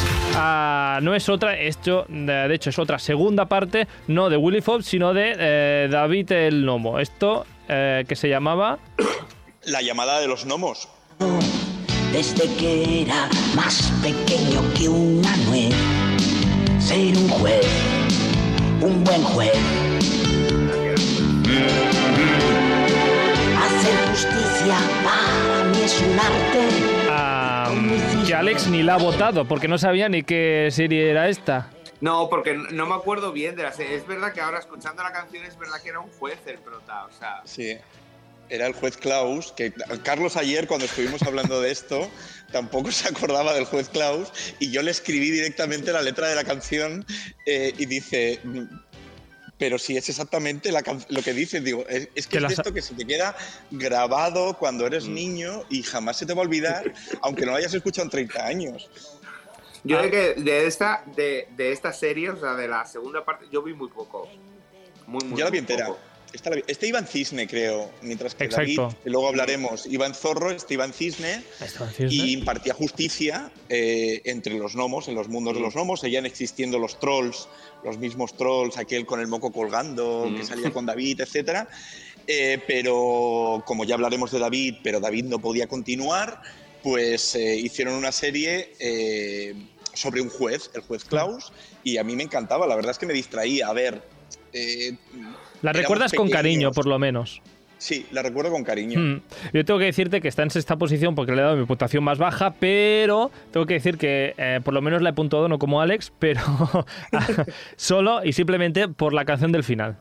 no 1.01 1.15
es 1.15 1.28
otra, 1.30 1.58
esto, 1.60 2.06
de, 2.08 2.47
de 2.47 2.56
hecho 2.56 2.69
es 2.69 2.78
otra 2.80 2.99
segunda 2.99 3.45
parte, 3.47 3.88
no 4.08 4.30
de 4.30 4.38
Willy 4.38 4.62
Fox, 4.62 4.86
sino 4.86 5.13
de 5.13 5.34
eh, 5.38 5.88
David 5.89 6.32
el 6.32 6.65
Nomo. 6.65 6.99
Esto 6.99 7.45
eh, 7.67 8.06
que 8.08 8.15
se 8.15 8.30
llamaba... 8.30 8.78
La 9.65 9.82
llamada 9.82 10.19
de 10.19 10.28
los 10.28 10.45
gnomos. 10.45 10.88
desde 12.12 12.43
que 12.58 13.01
era 13.01 13.28
más 13.56 13.91
pequeño 14.04 14.35
buen 19.15 19.23
juez. 19.23 19.51
Hacer 23.58 23.95
justicia 24.10 24.78
para 25.04 25.63
mí 25.65 25.82
es 25.84 26.01
un 26.01 26.19
arte. 26.19 26.67
que 28.28 28.34
Alex 28.34 28.67
ni 28.67 28.82
la 28.84 28.95
ha 28.95 28.97
votado 28.97 29.47
porque 29.47 29.67
no 29.67 29.78
sabía 29.78 30.10
ni 30.10 30.23
qué 30.23 30.69
serie 30.71 31.10
era 31.10 31.30
esta. 31.30 31.69
No, 32.01 32.30
porque 32.30 32.56
no 32.56 32.86
me 32.86 32.93
acuerdo 32.95 33.32
bien 33.32 33.56
de 33.56 33.63
la 33.63 33.71
serie. 33.71 33.95
Es 33.95 34.06
verdad 34.06 34.34
que 34.34 34.41
ahora 34.41 34.60
escuchando 34.60 35.01
la 35.01 35.13
canción 35.13 35.45
es 35.45 35.58
verdad 35.58 35.82
que 35.82 35.89
era 35.89 35.99
un 36.01 36.10
juez 36.19 36.39
el 36.45 36.58
prota, 36.60 37.06
o 37.06 37.12
sea... 37.17 37.41
Sí. 37.45 37.78
Era 38.47 38.67
el 38.67 38.73
juez 38.73 38.95
Klaus, 38.95 39.51
que 39.54 39.73
Carlos 40.04 40.38
ayer 40.38 40.67
cuando 40.67 40.86
estuvimos 40.86 41.23
hablando 41.23 41.62
de 41.62 41.71
esto 41.71 42.08
tampoco 42.51 42.91
se 42.91 43.10
acordaba 43.10 43.56
del 43.56 43.65
juez 43.65 43.89
Klaus 43.89 44.32
y 44.60 44.69
yo 44.69 44.84
le 44.84 44.91
escribí 44.91 45.32
directamente 45.32 45.91
la 45.91 46.04
letra 46.04 46.28
de 46.28 46.36
la 46.36 46.43
canción 46.43 47.04
eh, 47.47 47.73
y 47.75 47.88
dice, 47.88 48.39
"Mm, 48.43 48.65
pero 49.57 49.77
si 49.79 49.95
es 49.97 50.09
exactamente 50.09 50.71
la 50.71 50.81
can- 50.83 51.05
lo 51.09 51.21
que 51.21 51.33
dice, 51.33 51.61
digo, 51.61 51.85
es, 51.87 52.09
es 52.15 52.27
que 52.27 52.39
Que 52.39 52.45
es 52.45 52.51
esto 52.53 52.73
que 52.73 52.81
se 52.81 52.93
te 52.93 53.05
queda 53.05 53.35
grabado 53.71 54.57
cuando 54.57 54.85
eres 54.85 55.07
niño 55.07 55.63
y 55.69 55.83
jamás 55.83 56.17
se 56.17 56.25
te 56.25 56.33
va 56.33 56.41
a 56.41 56.45
olvidar, 56.45 56.91
aunque 57.21 57.45
no 57.45 57.51
lo 57.51 57.57
hayas 57.57 57.73
escuchado 57.73 58.05
en 58.05 58.09
30 58.11 58.45
años. 58.45 58.89
Yo 59.83 59.99
Ah. 59.99 60.01
de, 60.01 60.11
que 60.11 60.33
de 60.41 60.65
esta 60.65 61.03
de, 61.15 61.47
de 61.55 61.71
esta 61.71 61.93
serie, 61.93 62.29
o 62.31 62.39
sea, 62.39 62.55
de 62.55 62.67
la 62.67 62.85
segunda 62.85 63.23
parte, 63.23 63.45
yo 63.51 63.61
vi 63.61 63.73
muy 63.73 63.89
poco. 63.89 64.27
Muy, 65.07 65.23
muy, 65.25 65.37
Yo 65.39 65.45
la 65.45 65.51
vi 65.51 65.59
entera. 65.59 65.85
poco. 65.87 65.99
Esta 66.33 66.49
la 66.49 66.57
vi- 66.57 66.63
Este 66.67 66.88
iba 66.88 66.99
en 66.99 67.07
cisne, 67.07 67.47
creo, 67.47 67.91
mientras 68.01 68.35
que 68.35 68.43
Exacto. 68.45 68.81
David, 68.83 68.95
que 69.03 69.09
luego 69.09 69.27
hablaremos, 69.29 69.85
iba 69.85 70.05
en 70.05 70.13
zorro, 70.13 70.51
este 70.51 70.73
iba 70.73 70.83
en 70.83 70.91
cisne. 70.93 71.43
y 72.11 72.33
impartía 72.33 72.73
justicia 72.73 73.51
eh, 73.69 74.21
entre 74.25 74.53
los 74.55 74.75
gnomos, 74.75 75.07
en 75.07 75.15
los 75.15 75.29
mundos 75.29 75.53
de 75.55 75.61
los 75.61 75.73
gnomos. 75.75 76.01
Seguían 76.01 76.25
existiendo 76.25 76.77
los 76.77 76.99
trolls, 76.99 77.47
los 77.83 77.97
mismos 77.97 78.35
trolls, 78.35 78.77
aquel 78.77 79.05
con 79.05 79.19
el 79.21 79.27
moco 79.27 79.51
colgando, 79.51 80.23
que 80.35 80.43
Mm. 80.43 80.47
salía 80.47 80.71
con 80.71 80.85
David, 80.85 81.21
etc. 81.21 81.67
pero 82.67 83.63
como 83.65 83.83
ya 83.85 83.95
hablaremos 83.95 84.31
de 84.31 84.39
David, 84.39 84.75
pero 84.83 84.99
David 84.99 85.25
no 85.25 85.39
podía 85.39 85.67
continuar, 85.67 86.41
pues 86.83 87.35
eh, 87.35 87.55
hicieron 87.55 87.93
una 87.93 88.11
serie 88.11 88.73
eh, 88.79 89.53
sobre 89.93 90.21
un 90.21 90.29
juez, 90.29 90.69
el 90.73 90.81
juez 90.81 91.03
Klaus, 91.05 91.51
y 91.83 91.97
a 91.97 92.03
mí 92.03 92.15
me 92.15 92.23
encantaba, 92.23 92.67
la 92.67 92.75
verdad 92.75 92.91
es 92.91 92.97
que 92.97 93.05
me 93.05 93.13
distraía. 93.13 93.67
A 93.67 93.73
ver. 93.73 94.01
eh, 94.53 94.95
La 95.65 95.73
recuerdas 95.73 96.13
con 96.13 96.30
cariño, 96.30 96.71
por 96.71 96.86
lo 96.86 96.99
menos. 96.99 97.41
Sí, 97.80 98.06
la 98.12 98.21
recuerdo 98.21 98.51
con 98.51 98.63
cariño. 98.63 98.99
Hmm. 98.99 99.21
Yo 99.51 99.65
tengo 99.65 99.80
que 99.80 99.86
decirte 99.86 100.21
que 100.21 100.28
está 100.28 100.43
en 100.43 100.51
sexta 100.51 100.78
posición 100.78 101.15
porque 101.15 101.32
le 101.32 101.39
he 101.39 101.43
dado 101.43 101.58
mi 101.58 101.65
puntuación 101.65 102.04
más 102.04 102.19
baja, 102.19 102.54
pero 102.60 103.32
tengo 103.51 103.65
que 103.65 103.73
decir 103.73 103.97
que 103.97 104.36
eh, 104.38 104.60
por 104.63 104.75
lo 104.75 104.82
menos 104.84 105.01
la 105.01 105.10
he 105.10 105.13
puntuado 105.13 105.49
no 105.49 105.58
como 105.58 105.82
Alex, 105.82 106.13
pero 106.19 106.41
solo 107.75 108.23
y 108.23 108.34
simplemente 108.34 108.88
por 108.88 109.12
la 109.12 109.25
canción 109.25 109.51
del 109.51 109.63
final. 109.63 109.97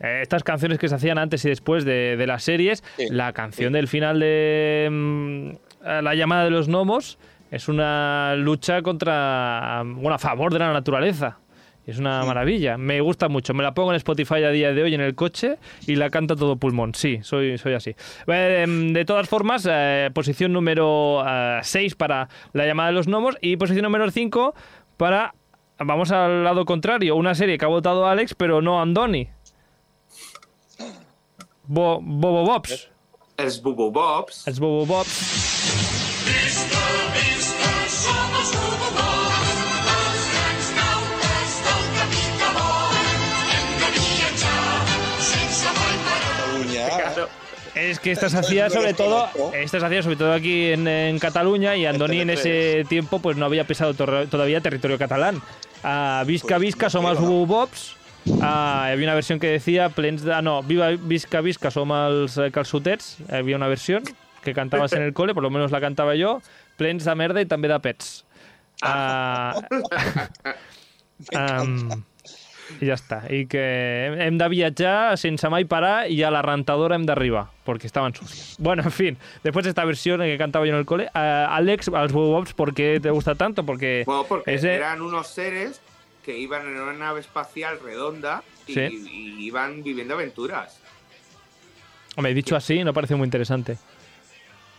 Eh, 0.00 0.20
estas 0.20 0.44
canciones 0.44 0.78
que 0.78 0.88
se 0.88 0.96
hacían 0.96 1.16
antes 1.16 1.42
y 1.46 1.48
después 1.48 1.86
de, 1.86 2.16
de 2.18 2.26
las 2.26 2.42
series, 2.42 2.84
Sí, 2.98 3.06
la 3.08 3.32
canción 3.32 3.72
del 3.72 3.88
final 3.88 4.20
de 4.20 4.88
mm, 4.90 5.48
eh, 5.86 6.02
La 6.02 6.14
llamada 6.14 6.44
de 6.44 6.50
los 6.50 6.68
gnomos 6.68 7.18
es 7.50 7.68
una 7.68 8.34
lucha 8.36 8.82
contra, 8.82 9.82
bueno, 9.84 10.14
a 10.14 10.18
favor 10.18 10.52
de 10.52 10.58
la 10.58 10.72
naturaleza. 10.72 11.38
Es 11.84 11.98
una 11.98 12.24
maravilla, 12.24 12.78
me 12.78 13.00
gusta 13.00 13.28
mucho. 13.28 13.54
Me 13.54 13.62
la 13.64 13.74
pongo 13.74 13.90
en 13.90 13.96
Spotify 13.96 14.44
a 14.44 14.50
día 14.50 14.72
de 14.72 14.82
hoy 14.84 14.94
en 14.94 15.00
el 15.00 15.16
coche 15.16 15.58
y 15.86 15.96
la 15.96 16.10
canto 16.10 16.36
todo 16.36 16.56
pulmón. 16.56 16.94
Sí, 16.94 17.18
soy, 17.22 17.58
soy 17.58 17.74
así. 17.74 17.94
Eh, 18.28 18.64
de 18.92 19.04
todas 19.04 19.28
formas, 19.28 19.66
eh, 19.68 20.10
posición 20.14 20.52
número 20.52 21.24
6 21.62 21.94
para 21.96 22.28
la 22.52 22.66
llamada 22.66 22.90
de 22.90 22.94
los 22.94 23.06
gnomos 23.08 23.36
y 23.40 23.56
posición 23.56 23.82
número 23.82 24.08
5 24.10 24.54
para, 24.96 25.34
vamos 25.78 26.12
al 26.12 26.44
lado 26.44 26.64
contrario, 26.64 27.16
una 27.16 27.34
serie 27.34 27.58
que 27.58 27.64
ha 27.64 27.68
votado 27.68 28.06
Alex, 28.06 28.34
pero 28.34 28.62
no 28.62 28.80
Andoni. 28.80 29.28
Bo- 31.64 32.00
Bobo 32.00 32.44
Bobs. 32.44 32.90
Es 33.36 33.60
Bubo 33.60 33.90
Bobs. 33.90 34.46
Es 34.46 34.60
Bobo 34.60 34.86
Bobs. 34.86 35.81
Es 47.82 47.98
que 47.98 48.12
esta 48.12 48.28
se 48.28 48.38
hacía 48.38 48.70
sobre 48.70 48.94
todo, 48.94 49.28
esta 49.52 49.80
se 49.80 49.86
hacía 49.86 50.02
sobre 50.02 50.16
todo 50.16 50.32
aquí 50.32 50.68
en, 50.68 50.86
en 50.86 51.18
Cataluña 51.18 51.74
y 51.76 51.84
Andoni 51.84 52.20
en 52.20 52.30
ese 52.30 52.84
tiempo 52.88 53.18
pues 53.18 53.36
no 53.36 53.44
había 53.44 53.66
pisado 53.66 53.94
todavía 53.94 54.60
territorio 54.60 54.98
catalán. 54.98 55.42
A 55.82 56.22
Visca 56.26 56.56
Pues, 56.56 56.76
Visca 56.76 56.88
¿no? 57.00 57.46
Bobs. 57.46 57.96
Ah, 58.40 58.86
había 58.92 59.06
una 59.06 59.14
versión 59.14 59.40
que 59.40 59.48
decía 59.48 59.88
plens 59.88 60.22
de... 60.22 60.40
No, 60.42 60.62
Viva 60.62 60.90
Visca 60.90 61.40
Visca 61.40 61.72
som 61.74 61.90
els 61.90 62.38
eh, 62.38 62.52
calçotets. 62.54 63.16
Había 63.28 63.56
una 63.56 63.66
versión 63.66 64.04
que 64.44 64.54
cantabas 64.54 64.92
en 64.92 65.02
el 65.02 65.12
cole, 65.12 65.34
por 65.34 65.42
lo 65.42 65.50
menos 65.50 65.72
la 65.72 65.80
cantaba 65.80 66.14
yo. 66.14 66.40
Plens 66.78 67.04
de 67.04 67.14
merda 67.18 67.42
i 67.42 67.50
també 67.50 67.66
de 67.66 67.80
pets. 67.82 68.22
Ah, 68.82 69.58
Am, 71.34 72.04
I 72.80 72.86
ja 72.86 72.94
està. 72.94 73.22
I 73.30 73.46
que 73.46 74.06
hem- 74.18 74.38
de 74.38 74.48
viatjar 74.48 75.16
sense 75.18 75.48
mai 75.48 75.64
parar 75.64 76.10
y 76.10 76.22
a 76.22 76.30
la 76.30 76.42
rentadora 76.42 76.96
hem 76.96 77.04
d'arribar, 77.06 77.46
porque 77.64 77.86
estaban 77.86 78.14
sucios. 78.14 78.56
Bueno, 78.58 78.82
en 78.82 78.90
fin, 78.92 79.18
después 79.44 79.64
de 79.64 79.70
esta 79.70 79.84
versión 79.84 80.20
que 80.20 80.36
cantaba 80.38 80.64
yo 80.66 80.72
en 80.72 80.78
el 80.78 80.86
cole, 80.86 81.04
eh, 81.14 81.46
Alex, 81.48 81.88
a 81.88 82.02
los 82.02 82.12
Bobs, 82.12 82.54
¿por 82.54 82.74
qué 82.74 82.98
te 83.00 83.10
gusta 83.10 83.34
tanto? 83.34 83.64
Porque 83.64 84.02
Bueno, 84.06 84.24
porque 84.28 84.54
ese- 84.54 84.74
eran 84.74 85.00
unos 85.02 85.28
seres 85.28 85.80
que 86.24 86.38
iban 86.38 86.62
en 86.66 86.80
una 86.80 86.92
nave 86.92 87.20
espacial 87.20 87.78
redonda 87.82 88.42
y, 88.66 88.74
Sí. 88.74 88.80
y 88.80 89.44
iban 89.46 89.82
viviendo 89.82 90.14
aventuras. 90.14 90.80
Hombre, 92.16 92.34
dicho 92.34 92.54
así, 92.56 92.84
no 92.84 92.92
parece 92.92 93.14
muy 93.14 93.24
interesante. 93.24 93.78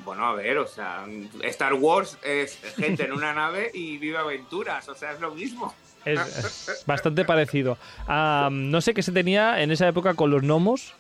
Bueno, 0.06 0.26
a 0.26 0.34
ver, 0.34 0.58
o 0.58 0.68
sea, 0.68 1.06
Star 1.44 1.74
Wars 1.76 2.18
es 2.24 2.60
gente 2.78 3.06
en 3.06 3.14
una 3.14 3.34
nave 3.34 3.72
y 3.74 3.98
vive 3.98 4.18
aventuras, 4.18 4.88
o 4.90 4.96
sea, 4.96 5.14
es 5.14 5.20
lo 5.22 5.32
mismo. 5.34 5.74
Es, 6.06 6.84
bastante 6.86 7.26
parecido. 7.26 7.78
Am, 8.08 8.72
no 8.72 8.82
sé 8.82 8.94
qué 8.94 9.04
se 9.04 9.12
tenía 9.12 9.62
en 9.62 9.72
esa 9.72 9.88
época 9.88 10.14
con 10.16 10.30
los 10.32 10.42
gnomos, 10.42 10.94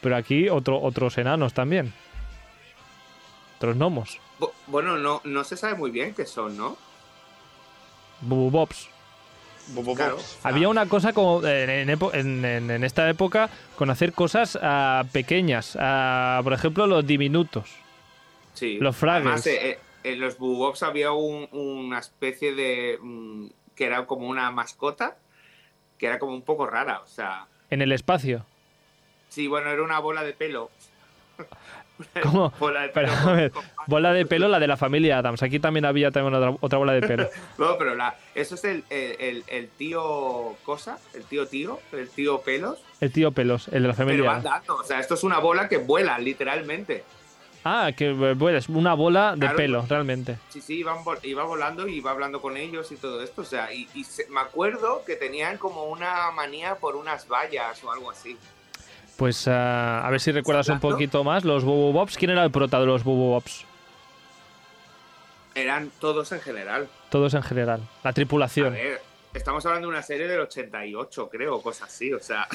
pero 0.00 0.16
aquí 0.16 0.48
otro, 0.48 0.80
otros 0.80 1.16
enanos 1.18 1.54
también. 1.54 1.92
Otros 3.58 3.76
gnomos. 3.76 4.18
Bu- 4.40 4.50
Bueno, 4.66 4.96
no, 4.98 5.20
no 5.24 5.44
se 5.44 5.56
sabe 5.56 5.74
muy 5.74 5.90
bien 5.90 6.14
qué 6.14 6.26
son, 6.26 6.56
¿no? 6.56 6.76
Bobs. 8.20 8.88
Bobo 9.68 9.94
Claro. 9.94 10.18
Había 10.44 10.68
una 10.68 10.86
cosa 10.86 11.12
como 11.12 11.46
en, 11.46 11.68
en 11.68 11.88
epo- 11.90 12.12
en- 12.14 12.42
en- 12.44 12.70
en 12.70 12.84
esta 12.84 13.08
época 13.10 13.50
con 13.76 13.90
hacer 13.90 14.12
cosas 14.14 14.58
ah, 14.62 15.04
pequeñas. 15.12 15.76
Ah, 15.78 16.40
por 16.42 16.52
ejemplo, 16.54 16.86
los 16.86 17.06
diminutos. 17.06 17.68
Sí. 18.54 18.78
Los 18.80 18.96
Fraggles. 18.96 19.26
Además, 19.26 19.46
eh, 19.46 19.70
eh, 19.72 19.78
en 20.04 20.20
los 20.20 20.38
Bubox 20.38 20.82
había 20.82 21.12
un- 21.12 21.48
una 21.52 21.98
especie 21.98 22.54
de. 22.54 22.98
mm, 23.00 23.46
que 23.78 23.86
era 23.86 24.04
como 24.06 24.26
una 24.28 24.50
mascota. 24.50 25.16
que 25.98 26.06
era 26.06 26.18
como 26.18 26.32
un 26.34 26.42
poco 26.42 26.66
rara, 26.66 27.00
o 27.00 27.06
sea, 27.06 27.46
En 27.70 27.80
el 27.82 27.92
espacio. 27.92 28.44
sí, 29.30 29.46
bueno, 29.48 29.70
era 29.70 29.82
una 29.82 29.98
bola 30.00 30.22
de 30.24 30.32
pelo. 30.32 30.70
¿Cómo? 32.22 32.52
Bola 32.60 32.82
de 32.82 32.88
Pero, 32.90 33.08
pelo 33.24 33.50
con- 33.52 33.64
bola 33.88 34.12
de 34.12 34.24
pelo, 34.26 34.46
la 34.48 34.60
de 34.60 34.68
la 34.68 34.76
familia 34.76 35.18
Adams. 35.18 35.42
Aquí 35.42 35.58
también 35.58 35.84
había 35.84 36.10
también 36.12 36.34
otra, 36.34 36.56
otra 36.60 36.78
bola 36.78 36.92
de 36.92 37.00
pelo. 37.02 37.28
No, 37.58 37.76
pero 37.78 37.94
la, 37.96 38.14
eso 38.36 38.54
es 38.54 38.64
el, 38.64 38.84
el, 38.90 39.16
el- 39.20 39.44
el 39.48 39.68
tío 39.70 40.56
cosa, 40.64 40.98
el 41.14 41.24
tío 41.24 41.46
tío, 41.48 41.80
el 41.92 42.08
tío 42.08 42.40
pelos, 42.42 42.78
El 43.00 43.10
tío 43.12 43.32
pelos, 43.32 43.66
el 43.68 43.82
de 43.82 43.88
la 43.88 43.94
pero 43.94 44.06
familia. 44.08 44.30
va 44.30 44.36
andando, 44.36 44.76
o 44.76 44.84
sea, 44.84 45.00
esto 45.00 45.14
es 45.14 45.24
una 45.24 45.38
bola 45.40 45.68
que 45.68 45.78
vuela, 45.78 46.18
literalmente. 46.18 47.02
Ah, 47.64 47.90
que 47.96 48.10
eh, 48.10 48.34
bueno, 48.34 48.56
es 48.58 48.68
una 48.68 48.94
bola 48.94 49.32
de 49.32 49.40
Claro. 49.40 49.56
pelo, 49.56 49.86
realmente. 49.88 50.38
Sí, 50.48 50.60
sí, 50.60 50.78
iba 51.22 51.42
volando 51.44 51.86
y 51.88 51.96
iba 51.96 52.10
hablando 52.10 52.40
con 52.40 52.56
ellos 52.56 52.90
y 52.92 52.96
todo 52.96 53.22
esto. 53.22 53.42
O 53.42 53.44
sea, 53.44 53.72
y, 53.72 53.88
y 53.94 54.04
se- 54.04 54.26
me 54.28 54.40
acuerdo 54.40 55.02
que 55.04 55.16
tenían 55.16 55.58
como 55.58 55.84
una 55.86 56.30
manía 56.30 56.76
por 56.76 56.96
unas 56.96 57.28
vallas 57.28 57.82
o 57.84 57.90
algo 57.92 58.10
así. 58.10 58.36
Pues 59.16 59.48
ah, 59.48 60.06
a 60.06 60.10
ver 60.10 60.20
si 60.20 60.30
recuerdas 60.32 60.68
un 60.68 60.78
poquito 60.80 61.24
más. 61.24 61.44
Los 61.44 61.64
Bobo 61.64 61.92
Bobs. 61.92 62.16
¿Quién 62.16 62.30
era 62.30 62.44
el 62.44 62.50
prota 62.52 62.78
de 62.80 62.86
los 62.86 63.02
Bobo 63.04 63.30
Bobs? 63.32 63.64
Eran 65.54 65.90
todos 65.98 66.30
en 66.32 66.40
general. 66.40 66.88
Todos 67.10 67.34
en 67.34 67.42
general. 67.42 67.80
La 68.04 68.10
A 68.10 68.12
tripulación. 68.12 68.72
ver, 68.74 69.02
estamos 69.34 69.66
hablando 69.66 69.88
de 69.88 69.94
una 69.94 70.02
serie 70.02 70.28
del 70.28 70.40
88, 70.40 71.28
creo, 71.28 71.60
cosas 71.60 71.88
así. 71.88 72.12
O 72.12 72.20
sea, 72.20 72.46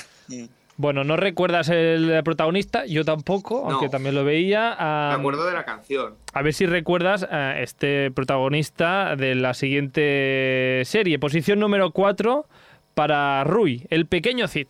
Bueno, 0.76 1.04
no 1.04 1.18
recuerdas 1.18 1.70
el 1.70 2.22
protagonista, 2.24 2.86
yo 2.88 3.06
tampoco, 3.06 3.64
No. 3.64 3.72
aunque 3.76 3.90
también 3.90 4.16
lo 4.16 4.24
veía. 4.24 4.76
ah, 4.78 5.10
me 5.14 5.20
acuerdo 5.20 5.46
de 5.46 5.54
la 5.54 5.64
canción. 5.66 6.16
A 6.34 6.42
ver 6.42 6.54
si 6.54 6.66
recuerdas 6.66 7.24
a 7.24 7.60
este 7.60 8.10
protagonista 8.12 9.16
de 9.16 9.36
la 9.36 9.54
siguiente 9.54 10.82
serie. 10.86 11.20
Posición 11.20 11.60
número 11.60 11.92
4 11.92 12.46
para 12.96 13.44
Rui, 13.44 13.86
el 13.92 14.08
pequeño 14.08 14.48
Cid. 14.48 14.68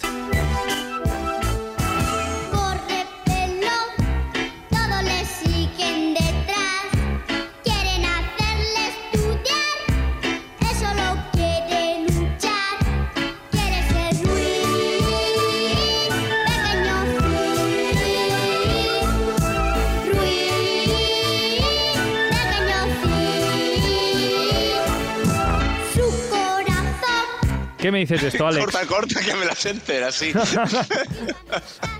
¿Qué 27.83 27.91
me 27.91 27.99
dices 27.99 28.21
de 28.21 28.29
esto, 28.29 28.47
Alex? 28.47 28.63
Corta, 28.63 28.85
corta, 28.87 29.19
que 29.19 29.33
me 29.35 29.43
las 29.45 29.65
entera, 29.65 30.09
sí. 30.09 30.31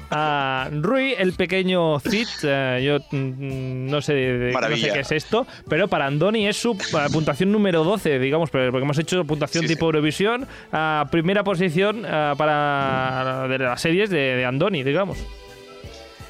a 0.10 0.70
Rui, 0.72 1.14
el 1.18 1.34
pequeño 1.34 2.00
Cid. 2.00 2.26
eh, 2.44 2.82
yo 2.86 3.00
mm, 3.12 3.90
no 3.90 4.02
sé, 4.02 4.14
de- 4.14 4.54
no 4.54 4.78
sé 4.78 4.92
qué 4.94 5.00
es 5.02 5.12
esto, 5.12 5.46
pero 5.68 5.90
para 5.90 6.06
Andoni 6.06 6.48
es 6.48 6.56
su 6.56 6.72
eh, 6.72 7.08
puntuación 7.12 7.52
número 7.52 7.84
12, 7.84 8.18
digamos, 8.20 8.50
porque 8.50 8.68
hemos 8.68 8.98
hecho 8.98 9.26
puntuación 9.26 9.64
Sí, 9.64 9.74
tipo 9.74 9.82
sí. 9.82 9.86
Eurovisión. 9.88 10.48
a 10.72 11.06
primera 11.12 11.44
posición 11.44 12.06
eh, 12.08 12.34
para 12.38 13.48
de 13.50 13.58
las 13.60 13.82
series 13.82 14.10
de, 14.10 14.18
de 14.38 14.46
Andoni, 14.46 14.84
digamos. 14.84 15.18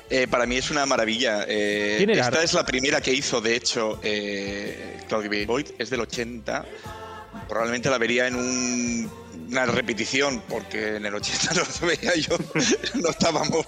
Eh, 0.09 0.27
para 0.27 0.47
mí 0.47 0.57
es 0.57 0.71
una 0.71 0.87
maravilla. 0.87 1.45
Eh, 1.47 2.03
esta 2.09 2.41
es 2.43 2.53
la 2.53 2.65
primera 2.65 3.01
que 3.01 3.13
hizo, 3.13 3.39
de 3.39 3.55
hecho, 3.55 3.99
eh, 4.03 4.97
Claudia 5.07 5.45
Boyd, 5.45 5.67
es 5.77 5.91
del 5.91 6.01
80. 6.01 6.65
Probablemente 7.47 7.89
la 7.91 7.97
vería 7.99 8.27
en 8.27 8.35
un- 8.35 9.22
una 9.49 9.65
repetición, 9.65 10.41
porque 10.47 10.97
en 10.97 11.05
el 11.05 11.15
80 11.15 11.53
no 11.55 11.61
lo 11.61 11.87
veía 11.87 12.15
yo, 12.15 12.37
no 13.01 13.09
estábamos 13.09 13.65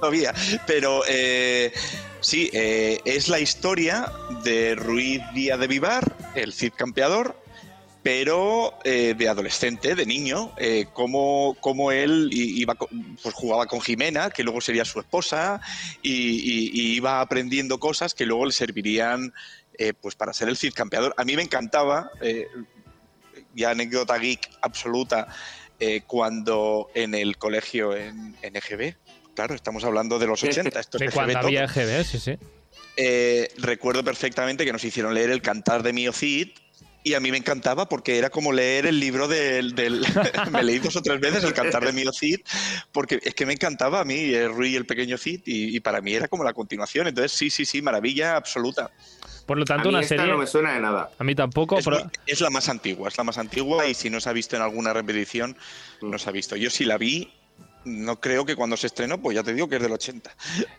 todavía. 0.00 0.34
Pero 0.66 1.02
eh, 1.08 1.72
sí, 2.20 2.50
eh, 2.52 3.00
es 3.04 3.28
la 3.28 3.40
historia 3.40 4.10
de 4.44 4.74
Ruiz 4.74 5.20
Díaz 5.34 5.58
de 5.58 5.66
Vivar, 5.66 6.16
el 6.34 6.52
Cid 6.52 6.72
campeador, 6.74 7.36
pero 8.02 8.74
eh, 8.84 9.14
de 9.16 9.28
adolescente, 9.28 9.94
de 9.94 10.06
niño, 10.06 10.52
eh, 10.56 10.86
cómo, 10.92 11.56
cómo 11.60 11.92
él 11.92 12.30
iba, 12.32 12.74
pues 12.74 13.34
jugaba 13.34 13.66
con 13.66 13.80
Jimena, 13.80 14.30
que 14.30 14.42
luego 14.42 14.60
sería 14.60 14.84
su 14.84 14.98
esposa, 14.98 15.60
y, 16.02 16.92
iba 16.96 17.20
aprendiendo 17.20 17.78
cosas 17.78 18.14
que 18.14 18.26
luego 18.26 18.46
le 18.46 18.52
servirían 18.52 19.32
pues 20.00 20.14
para 20.14 20.32
ser 20.32 20.48
el 20.48 20.56
Cid 20.56 20.74
campeador. 20.74 21.12
A 21.16 21.24
mí 21.24 21.34
me 21.34 21.42
encantaba, 21.42 22.10
ya 23.54 23.70
anécdota 23.70 24.16
geek 24.18 24.50
absoluta, 24.60 25.28
eh, 25.80 26.02
cuando 26.06 26.90
en 26.94 27.14
el 27.14 27.36
colegio 27.38 27.96
en, 27.96 28.36
en 28.42 28.56
EGB, 28.56 28.94
claro, 29.34 29.54
estamos 29.54 29.82
hablando 29.84 30.18
de 30.18 30.26
los 30.26 30.42
80, 30.42 30.78
esto 30.80 30.96
es 30.96 31.00
De 31.00 31.06
EGB 31.06 31.14
cuando 31.14 31.32
todo. 31.34 31.46
había 31.46 31.64
EGB, 31.64 32.04
sí, 32.04 32.18
sí. 32.18 32.38
Eh, 32.96 33.48
recuerdo 33.58 34.04
perfectamente 34.04 34.64
que 34.64 34.72
nos 34.72 34.84
hicieron 34.84 35.14
leer 35.14 35.30
el 35.30 35.40
Cantar 35.42 35.82
de 35.82 35.92
Mío 35.92 36.12
Cid 36.12 36.48
y 37.04 37.14
a 37.14 37.20
mí 37.20 37.30
me 37.32 37.38
encantaba 37.38 37.88
porque 37.88 38.16
era 38.18 38.30
como 38.30 38.52
leer 38.52 38.86
el 38.86 39.00
libro 39.00 39.26
del... 39.26 39.74
del- 39.74 40.06
me 40.52 40.62
leí 40.62 40.78
dos 40.78 40.94
o 40.94 41.02
tres 41.02 41.18
veces 41.18 41.42
el 41.42 41.52
Cantar 41.54 41.84
de 41.84 41.92
Mío 41.92 42.12
Cid 42.12 42.40
porque 42.92 43.18
es 43.22 43.34
que 43.34 43.44
me 43.46 43.54
encantaba 43.54 44.00
a 44.00 44.04
mí, 44.04 44.14
eh, 44.34 44.46
Rui 44.46 44.70
y 44.70 44.76
el 44.76 44.86
pequeño 44.86 45.16
Cid 45.18 45.40
y, 45.46 45.74
y 45.76 45.80
para 45.80 46.00
mí 46.00 46.12
era 46.14 46.28
como 46.28 46.44
la 46.44 46.52
continuación. 46.52 47.08
Entonces 47.08 47.32
sí, 47.32 47.50
sí, 47.50 47.64
sí, 47.64 47.82
maravilla 47.82 48.36
absoluta. 48.36 48.90
Por 49.46 49.56
lo 49.58 49.64
A 49.64 49.66
tanto, 49.66 49.88
mí 49.88 49.94
una 49.94 50.00
esta 50.02 50.16
serie. 50.16 50.30
no 50.32 50.38
me 50.38 50.46
suena 50.46 50.74
de 50.74 50.80
nada. 50.80 51.10
A 51.18 51.24
mí 51.24 51.34
tampoco, 51.34 51.78
Es, 51.78 51.84
pero 51.84 51.98
muy- 52.00 52.10
es 52.26 52.40
la 52.40 52.50
más 52.50 52.68
antigua, 52.68 53.08
es 53.08 53.18
la 53.18 53.24
más 53.24 53.38
antigua 53.38 53.86
y 53.86 53.94
si 53.94 54.08
no 54.10 54.20
se 54.20 54.28
ha 54.28 54.32
visto 54.32 54.56
en 54.56 54.62
alguna 54.62 54.92
repetición, 54.92 55.56
no 56.00 56.18
se 56.18 56.28
ha 56.28 56.32
visto. 56.32 56.56
Yo 56.56 56.70
sí 56.70 56.84
la 56.84 56.96
vi, 56.98 57.32
no 57.84 58.20
creo 58.20 58.44
que 58.46 58.54
cuando 58.56 58.76
se 58.76 58.86
estrenó, 58.86 59.20
pues 59.20 59.34
ya 59.34 59.42
te 59.42 59.52
digo 59.54 59.68
que 59.68 59.76
es 59.76 59.82
del 59.82 59.92
80. 59.92 60.30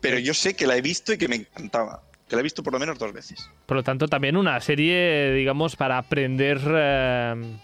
Pero 0.02 0.18
yo 0.20 0.34
sé 0.34 0.56
que 0.56 0.66
la 0.68 0.78
he 0.78 0.82
visto 0.82 1.12
y 1.14 1.18
que 1.18 1.28
me 1.28 1.36
encantaba. 1.36 2.02
Que 2.30 2.36
la 2.38 2.40
he 2.40 2.44
visto 2.44 2.64
por 2.64 2.72
lo 2.74 2.80
menos 2.80 2.98
dos 2.98 3.12
veces. 3.14 3.50
por 3.66 3.76
lo 3.78 3.84
tanto 3.84 4.08
también 4.08 4.38
una 4.38 4.60
serie, 4.62 5.34
digamos, 5.34 5.76
para 5.76 5.98
aprender. 5.98 6.60
eh, 6.66 7.58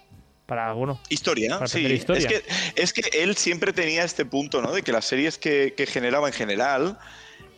para, 0.46 0.74
bueno, 0.74 1.00
Historia, 1.10 1.56
Para 1.60 1.68
sí. 1.68 1.86
historia. 1.86 2.28
Es, 2.28 2.28
que, 2.28 2.44
es 2.82 2.94
que 2.94 3.22
él 3.24 3.36
siempre 3.38 3.72
tenía 3.72 4.04
este 4.04 4.26
punto, 4.26 4.62
¿no? 4.64 4.72
De 4.72 4.82
que 4.82 4.92
las 4.92 5.06
series 5.06 5.38
que, 5.38 5.76
que 5.78 5.86
generaba 5.86 6.28
en 6.28 6.34
general 6.34 6.98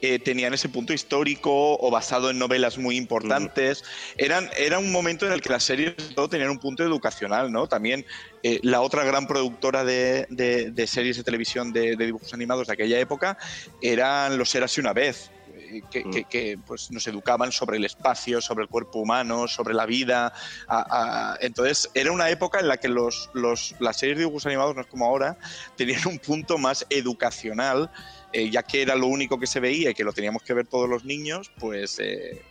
eh, 0.02 0.20
tenían 0.20 0.54
ese 0.54 0.68
punto 0.70 0.94
histórico 0.94 1.78
o 1.78 1.92
basado 1.92 2.30
en 2.32 2.40
novelas 2.40 2.78
muy 2.78 2.98
importantes. 2.98 3.84
Eran, 4.18 4.50
era 4.58 4.80
un 4.80 4.92
momento 4.92 5.26
en 5.28 5.32
el 5.34 5.42
que 5.42 5.50
las 5.50 5.64
series 5.64 5.96
todo 6.16 6.28
tenían 6.28 6.50
un 6.50 6.60
punto 6.60 6.84
educacional, 6.84 7.52
¿no? 7.52 7.68
También 7.68 8.04
eh, 8.44 8.60
la 8.64 8.82
otra 8.82 9.04
gran 9.04 9.28
productora 9.28 9.84
de, 9.84 10.26
de- 10.30 10.72
de 10.72 10.88
series 10.88 11.18
de 11.18 11.24
televisión 11.24 11.72
de, 11.72 11.96
de 11.96 12.06
dibujos 12.06 12.34
animados 12.34 12.68
de 12.68 12.74
aquella 12.74 13.00
época 13.00 13.38
eran 13.80 14.38
Los 14.38 14.54
Eras 14.56 14.76
y 14.78 14.82
una 14.82 14.94
vez. 14.94 15.30
eh, 15.54 15.82
Que, 15.92 16.04
que- 16.10 16.26
que, 16.26 16.58
pues, 16.66 16.88
nos 16.92 17.06
educaban 17.08 17.52
sobre 17.52 17.78
el 17.78 17.84
espacio, 17.86 18.40
sobre 18.42 18.64
el 18.64 18.70
cuerpo 18.70 19.00
humano, 19.00 19.48
sobre 19.48 19.74
la 19.74 19.86
vida. 19.86 20.32
a- 20.68 21.34
a- 21.34 21.38
entonces, 21.42 21.90
era 21.94 22.12
una 22.12 22.30
época 22.30 22.60
en 22.60 22.68
la 22.68 22.78
que 22.78 22.88
los, 22.88 23.30
los- 23.34 23.76
las 23.80 23.98
series 23.98 24.18
de 24.18 24.24
dibujos 24.24 24.46
animados, 24.46 24.76
no 24.76 24.82
es 24.82 24.88
como 24.88 25.06
ahora, 25.06 25.38
tenían 25.76 26.08
un 26.08 26.20
punto 26.20 26.58
más 26.58 26.86
educacional, 26.90 27.90
eh, 28.34 28.50
ya 28.50 28.64
que 28.64 28.82
era 28.82 28.96
lo 28.96 29.08
único 29.08 29.40
que 29.40 29.48
se 29.48 29.60
veía 29.60 29.92
y 29.92 29.94
que 29.94 30.04
lo 30.04 30.14
teníamos 30.14 30.44
que 30.44 30.54
ver 30.54 30.66
todos 30.66 30.90
los 30.90 31.04
niños, 31.04 31.52
pues 31.60 32.00
eh, 32.00 32.42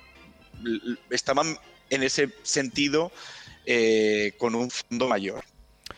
estaban 1.10 1.56
en 1.88 2.02
ese 2.02 2.30
sentido 2.42 3.10
eh, 3.66 4.32
con 4.38 4.54
un 4.54 4.70
fondo 4.70 5.08
mayor. 5.08 5.44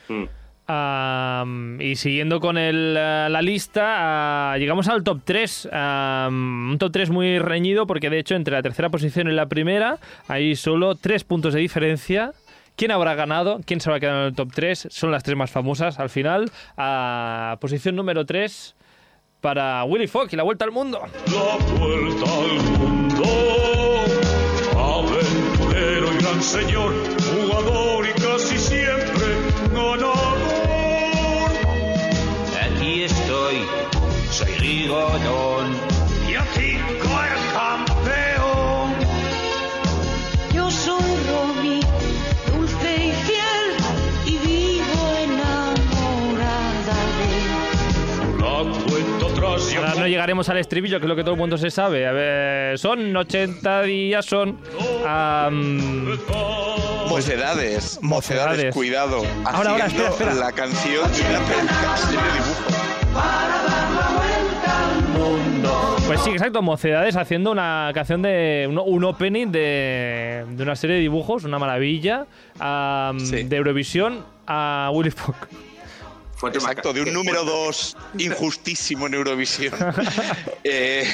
Mm. 0.09 0.25
Y 1.81 1.97
siguiendo 1.97 2.41
con 2.41 2.57
el, 2.57 2.95
la 2.95 3.43
lista, 3.43 4.53
ah, 4.53 4.59
llegamos 4.59 4.89
al 4.89 5.03
top 5.03 5.21
3. 5.25 5.69
am, 5.71 6.71
un 6.71 6.79
top 6.79 6.93
3 6.93 7.11
muy 7.11 7.39
reñido 7.39 7.87
porque 7.87 8.09
de 8.09 8.21
hecho 8.21 8.37
entre 8.37 8.55
la 8.55 8.63
tercera 8.63 8.89
posición 8.89 9.29
y 9.29 9.33
la 9.33 9.47
primera 9.47 9.99
hay 10.29 10.57
solo 10.57 10.95
3 10.95 11.25
puntos 11.25 11.53
de 11.53 11.61
diferencia. 11.61 12.33
¿Quién 12.77 12.91
habrá 12.91 13.15
ganado? 13.15 13.61
¿Quién 13.67 13.81
se 13.81 13.91
va 13.91 13.97
a 13.97 14.01
quedar 14.01 14.21
en 14.21 14.27
el 14.29 14.35
top 14.35 14.51
3? 14.55 14.89
Son 14.91 15.11
las 15.11 15.23
tres 15.23 15.37
más 15.37 15.51
famosas 15.51 15.99
al 15.99 16.09
final. 16.09 16.51
A 16.79 17.59
posición 17.61 17.95
número 17.95 18.25
3 18.25 18.75
para 19.43 19.85
Willy 19.85 20.07
Fogg 20.07 20.29
y 20.31 20.37
la 20.37 20.45
vuelta 20.45 20.65
al 20.65 20.71
mundo. 20.71 21.03
La 21.27 21.57
vuelta 21.77 22.25
al 22.33 22.79
mundo. 22.79 23.25
Aventurero 24.79 26.13
y 26.13 26.23
gran 26.23 26.43
señor, 26.43 26.93
jugador 27.29 28.07
y 28.07 28.13
casi 28.21 28.57
siempre 28.57 29.27
ganador. 29.75 30.39
Aquí 32.65 33.03
estoy, 33.03 33.57
soy 34.31 34.53
Rigodón. 34.55 35.92
Ahora 49.77 49.95
no 49.97 50.07
llegaremos 50.07 50.49
al 50.49 50.59
estribillo, 50.59 50.99
que 51.01 51.07
es 51.07 51.09
lo 51.09 51.17
que 51.17 51.23
todo 51.23 51.35
el 51.35 51.41
mundo 51.41 51.57
se 51.59 51.71
sabe. 51.71 52.07
A 52.07 52.13
ver, 52.13 52.79
son 52.79 53.15
80 53.17 53.83
días, 53.83 54.25
son... 54.25 54.59
Mocedades, 57.09 57.99
Mocedades. 58.03 58.75
cuidado. 58.75 59.23
Ahora, 59.45 59.71
ahora, 59.71 59.85
haciendo 59.87 60.09
espera, 60.09 60.31
espera. 60.33 60.35
La 60.47 60.53
canción 60.53 61.13
de 61.13 61.21
una 61.21 61.41
película 61.41 61.97
serie 61.97 62.19
de 62.21 62.33
dibujo. 62.33 62.73
Pues 66.07 66.21
sí, 66.21 66.31
exacto, 66.31 66.63
Mocedades 66.63 67.17
haciendo 67.17 67.51
una 67.53 67.91
canción 67.95 68.23
de 68.23 68.67
un, 68.69 68.79
un 68.79 69.05
opening 69.05 69.47
de, 69.49 70.45
de 70.51 70.63
una 70.63 70.77
serie 70.77 70.97
de 70.97 71.03
dibujos, 71.03 71.45
una 71.45 71.59
maravilla, 71.59 72.27
Sí. 73.19 73.43
de 73.45 73.57
Eurovisión 73.57 74.25
a 74.47 74.91
Willy 74.93 75.11
Fogg. 75.11 75.37
Exacto, 76.49 76.93
de 76.93 77.03
un 77.03 77.13
número 77.13 77.43
fue- 77.45 77.53
2 77.53 77.97
injustísimo 78.19 79.07
en 79.07 79.15
Eurovisión 79.15 79.75
eh, 80.65 81.05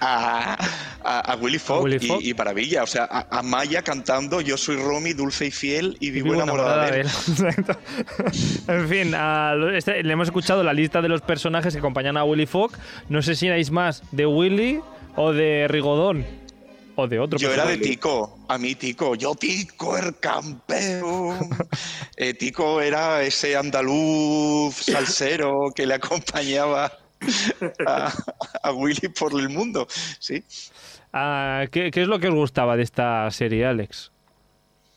a, 0.00 0.56
a- 1.04 1.32
a 1.32 1.36
Willy 1.36 1.58
Fogg, 1.58 1.84
Willy 1.84 1.98
y-. 2.20 2.30
Y, 2.30 2.34
maravilla. 2.34 2.82
O 2.82 2.86
sea, 2.86 3.04
a, 3.10 3.38
a 3.38 3.42
Maya 3.42 3.82
cantando 3.82 4.40
Yo 4.40 4.56
soy 4.56 4.76
Romy, 4.76 5.12
dulce 5.12 5.46
y 5.46 5.50
fiel 5.50 5.96
y 6.00 6.10
vivo, 6.10 6.24
Vivo 6.30 6.42
enamorada 6.42 6.90
de 6.90 7.00
él. 7.02 7.08
En 8.68 8.88
fin, 8.88 9.14
este- 9.74 10.02
le 10.02 10.12
hemos 10.12 10.28
escuchado 10.28 10.62
la 10.62 10.72
lista 10.72 11.00
de 11.02 11.08
los 11.08 11.20
personajes 11.22 11.72
que 11.72 11.78
acompañan 11.78 12.16
a 12.16 12.24
Willy 12.24 12.46
Fogg. 12.46 12.72
No 13.08 13.22
sé 13.22 13.34
si 13.34 13.46
erais 13.46 13.70
más 13.70 14.02
de 14.12 14.26
Willy 14.26 14.80
o 15.16 15.32
de 15.32 15.66
Rigodón. 15.68 16.24
O 17.00 17.06
de 17.06 17.20
otro 17.20 17.38
Yo 17.38 17.52
era 17.52 17.64
de. 17.64 17.76
Tico, 17.76 18.40
a 18.48 18.58
mí 18.58 18.74
Tico, 18.74 19.14
yo 19.14 19.36
Tico 19.36 19.96
el 19.96 20.18
campeón. 20.18 21.38
Eh, 22.16 22.34
Tico 22.34 22.80
era 22.80 23.22
ese 23.22 23.56
andaluz 23.56 24.74
salsero 24.74 25.70
que 25.72 25.86
le 25.86 25.94
acompañaba 25.94 26.90
a, 27.86 28.12
a 28.64 28.72
Willy 28.72 29.06
por 29.16 29.38
el 29.38 29.48
mundo. 29.48 29.86
Sí. 30.18 30.42
Ah, 31.12 31.66
¿qué, 31.70 31.92
qué 31.92 32.02
es 32.02 32.08
lo 32.08 32.18
que 32.18 32.26
os 32.26 32.34
gustaba 32.34 32.76
de 32.76 32.82
esta 32.82 33.30
serie, 33.30 33.64
Alex? 33.64 34.10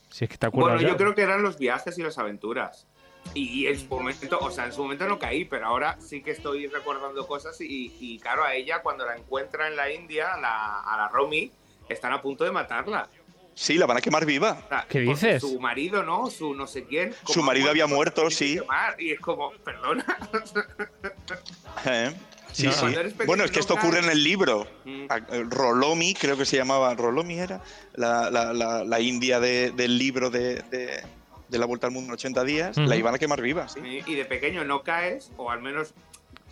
Si 0.09 0.25
es 0.25 0.31
que 0.31 0.37
te 0.37 0.47
acuerdas. 0.47 0.77
Bueno, 0.77 0.81
ya. 0.81 0.93
yo 0.93 0.97
creo 0.97 1.13
que 1.13 1.21
eran 1.21 1.43
los 1.43 1.59
viajes 1.59 1.95
y 1.99 2.01
las 2.01 2.17
aventuras. 2.17 2.87
Y 3.35 3.67
en 3.67 3.79
su 3.79 3.85
momento, 3.85 4.39
o 4.39 4.49
sea, 4.49 4.65
en 4.65 4.73
su 4.73 4.81
momento 4.81 5.07
no 5.07 5.19
caí, 5.19 5.45
pero 5.45 5.67
ahora 5.67 5.97
sí 6.01 6.23
que 6.23 6.31
estoy 6.31 6.65
recordando 6.65 7.27
cosas 7.27 7.61
y, 7.61 7.93
y 7.99 8.17
claro, 8.17 8.43
a 8.43 8.55
ella 8.55 8.81
cuando 8.81 9.05
la 9.05 9.15
encuentra 9.15 9.67
en 9.67 9.75
la 9.75 9.91
India, 9.91 10.33
a 10.33 10.41
la, 10.41 10.79
a 10.79 10.97
la 10.97 11.07
Romy, 11.09 11.51
están 11.91 12.13
a 12.13 12.21
punto 12.21 12.43
de 12.43 12.51
matarla. 12.51 13.09
Sí, 13.53 13.75
la 13.77 13.85
van 13.85 13.97
a 13.97 14.01
quemar 14.01 14.25
viva. 14.25 14.57
O 14.65 14.69
sea, 14.69 14.85
¿Qué 14.89 14.99
dices? 15.01 15.41
Su 15.41 15.59
marido, 15.59 16.03
¿no? 16.03 16.29
Su 16.31 16.53
no 16.53 16.67
sé 16.67 16.85
quién. 16.85 17.13
Su 17.27 17.43
marido 17.43 17.69
había 17.69 17.85
muerto, 17.85 18.29
sí. 18.31 18.59
Y 18.97 19.11
es 19.11 19.19
como, 19.19 19.51
perdona. 19.63 20.05
¿Eh? 21.85 22.11
Sí, 22.51 22.67
No, 22.67 22.73
sí. 22.73 22.85
Bueno, 23.25 23.43
es 23.45 23.51
que 23.51 23.59
esto 23.61 23.75
ocurre 23.75 23.99
en 23.99 24.09
el 24.09 24.23
libro. 24.23 24.67
Mm. 24.83 25.05
A- 25.09 25.17
eh, 25.17 25.45
Rolomi, 25.49 26.13
creo 26.13 26.37
que 26.37 26.45
se 26.45 26.57
llamaba. 26.57 26.93
Rolomi 26.95 27.39
era 27.39 27.61
la, 27.95 28.29
la- 28.29 28.51
la- 28.53 28.83
la 28.83 28.99
india 28.99 29.39
de- 29.39 29.71
del 29.71 29.97
libro 29.97 30.29
de, 30.29 30.55
de- 30.69 31.01
de 31.47 31.57
la 31.59 31.65
vuelta 31.65 31.87
al 31.87 31.93
mundo 31.93 32.07
en 32.09 32.13
80 32.13 32.43
días. 32.43 32.77
La 32.77 32.95
iban 32.97 33.15
a 33.15 33.19
quemar 33.19 33.41
viva, 33.41 33.67
sí. 33.69 33.79
Y 34.05 34.15
de 34.15 34.25
pequeño 34.25 34.63
no 34.65 34.83
caes, 34.83 35.31
o 35.37 35.49
al 35.49 35.61
menos, 35.61 35.93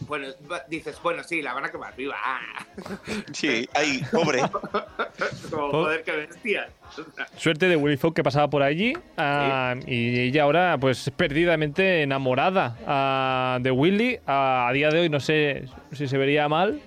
bueno, 0.02 0.28
dices, 0.68 0.98
bueno, 1.04 1.24
sí, 1.24 1.42
la 1.42 1.54
van 1.54 1.66
a 1.66 1.70
quemar 1.70 1.96
viva. 1.96 2.16
Ah. 2.18 2.66
Sí, 3.34 3.68
ahí, 3.74 4.02
pobre. 4.12 4.42
como, 5.52 5.70
joder, 5.72 6.04
qué 6.04 6.12
bestia. 6.12 6.70
Suerte 7.38 7.68
de 7.68 7.76
Willy 7.76 7.98
Fogg 7.98 8.14
que 8.14 8.24
pasaba 8.24 8.50
por 8.50 8.64
allí 8.64 8.94
ah, 9.18 9.76
y 9.86 10.20
ella 10.20 10.44
ahora 10.44 10.78
pues 10.80 11.12
perdidamente 11.16 12.02
enamorada 12.02 12.78
ah, 12.88 13.60
de 13.62 13.72
Willy. 13.72 14.20
Ah, 14.26 14.68
a 14.70 14.74
día 14.74 14.90
de 14.90 15.02
hoy 15.02 15.10
no 15.10 15.20
sé 15.20 15.66
si 15.94 16.08
se 16.08 16.18
vería 16.18 16.48
mal. 16.48 16.82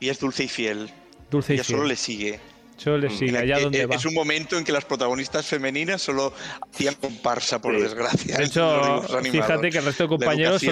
Y 0.00 0.08
es 0.08 0.18
dulce 0.20 0.44
y 0.44 0.48
fiel. 0.48 0.90
Dulce 1.30 1.54
y 1.54 1.56
Ella 1.56 1.64
fiel. 1.64 1.76
solo 1.76 1.88
le 1.88 1.96
sigue. 1.96 2.40
Solo 2.76 2.98
le 2.98 3.10
sigue, 3.10 3.36
allá 3.36 3.58
donde 3.58 3.86
va. 3.86 3.96
Es 3.96 4.04
un 4.06 4.14
momento 4.14 4.56
en 4.56 4.64
que 4.64 4.70
las 4.70 4.84
protagonistas 4.84 5.46
femeninas 5.46 6.00
solo 6.00 6.32
hacían 6.72 6.94
comparsa, 6.94 7.60
por 7.60 7.74
Sí. 7.74 7.82
desgracia. 7.82 8.36
De 8.36 8.44
hecho, 8.44 9.02
fíjate 9.24 9.70
que 9.70 9.78
el 9.78 9.84
resto 9.84 10.04
de 10.04 10.08
La 10.08 10.16
compañeros 10.16 10.62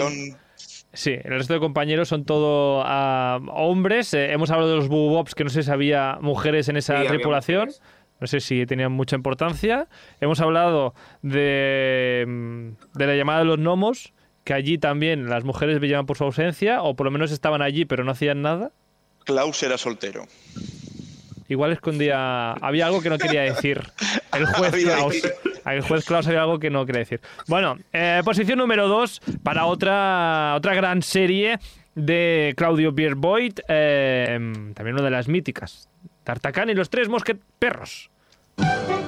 Sí, 0.96 1.10
el 1.12 1.30
resto 1.30 1.52
de 1.52 1.60
compañeros 1.60 2.08
son 2.08 2.24
todo 2.24 2.82
ah, 2.84 3.38
hombres. 3.52 4.14
Eh, 4.14 4.32
hemos 4.32 4.50
hablado 4.50 4.70
de 4.70 4.76
los 4.76 4.88
Boobobs, 4.88 5.34
que 5.34 5.44
no 5.44 5.50
sé 5.50 5.62
si 5.62 5.70
había 5.70 6.16
mujeres 6.22 6.68
en 6.70 6.76
esa 6.78 7.02
Sí, 7.02 7.08
tripulación. 7.08 7.70
No 8.18 8.26
sé 8.26 8.40
si 8.40 8.64
tenían 8.64 8.92
mucha 8.92 9.14
importancia. 9.14 9.88
Hemos 10.22 10.40
hablado 10.40 10.94
de, 11.20 12.24
mm, 12.26 12.68
de 12.98 13.06
la 13.06 13.14
llamada 13.14 13.40
de 13.40 13.44
los 13.44 13.58
gnomos, 13.58 14.14
que 14.44 14.54
allí 14.54 14.78
también 14.78 15.28
las 15.28 15.44
mujeres 15.44 15.78
brillaban 15.80 16.06
por 16.06 16.16
su 16.16 16.24
ausencia, 16.24 16.80
o 16.82 16.96
por 16.96 17.04
lo 17.04 17.10
menos 17.10 17.30
estaban 17.30 17.60
allí 17.60 17.84
pero 17.84 18.02
no 18.02 18.12
hacían 18.12 18.40
nada. 18.40 18.70
Klaus 19.26 19.62
era 19.62 19.76
soltero. 19.76 20.24
Igual 21.48 21.72
escondía. 21.72 22.52
Había 22.52 22.86
algo 22.86 23.02
que 23.02 23.10
no 23.10 23.18
quería 23.18 23.42
decir. 23.42 23.82
El 24.32 24.46
juez 24.46 24.72
Había- 24.72 24.96
Klaus. 24.96 25.22
El 25.74 25.82
juez 25.82 26.04
Klaus 26.04 26.26
había 26.26 26.42
algo 26.42 26.58
que 26.58 26.70
no 26.70 26.86
quería 26.86 27.00
decir. 27.00 27.20
Bueno, 27.48 27.76
eh, 27.92 28.22
posición 28.24 28.58
número 28.58 28.88
2 28.88 29.20
para 29.42 29.66
otra, 29.66 30.54
otra 30.56 30.74
gran 30.74 31.02
serie 31.02 31.58
de 31.94 32.54
Claudio 32.56 32.94
Pierboyd. 32.94 33.58
eh, 33.68 34.38
también 34.74 34.94
una 34.94 35.02
de 35.02 35.10
las 35.10 35.28
míticas. 35.28 35.88
Tartacán 36.24 36.70
y 36.70 36.74
los 36.74 36.90
tres 36.90 37.08
mosqueperros. 37.08 38.10
Eran 38.58 39.05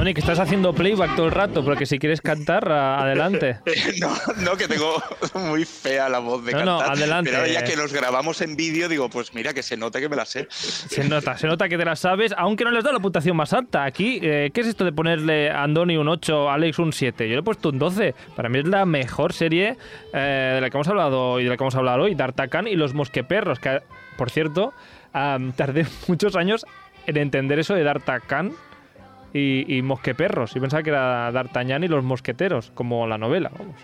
que 0.00 0.20
estás 0.20 0.38
haciendo 0.40 0.72
playback 0.72 1.14
todo 1.14 1.26
el 1.26 1.32
rato, 1.32 1.64
porque 1.64 1.84
si 1.86 1.98
quieres 1.98 2.20
cantar, 2.20 2.70
adelante. 2.72 3.58
No, 4.00 4.10
no, 4.38 4.56
que 4.56 4.66
tengo 4.66 5.00
muy 5.34 5.64
fea 5.64 6.08
la 6.08 6.18
voz 6.20 6.44
de 6.44 6.52
No, 6.52 6.64
no, 6.64 6.78
cantar. 6.78 6.96
adelante. 6.96 7.30
Pero 7.30 7.42
ahora 7.42 7.52
ya 7.52 7.64
que 7.64 7.76
nos 7.76 7.92
grabamos 7.92 8.40
en 8.40 8.56
vídeo, 8.56 8.88
digo, 8.88 9.10
pues 9.10 9.34
mira, 9.34 9.52
que 9.52 9.62
se 9.62 9.76
note 9.76 10.00
que 10.00 10.08
me 10.08 10.16
la 10.16 10.24
sé. 10.24 10.46
Se 10.50 11.06
nota, 11.06 11.36
se 11.36 11.46
nota 11.46 11.68
que 11.68 11.76
te 11.76 11.84
la 11.84 11.96
sabes, 11.96 12.34
aunque 12.36 12.64
no 12.64 12.70
les 12.70 12.82
da 12.82 12.92
la 12.92 12.98
puntuación 12.98 13.36
más 13.36 13.52
alta. 13.52 13.84
Aquí, 13.84 14.18
eh, 14.22 14.50
¿qué 14.54 14.62
es 14.62 14.68
esto 14.68 14.84
de 14.84 14.92
ponerle 14.92 15.50
a 15.50 15.62
Andoni 15.62 15.96
un 15.96 16.08
8, 16.08 16.48
a 16.50 16.54
Alex 16.54 16.78
un 16.78 16.92
7? 16.92 17.28
Yo 17.28 17.34
le 17.34 17.40
he 17.40 17.44
puesto 17.44 17.68
un 17.68 17.78
12. 17.78 18.14
Para 18.34 18.48
mí 18.48 18.58
es 18.58 18.66
la 18.66 18.86
mejor 18.86 19.32
serie 19.32 19.76
eh, 20.12 20.52
de 20.54 20.60
la 20.60 20.70
que 20.70 20.76
hemos 20.76 20.88
hablado 20.88 21.38
y 21.40 21.44
de 21.44 21.50
la 21.50 21.56
que 21.56 21.62
vamos 21.62 21.74
a 21.74 21.78
hablar 21.78 22.00
hoy, 22.00 22.14
D'Artagnan 22.14 22.66
y 22.66 22.74
los 22.74 22.94
mosqueperros, 22.94 23.60
que, 23.60 23.80
por 24.16 24.30
cierto, 24.30 24.72
tardé 25.12 25.86
muchos 26.08 26.36
años 26.36 26.64
en 27.06 27.16
entender 27.18 27.58
eso 27.58 27.74
de 27.74 27.82
D'Artagnan 27.82 28.52
y, 29.32 29.76
y 29.76 29.82
mosqueperros. 29.82 30.54
Y 30.56 30.60
pensaba 30.60 30.82
que 30.82 30.90
era 30.90 31.30
D'Artagnan 31.32 31.84
y 31.84 31.88
los 31.88 32.04
mosqueteros, 32.04 32.70
como 32.74 33.06
la 33.06 33.18
novela, 33.18 33.50
vamos. 33.56 33.76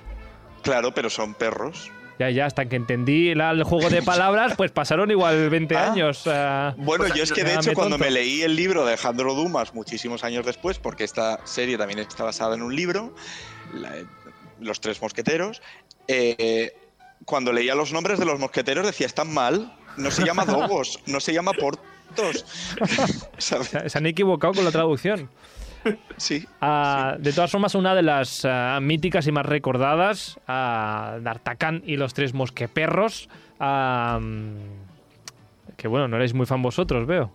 Claro, 0.63 0.93
pero 0.95 1.11
son 1.11 1.35
perros. 1.35 1.91
Ya, 2.19 2.31
ya, 2.31 2.47
hasta 2.47 2.65
que 2.65 2.77
entendí 2.77 3.29
el 3.29 3.63
juego 3.65 3.91
de 3.91 4.01
palabras, 4.01 4.55
pues 4.57 4.71
pasaron 4.71 5.11
igual 5.11 5.51
20 5.51 5.77
Ah. 5.77 5.93
años. 5.93 6.23
ah. 6.27 6.75
Bueno, 6.79 7.05
yo 7.15 7.23
es 7.23 7.31
que 7.33 7.45
de 7.45 7.53
Ah, 7.53 7.57
hecho 7.61 7.71
me 7.71 7.75
cuando 7.75 7.99
me 7.99 8.11
leí 8.11 8.41
el 8.43 8.57
libro 8.57 8.83
de 8.85 8.93
Alejandro 8.95 9.35
Dumas 9.35 9.75
muchísimos 9.75 10.25
años 10.25 10.47
después, 10.47 10.79
porque 10.79 11.05
esta 11.05 11.47
serie 11.47 11.77
también 11.77 11.99
está 11.99 12.25
basada 12.25 12.55
en 12.55 12.63
un 12.63 12.75
libro, 12.75 13.15
la- 13.75 13.93
Los 14.61 14.81
Tres 14.81 15.03
Mosqueteros, 15.03 15.61
eh, 16.09 16.73
cuando 17.27 17.53
leía 17.53 17.75
los 17.75 17.93
nombres 17.93 18.19
de 18.19 18.25
los 18.25 18.39
mosqueteros 18.41 18.87
decía, 18.87 19.07
están 19.07 19.33
mal, 19.35 19.77
no 19.99 20.11
se 20.11 20.25
llama 20.25 20.45
Dogos, 20.47 21.01
no 21.07 21.21
se 21.21 21.35
llama 21.35 21.53
Portos. 21.53 21.85
¿Sabes? 23.39 23.67
Se, 23.69 23.89
se 23.91 23.99
han 23.99 24.07
equivocado 24.07 24.55
con 24.55 24.65
la 24.65 24.71
traducción. 24.71 25.29
Sí. 26.17 26.45
Ah, 26.61 27.15
De 27.19 27.33
todas 27.33 27.51
formas, 27.51 27.75
una 27.77 27.95
de 27.95 28.03
las 28.03 28.45
ah, 28.45 28.79
míticas 28.83 29.27
y 29.29 29.33
más 29.33 29.47
recordadas, 29.47 30.37
D'Artagnan 30.49 31.83
y 31.87 31.97
los 31.97 32.13
tres 32.13 32.35
mosqueperros, 32.35 33.29
que 35.77 35.89
bueno, 35.89 36.09
no 36.09 36.17
erais 36.17 36.35
muy 36.35 36.47
fan 36.47 36.63
vosotros, 36.63 37.07
veo. 37.07 37.33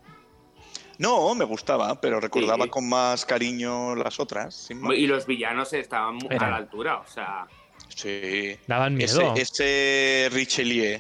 No, 0.98 1.34
me 1.34 1.46
gustaba, 1.46 2.00
pero 2.00 2.20
recordaba 2.20 2.66
Sí. 2.66 2.70
con 2.70 2.88
más 2.90 3.26
cariño 3.26 3.96
las 3.96 4.20
otras. 4.20 4.54
sin 4.54 4.82
más. 4.82 4.96
Y 4.98 5.08
los 5.08 5.26
villanos 5.26 5.74
estaban 5.74 6.20
Eran. 6.30 6.44
a 6.44 6.52
la 6.52 6.58
altura, 6.58 6.98
o 6.98 7.08
sea. 7.08 7.48
Sí. 7.88 8.56
Daban 8.68 8.96
miedo. 8.96 9.34
Ese, 9.36 9.42
ese 9.42 10.30
Richelieu, 10.32 11.00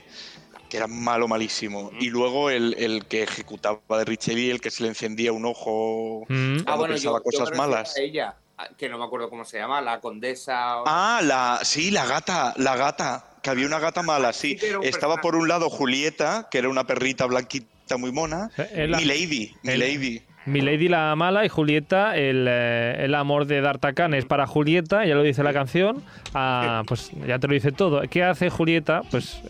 que 0.71 0.77
era 0.77 0.87
malo, 0.87 1.27
malísimo. 1.27 1.91
Y 1.99 2.09
luego 2.09 2.49
el, 2.49 2.75
el 2.79 3.03
que 3.05 3.23
ejecutaba 3.23 3.79
de 3.89 4.05
Richelieu, 4.05 4.51
el 4.53 4.61
que 4.61 4.71
se 4.71 4.83
le 4.83 4.89
encendía 4.89 5.33
un 5.33 5.45
ojo 5.45 6.25
Mm. 6.29 6.59
cuando 6.63 6.87
pensaba 6.87 7.19
cosas 7.19 7.51
malas. 7.57 7.97
a 7.97 8.01
ella, 8.01 8.35
que 8.77 8.87
no 8.87 8.97
me 8.97 9.03
acuerdo 9.03 9.29
cómo 9.29 9.43
se 9.43 9.57
llama, 9.57 9.81
la 9.81 9.99
condesa. 9.99 10.77
o- 10.81 10.83
Ah, 10.87 11.19
la, 11.21 11.59
sí, 11.63 11.91
la 11.91 12.05
gata, 12.05 12.53
la 12.55 12.77
gata. 12.77 13.25
Que 13.43 13.49
había 13.49 13.65
una 13.65 13.79
gata 13.79 14.01
mala, 14.01 14.31
sí. 14.33 14.57
Sí, 14.59 14.67
Estaba 14.83 15.17
por 15.17 15.35
un 15.35 15.47
lado 15.49 15.69
Julieta, 15.69 16.47
que 16.49 16.59
era 16.59 16.69
una 16.69 16.85
perrita 16.85 17.25
blanquita 17.25 17.97
muy 17.97 18.11
mona. 18.13 18.49
La- 18.73 18.97
Milady, 18.99 19.53
el- 19.65 19.73
Milady. 19.73 20.21
Milady 20.45 20.87
la 20.87 21.15
mala 21.17 21.43
y 21.45 21.49
Julieta, 21.49 22.15
el, 22.15 22.45
eh, 22.49 22.95
el 23.03 23.13
amor 23.15 23.45
de 23.45 23.59
D'Artagnan 23.61 24.13
es 24.13 24.25
para 24.25 24.47
Julieta, 24.47 25.05
ya 25.05 25.15
lo 25.15 25.21
dice 25.23 25.43
la 25.43 25.53
canción. 25.53 26.01
Ah, 26.33 26.83
pues 26.87 27.11
ya 27.27 27.37
te 27.39 27.47
lo 27.47 27.53
dice 27.55 27.71
todo. 27.73 28.01
¿Qué 28.09 28.23
hace 28.23 28.49
Julieta? 28.49 29.01
Pues 29.11 29.41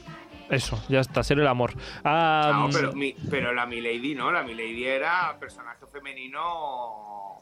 eso, 0.51 0.83
ya 0.89 0.99
está, 0.99 1.23
ser 1.23 1.39
el 1.39 1.47
amor. 1.47 1.73
Ah, 2.03 2.65
No, 2.67 2.69
pero, 2.71 2.93
mi- 2.93 3.15
pero 3.29 3.53
la 3.53 3.65
Milady 3.65 4.13
no, 4.15 4.31
la 4.31 4.43
Milady 4.43 4.85
era 4.85 5.37
personaje 5.39 5.85
femenino 5.91 7.41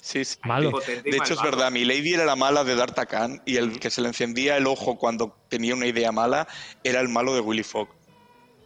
Sí, 0.00 0.24
sí. 0.24 0.38
Malo. 0.44 0.70
De 0.70 1.16
hecho, 1.16 1.34
es 1.34 1.42
verdad, 1.42 1.72
mi 1.72 1.84
Lady 1.84 2.14
era 2.14 2.24
la 2.24 2.36
mala 2.36 2.62
de 2.62 2.76
D'Artagnan 2.76 3.42
y 3.44 3.56
el 3.56 3.80
que 3.80 3.90
se 3.90 4.00
le 4.00 4.06
encendía 4.08 4.56
el 4.56 4.68
ojo 4.68 4.96
cuando 4.98 5.36
tenía 5.48 5.74
una 5.74 5.86
idea 5.86 6.12
mala 6.12 6.46
era 6.84 7.00
el 7.00 7.08
malo 7.08 7.34
de 7.34 7.40
Willy 7.40 7.64
Fogg. 7.64 7.88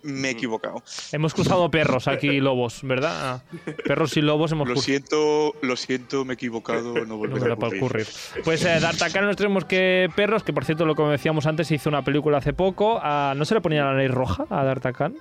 Me 0.03 0.29
he 0.29 0.31
equivocado. 0.33 0.83
hemos 1.13 1.35
cruzado 1.35 1.71
perros 1.71 2.09
aquí 2.09 2.29
y 2.29 2.41
lobos, 2.41 2.81
¿verdad? 2.83 3.43
Perros 3.85 4.17
y 4.17 4.23
lobos 4.23 4.53
hemos 4.53 4.67
Lo 4.69 4.75
cruzado. 4.75 4.85
siento, 4.87 5.55
lo 5.63 5.77
siento, 5.77 6.25
me 6.25 6.33
he 6.33 6.35
equivocado, 6.35 6.95
no 7.07 7.17
volverá 7.19 7.45
me 7.47 7.51
a 7.53 7.55
ocurrir. 7.55 7.83
ocurrir. 7.83 8.07
Pues 8.45 8.65
eh, 8.65 8.81
D'Artagnan 8.81 9.27
nos 9.27 9.37
tenemos 9.37 9.65
que 9.65 10.09
perros, 10.17 10.43
que 10.43 10.53
por 10.53 10.65
cierto, 10.65 10.85
lo 10.87 10.95
como 10.95 11.11
decíamos 11.11 11.47
antes, 11.47 11.69
se 11.69 11.75
hizo 11.75 11.89
una 11.89 12.03
película 12.03 12.39
hace 12.39 12.53
poco. 12.53 12.99
Ah, 13.03 13.35
¿No 13.37 13.45
se 13.45 13.55
le 13.55 13.61
ponía 13.61 13.85
la 13.85 13.95
nariz 13.95 14.11
roja 14.11 14.47
a 14.51 14.65
D'Artagnan? 14.65 15.15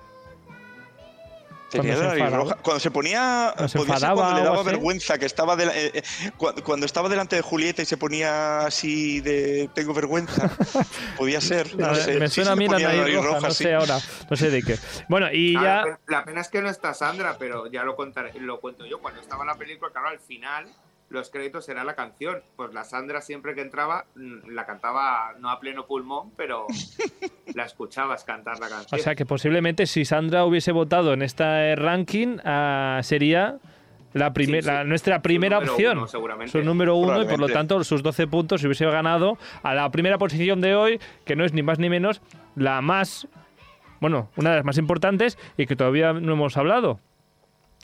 Tenía 1.70 1.94
Cuando 1.94 2.02
se 2.02 2.08
nariz 2.08 2.24
enfadaba. 2.24 2.44
roja. 2.44 2.56
Cuando 2.64 2.80
se 2.80 2.92
ponía. 2.92 3.52
Cuando 3.56 3.70
se 3.70 3.78
podía 3.78 3.94
ser 3.94 4.04
enfadaba 4.10 4.22
cuando 4.22 4.40
le 4.40 4.46
daba 4.46 4.64
vergüenza, 4.64 5.18
que 5.18 5.26
estaba. 5.26 5.56
de 5.56 5.66
la- 5.68 5.78
eh, 5.78 5.92
eh, 5.94 6.04
cu- 6.38 6.54
cuando 6.64 6.86
estaba 6.86 7.10
delante 7.10 7.36
de 7.36 7.42
Julieta 7.42 7.82
y 7.82 7.86
se 7.86 7.98
ponía 7.98 8.62
así 8.66 9.20
de. 9.22 9.70
Tengo 9.74 9.94
vergüenza. 9.94 10.50
Podía 11.18 11.42
ser. 11.42 11.76
No 11.78 11.94
sé. 11.96 12.18
me 12.20 12.28
Sí 12.28 12.36
suena 12.36 12.50
se 12.50 12.54
a 12.54 12.56
mí 12.56 12.68
la 12.68 12.80
nariz 12.80 13.16
roja, 13.24 13.40
no 13.48 13.52
sí. 13.52 13.64
sé 13.64 13.74
ahora, 13.76 14.00
no 14.30 14.36
sé 14.38 14.50
de 14.50 14.64
qué. 14.64 14.78
Bueno, 15.08 15.28
y 15.32 15.54
ya... 15.54 15.62
la, 15.62 15.84
pe- 15.84 15.98
la 16.08 16.26
pena 16.26 16.42
es 16.42 16.48
que 16.50 16.62
no 16.62 16.70
está 16.70 16.94
Sandra, 16.94 17.36
pero 17.38 17.68
ya 17.68 17.84
lo 17.84 17.96
contaré, 17.96 18.32
lo 18.40 18.60
cuento 18.60 18.86
yo. 18.86 19.00
Cuando 19.00 19.22
estaba 19.22 19.46
la 19.46 19.56
película, 19.56 19.92
claro, 19.92 20.10
al 20.10 20.20
final 20.20 20.68
los 21.10 21.30
créditos 21.30 21.68
era 21.70 21.84
la 21.84 21.96
canción. 21.96 22.42
Pues 22.56 22.74
la 22.74 22.84
Sandra 22.84 23.22
siempre 23.22 23.56
que 23.56 23.62
entraba 23.62 24.06
mm, 24.16 24.50
la 24.52 24.66
cantaba 24.66 25.34
no 25.40 25.50
a 25.50 25.60
pleno 25.60 25.86
pulmón, 25.88 26.32
pero 26.38 26.68
la 27.56 27.64
escuchabas 27.66 28.24
cantar 28.24 28.60
la 28.60 28.68
O 28.68 28.70
canción. 28.70 29.02
sea 29.02 29.16
que 29.16 29.26
posiblemente 29.26 29.86
si 29.88 30.06
Sandra 30.06 30.46
hubiese 30.46 30.72
votado 30.72 31.14
en 31.14 31.22
este 31.22 31.76
ranking, 31.76 32.38
ah, 32.46 33.00
sería 33.04 33.58
la 34.14 34.34
primer- 34.34 34.64
Sí, 34.64 34.70
sí. 34.70 34.74
la- 34.76 34.84
nuestra 34.84 35.16
Su 35.18 35.22
primera 35.22 35.58
número 35.58 35.74
opción. 35.74 35.98
uno, 36.00 36.08
seguramente. 36.08 36.52
Su 36.52 36.64
número 36.66 36.96
uno 36.96 37.22
y 37.22 37.26
por 37.26 37.40
lo 37.40 37.48
tanto 37.48 37.84
sus 37.84 38.02
12 38.04 38.28
puntos 38.28 38.62
si 38.62 38.68
hubiese 38.68 38.86
ganado 38.86 39.38
a 39.64 39.74
la 39.76 39.90
primera 39.92 40.18
posición 40.18 40.62
de 40.62 40.76
hoy, 40.76 41.00
que 41.26 41.36
no 41.36 41.46
es 41.46 41.54
ni 41.54 41.62
más 41.64 41.78
ni 41.80 41.90
menos 41.90 42.22
la 42.56 42.82
más, 42.82 43.28
bueno, 44.00 44.30
una 44.36 44.50
de 44.52 44.56
las 44.58 44.66
más 44.66 44.78
importantes 44.80 45.38
y 45.58 45.66
que 45.68 45.76
todavía 45.76 46.14
no 46.14 46.34
hemos 46.34 46.58
hablado. 46.58 47.00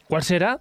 ¿Cuál 0.08 0.24
será? 0.24 0.60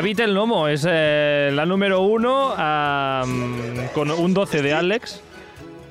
David 0.00 0.20
el 0.20 0.32
Nomo 0.32 0.66
es 0.66 0.86
eh, 0.88 1.50
la 1.52 1.66
número 1.66 2.00
uno 2.00 2.54
mm, 2.56 3.92
con 3.92 4.10
un 4.10 4.32
12 4.32 4.62
de 4.62 4.72
Alex. 4.72 5.20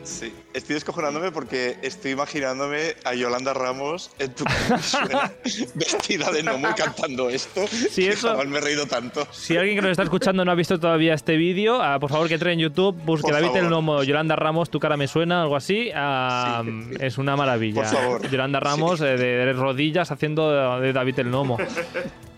Sí, 0.02 0.34
estoy 0.52 0.74
descojonándome 0.74 1.32
porque 1.32 1.78
estoy 1.84 2.10
imaginándome 2.14 2.96
a 3.06 3.14
Yolanda 3.14 3.54
Ramos 3.54 4.10
en 4.18 4.34
tu 4.34 4.46
suena, 4.82 5.32
vestida 5.76 6.32
de 6.32 6.42
gnomo 6.42 6.70
y 6.72 6.74
cantando 6.74 7.30
esto. 7.30 7.68
Sí, 7.68 8.06
que 8.06 8.10
eso- 8.14 8.30
Jamás 8.30 8.48
me 8.48 8.58
he 8.58 8.62
reído 8.62 8.88
tanto. 8.88 9.28
Si 9.30 9.56
alguien 9.58 9.76
que 9.76 9.84
nos 9.84 9.92
está 9.92 10.02
escuchando 10.02 10.44
no 10.44 10.52
ha 10.52 10.56
visto 10.56 10.80
todavía 10.80 11.14
este 11.14 11.36
vídeo, 11.38 11.80
ah, 11.80 12.00
por 12.00 12.10
favor 12.10 12.28
que 12.28 12.34
entre 12.34 12.54
en 12.54 12.58
YouTube, 12.62 12.96
busque 13.06 13.26
Por 13.28 13.34
David 13.34 13.48
favor. 13.50 13.62
el 13.64 13.70
Nomo, 13.70 14.02
Yolanda 14.02 14.36
Ramos, 14.36 14.72
tu 14.72 14.80
cara 14.80 14.98
me 14.98 15.08
suena, 15.08 15.44
algo 15.44 15.56
así. 15.56 15.92
ah, 15.94 16.64
Sí, 16.66 16.72
sí. 16.90 16.98
Es 17.00 17.20
una 17.20 17.36
maravilla. 17.36 17.84
Por 17.84 17.92
favor. 17.92 18.28
Yolanda 18.32 18.60
Ramos 18.60 19.02
eh, 19.02 19.06
de, 19.18 19.18
de 19.46 19.54
rodillas 19.54 20.10
haciendo 20.12 20.80
de, 20.80 20.88
de 20.88 20.94
David 20.94 21.20
el 21.20 21.30
Nomo. 21.30 21.60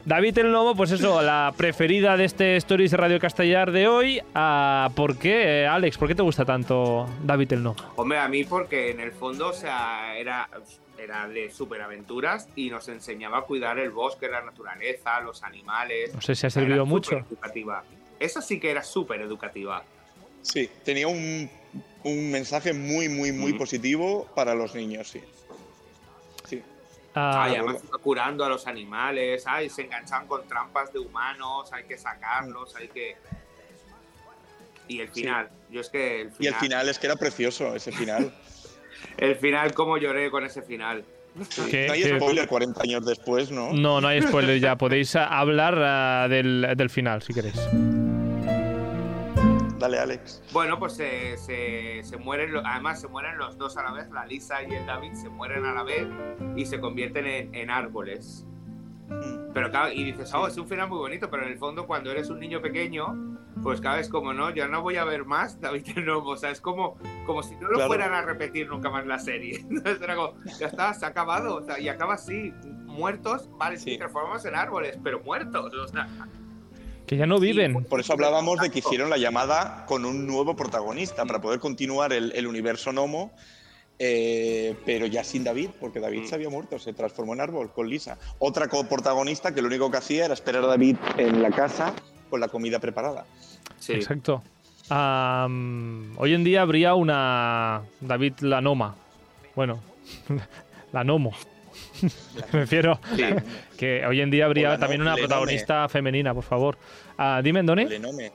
David 0.05 0.37
el 0.39 0.51
Nomo, 0.51 0.75
pues 0.75 0.91
eso, 0.91 1.21
la 1.21 1.53
preferida 1.55 2.17
de 2.17 2.25
este 2.25 2.55
Stories 2.57 2.91
de 2.91 2.97
Radio 2.97 3.19
Castellar 3.19 3.71
de 3.71 3.87
hoy. 3.87 4.21
Ah, 4.33 4.89
¿Por 4.95 5.17
qué, 5.17 5.61
eh, 5.63 5.67
Alex? 5.67 5.97
¿Por 5.97 6.07
qué 6.07 6.15
te 6.15 6.23
gusta 6.23 6.43
tanto 6.43 7.07
David 7.23 7.53
el 7.53 7.63
Nomo? 7.63 7.75
Hombre, 7.95 8.17
a 8.17 8.27
mí 8.27 8.43
porque 8.43 8.89
en 8.91 8.99
el 8.99 9.11
fondo, 9.11 9.49
o 9.49 9.53
sea, 9.53 10.17
era, 10.17 10.49
era 10.97 11.27
de 11.27 11.51
superaventuras 11.51 12.47
y 12.55 12.69
nos 12.71 12.87
enseñaba 12.89 13.39
a 13.39 13.41
cuidar 13.43 13.77
el 13.79 13.91
bosque, 13.91 14.27
la 14.27 14.41
naturaleza, 14.41 15.19
los 15.21 15.43
animales. 15.43 16.13
No 16.15 16.21
sé 16.21 16.33
si 16.35 16.47
ha 16.47 16.49
servido 16.49 16.75
era 16.75 16.83
mucho. 16.85 17.11
supereducativa. 17.11 17.83
Esa 18.19 18.41
sí 18.41 18.59
que 18.59 18.71
era 18.71 18.83
súper 18.83 19.21
educativa. 19.21 19.83
Sí, 20.41 20.67
tenía 20.83 21.07
un, 21.07 21.47
un 22.03 22.31
mensaje 22.31 22.73
muy, 22.73 23.07
muy, 23.07 23.31
muy 23.31 23.53
Mm. 23.53 23.57
positivo 23.59 24.27
para 24.35 24.55
los 24.55 24.73
niños, 24.73 25.07
sí. 25.09 25.21
Ah, 27.13 27.43
Ay, 27.43 27.55
además 27.55 27.77
iba 27.87 27.97
curando 27.97 28.45
a 28.45 28.49
los 28.49 28.67
animales, 28.67 29.43
ay, 29.45 29.69
se 29.69 29.81
enganchaban 29.83 30.27
con 30.27 30.47
trampas 30.47 30.93
de 30.93 30.99
humanos, 30.99 31.71
hay 31.73 31.83
que 31.83 31.97
sacarlos, 31.97 32.75
hay 32.75 32.87
que... 32.87 33.17
Y 34.87 35.01
el 35.01 35.07
Sí. 35.13 35.21
final, 35.21 35.49
yo 35.69 35.81
es 35.81 35.89
que 35.89 36.21
el 36.21 36.27
Y 36.27 36.31
final, 36.31 36.53
el 36.53 36.59
final 36.59 36.89
es 36.89 36.99
que 36.99 37.07
era 37.07 37.15
precioso, 37.15 37.75
ese 37.75 37.91
final. 37.91 38.33
el 39.17 39.35
final, 39.35 39.73
cómo 39.73 39.97
lloré 39.97 40.31
con 40.31 40.45
ese 40.45 40.61
final. 40.61 41.03
no 41.35 41.63
hay 41.93 42.03
spoiler 42.17 42.47
40 42.47 42.81
años 42.81 43.05
después, 43.05 43.51
¿no? 43.51 43.71
no, 43.73 43.99
no 44.01 44.07
hay 44.07 44.21
spoiler 44.21 44.59
ya. 44.59 44.75
Podéis 44.77 45.15
hablar 45.15 45.75
ah, 45.77 46.27
del, 46.29 46.73
del 46.75 46.89
final 46.89 47.21
si 47.21 47.33
queréis. 47.33 47.59
Dale, 49.81 49.99
Alex. 49.99 50.41
Bueno, 50.53 50.77
pues 50.79 50.93
se, 50.93 51.37
se, 51.37 52.01
se 52.03 52.17
mueren, 52.17 52.55
además 52.65 53.01
se 53.01 53.07
mueren 53.07 53.37
los 53.37 53.57
dos 53.57 53.75
a 53.77 53.83
la 53.83 53.91
vez, 53.91 54.09
la 54.11 54.25
Lisa 54.25 54.61
y 54.63 54.73
el 54.73 54.85
David 54.85 55.13
se 55.13 55.27
mueren 55.29 55.65
a 55.65 55.73
la 55.73 55.83
vez 55.83 56.07
y 56.55 56.65
se 56.65 56.79
convierten 56.79 57.25
en, 57.25 57.53
en 57.55 57.69
árboles. 57.69 58.45
Mm. 59.09 59.51
Pero 59.53 59.69
claro, 59.71 59.91
y 59.91 60.03
dices, 60.03 60.33
oh, 60.33 60.47
es 60.47 60.55
un 60.57 60.67
final 60.67 60.87
muy 60.87 60.99
bonito, 60.99 61.29
pero 61.29 61.43
en 61.43 61.51
el 61.51 61.57
fondo 61.57 61.85
cuando 61.87 62.11
eres 62.11 62.29
un 62.29 62.39
niño 62.39 62.61
pequeño, 62.61 63.39
pues 63.63 63.81
cada 63.81 63.97
vez 63.97 64.07
como 64.07 64.33
no, 64.33 64.51
yo 64.51 64.67
no 64.67 64.81
voy 64.81 64.95
a 64.95 65.03
ver 65.03 65.25
más 65.25 65.59
David 65.59 65.85
el 65.97 66.05
Nomo, 66.05 66.29
o 66.29 66.37
sea, 66.37 66.51
es 66.51 66.61
como, 66.61 66.97
como 67.25 67.43
si 67.43 67.55
no 67.55 67.63
lo 67.67 67.73
Claro. 67.73 67.87
fueran 67.87 68.13
a 68.13 68.21
repetir 68.21 68.69
nunca 68.69 68.89
más 68.89 69.05
la 69.05 69.19
serie. 69.19 69.57
Entonces 69.69 70.01
era 70.01 70.15
como, 70.15 70.33
ya 70.59 70.67
está, 70.67 70.93
se 70.93 71.05
ha 71.05 71.09
acabado, 71.09 71.55
o 71.57 71.61
sea, 71.63 71.79
y 71.79 71.89
acaba 71.89 72.13
así, 72.13 72.53
muertos, 72.85 73.49
vale, 73.57 73.77
Sí. 73.77 73.97
transformamos 73.97 74.45
en 74.45 74.55
árboles, 74.55 74.97
pero 75.03 75.19
muertos, 75.21 75.73
o 75.73 75.87
sea, 75.87 76.07
Que 77.11 77.17
ya 77.17 77.25
no 77.25 77.39
Sí, 77.39 77.47
viven. 77.47 77.83
Por 77.83 77.99
eso 77.99 78.13
hablábamos 78.13 78.57
de 78.61 78.69
que 78.69 78.79
hicieron 78.79 79.09
la 79.09 79.17
llamada 79.17 79.83
con 79.85 80.05
un 80.05 80.25
nuevo 80.25 80.55
protagonista, 80.55 81.25
para 81.25 81.41
poder 81.41 81.59
continuar 81.59 82.13
el, 82.13 82.31
el 82.31 82.47
universo 82.47 82.93
Nomo, 82.93 83.33
eh, 83.99 84.77
pero 84.85 85.07
ya 85.07 85.21
sin 85.25 85.43
David, 85.43 85.71
porque 85.81 85.99
David 85.99 86.21
Mm. 86.21 86.27
se 86.27 86.35
había 86.35 86.49
muerto, 86.49 86.79
se 86.79 86.93
transformó 86.93 87.33
en 87.33 87.41
árbol 87.41 87.69
con 87.73 87.89
Lisa. 87.89 88.17
Otra 88.39 88.69
coprotagonista 88.69 89.53
que 89.53 89.61
lo 89.61 89.67
único 89.67 89.91
que 89.91 89.97
hacía 89.97 90.23
era 90.23 90.33
esperar 90.33 90.63
a 90.63 90.67
David 90.67 90.95
en 91.17 91.41
la 91.41 91.51
casa 91.51 91.93
con 92.29 92.39
la 92.39 92.47
comida 92.47 92.79
preparada. 92.79 93.25
sí. 93.77 93.91
Exacto. 93.91 94.41
Hoy 94.89 96.33
en 96.33 96.43
día 96.45 96.61
habría 96.61 96.95
una 96.95 97.81
David 97.99 98.35
la 98.39 98.61
Noma. 98.61 98.95
Bueno, 99.53 99.81
la 100.93 101.03
Nomo. 101.03 101.33
Me 102.53 102.59
refiero 102.61 102.99
que 103.77 104.05
hoy 104.05 104.21
en 104.21 104.31
día 104.31 104.45
habría 104.45 104.69
no- 104.73 104.79
también 104.79 105.01
una 105.01 105.15
Lenome. 105.15 105.27
protagonista 105.27 105.87
femenina, 105.89 106.33
por 106.33 106.43
favor. 106.43 106.77
Ah, 107.17 107.41
dime, 107.43 107.61
Doni. 107.63 107.85
Lenome. 107.85 108.31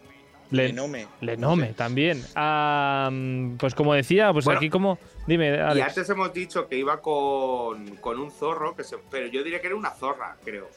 Le- 0.50 0.68
Lenome. 0.68 1.06
Lenome 1.22 1.66
también. 1.72 2.22
Am, 2.34 3.56
pues 3.58 3.74
como 3.74 3.94
decía, 3.94 4.32
pues 4.32 4.44
Bueno, 4.44 4.58
aquí 4.58 4.70
como... 4.70 4.98
Dime, 5.26 5.56
Y 5.56 5.58
Alex. 5.58 5.88
antes 5.88 6.10
hemos 6.10 6.32
dicho 6.32 6.68
que 6.68 6.76
iba 6.78 7.00
con, 7.00 7.96
con 7.96 8.20
un 8.20 8.30
zorro, 8.30 8.76
que 8.76 8.84
se, 8.84 8.96
pero 9.10 9.26
yo 9.26 9.42
diría 9.42 9.60
que 9.60 9.66
era 9.66 9.76
una 9.76 9.90
zorra, 9.90 10.36
creo. 10.44 10.68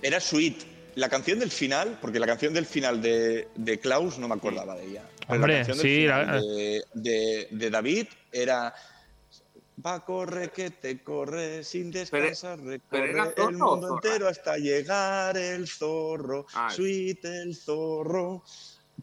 Era 0.00 0.18
Sweet. 0.18 0.56
La 0.94 1.08
canción 1.10 1.38
del 1.38 1.50
final, 1.50 1.98
porque 2.00 2.18
la 2.18 2.26
canción 2.26 2.52
del 2.54 2.64
final 2.66 3.00
de, 3.02 3.48
de 3.54 3.78
Klaus 3.78 4.18
no 4.18 4.28
me 4.28 4.34
acordaba 4.34 4.74
de 4.76 4.84
ella. 4.86 5.02
Pero 5.26 5.34
Hombre, 5.34 5.58
la 5.60 5.64
canción 5.66 5.78
del 5.78 5.86
sí, 5.86 6.00
final 6.02 6.26
la- 6.26 6.40
de, 6.40 6.84
de- 6.94 7.48
de 7.50 7.70
David 7.70 8.06
era 8.32 8.74
Va, 9.84 10.04
corre, 10.04 10.50
que 10.50 10.70
te 10.70 11.02
corre, 11.02 11.64
sin 11.64 11.90
descansar, 11.90 12.60
recorre 12.60 13.12
zorro 13.34 13.48
el 13.48 13.56
mundo 13.58 13.94
entero 13.96 14.28
hasta 14.28 14.56
llegar 14.56 15.36
el 15.36 15.66
zorro, 15.66 16.46
Ah. 16.54 16.70
sweet 16.70 17.24
el 17.24 17.54
zorro. 17.56 18.42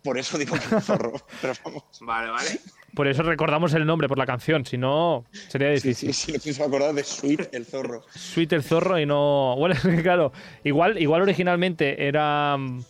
Por 0.04 0.18
eso 0.18 0.38
digo 0.38 0.56
que 0.56 0.76
el 0.76 0.82
zorro, 0.82 1.14
pero 1.42 1.54
vamos. 1.66 1.84
Vale, 2.02 2.30
vale. 2.32 2.60
Por 2.96 3.08
eso 3.08 3.22
recordamos 3.24 3.74
el 3.74 3.86
nombre 3.86 4.08
por 4.08 4.18
la 4.18 4.26
canción, 4.26 4.66
si 4.66 4.78
no 4.78 5.26
sería 5.50 5.68
Sí, 5.78 5.90
difícil. 5.90 6.14
sí, 6.14 6.26
sí, 6.28 6.32
no 6.34 6.40
pienso 6.40 6.64
acordar 6.64 6.94
de 6.94 7.04
Sweet 7.04 7.50
el 7.54 7.66
zorro. 7.66 8.04
Sweet 8.16 8.54
el 8.54 8.64
zorro 8.64 8.98
y 9.00 9.06
no. 9.06 9.56
Bueno, 9.58 9.76
claro, 10.04 10.32
igual, 10.64 11.02
igual 11.02 11.22
originalmente 11.24 12.08
era 12.08 12.56
mm, 12.58 12.84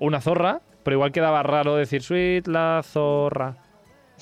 una 0.00 0.20
zorra, 0.20 0.60
pero 0.82 0.96
igual 0.96 1.12
quedaba 1.12 1.42
raro 1.42 1.76
decir 1.76 2.02
Sweet 2.02 2.46
la 2.48 2.82
zorra. 2.84 3.61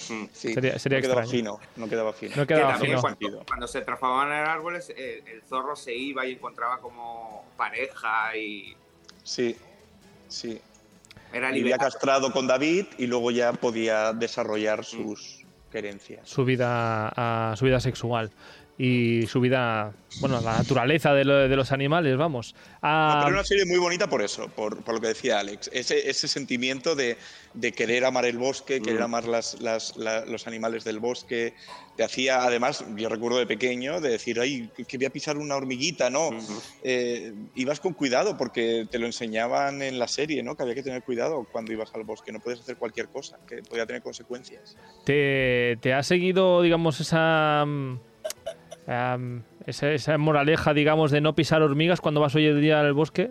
Mm. 0.09 0.24
Sí, 0.32 0.55
Sería- 0.55 0.78
sería 0.78 0.99
no 0.99 1.03
quedaba 1.03 1.20
extraño. 1.22 1.59
fino, 1.59 1.61
no 1.76 1.88
quedaba 1.88 2.12
fino. 2.12 2.36
No 2.36 2.43
Que 2.47 2.55
quedaba 2.55 2.72
también 2.72 2.99
fino. 3.18 3.43
cuando, 3.47 3.68
se 3.68 3.80
transformaban 3.82 4.28
en 4.28 4.49
árboles, 4.49 4.93
eh, 4.97 5.22
el 5.26 5.43
zorro 5.43 5.76
se 5.76 5.95
iba 5.95 6.24
y 6.26 6.32
encontraba 6.32 6.78
como 6.78 7.45
pareja 7.57 8.34
y 8.36 8.74
Sí, 9.22 9.57
sí. 10.28 10.61
era 11.32 11.49
Vivía 11.49 11.64
liberado. 11.64 11.91
castrado 11.91 12.32
con 12.32 12.47
David 12.47 12.86
y 12.99 13.07
luego 13.07 13.30
ya 13.30 13.53
podía 13.53 14.12
desarrollar 14.12 14.84
sus 14.84 15.45
querencias. 15.70 16.26
Su 16.28 16.45
vida, 16.45 17.12
ah, 17.16 17.55
su 17.57 17.64
vida 17.66 17.78
sexual 17.80 18.30
y 18.83 19.26
su 19.26 19.41
vida, 19.41 19.93
bueno, 20.20 20.41
la 20.41 20.57
naturaleza 20.57 21.12
de, 21.12 21.26
lo- 21.26 21.49
de 21.49 21.55
los 21.55 21.70
animales, 21.70 22.16
vamos. 22.16 22.55
No, 22.55 22.61
Ah, 22.83 23.16
pero 23.18 23.28
era 23.28 23.41
una 23.41 23.45
serie 23.45 23.66
muy 23.66 23.76
bonita 23.78 24.09
por 24.09 24.22
eso, 24.22 24.49
por, 24.49 24.83
por 24.83 24.95
lo 24.95 25.01
que 25.03 25.09
decía 25.09 25.39
Alex. 25.39 25.68
Ese, 25.70 26.09
ese 26.09 26.26
sentimiento 26.28 26.95
de, 26.95 27.18
de 27.53 27.72
querer 27.72 28.07
amar 28.07 28.24
el 28.24 28.39
bosque, 28.39 28.81
querer 28.81 29.01
Mm. 29.01 29.05
amar 29.05 29.24
las, 29.26 29.61
las- 29.61 29.99
la- 29.99 30.24
los 30.24 30.47
animales 30.47 30.85
del 30.85 30.99
bosque. 30.99 31.53
Te 31.99 32.05
hacía, 32.05 32.43
además, 32.45 32.83
yo 32.97 33.11
recuerdo 33.11 33.37
de 33.39 33.47
pequeño, 33.47 34.01
de 34.01 34.09
decir, 34.09 34.41
ay, 34.41 34.70
que 34.89 34.97
voy 34.97 35.05
a 35.05 35.11
pisar 35.11 35.37
una 35.37 35.57
hormiguita, 35.57 36.09
¿no? 36.09 36.31
Eh, 36.83 37.35
ibas 37.57 37.81
con 37.81 37.93
cuidado 37.93 38.39
porque 38.39 38.87
te 38.91 38.99
lo 38.99 39.05
enseñaban 39.05 39.83
en 39.83 39.99
la 39.99 40.09
serie, 40.09 40.43
¿no? 40.43 40.57
Que 40.57 40.62
había 40.62 40.74
que 40.74 40.83
tener 40.83 41.03
cuidado 41.03 41.47
cuando 41.53 41.70
ibas 41.74 41.95
al 41.95 42.05
bosque. 42.05 42.33
No 42.33 42.41
puedes 42.41 42.61
hacer 42.61 42.76
cualquier 42.76 43.09
cosa, 43.09 43.37
que 43.47 43.57
podía 43.62 43.85
tener 43.85 44.01
consecuencias. 44.01 44.74
¿te, 45.05 45.76
te 45.83 45.93
ha 45.93 46.03
seguido, 46.03 46.62
digamos, 46.62 46.99
esa, 47.01 47.66
esa, 49.66 49.91
esa 49.93 50.18
moraleja, 50.18 50.74
digamos, 50.74 51.11
de 51.11 51.20
no 51.20 51.35
pisar 51.35 51.62
hormigas 51.62 52.01
cuando 52.01 52.20
vas 52.20 52.35
hoy 52.35 52.47
en 52.47 52.61
día 52.61 52.81
al 52.81 52.93
bosque? 52.93 53.31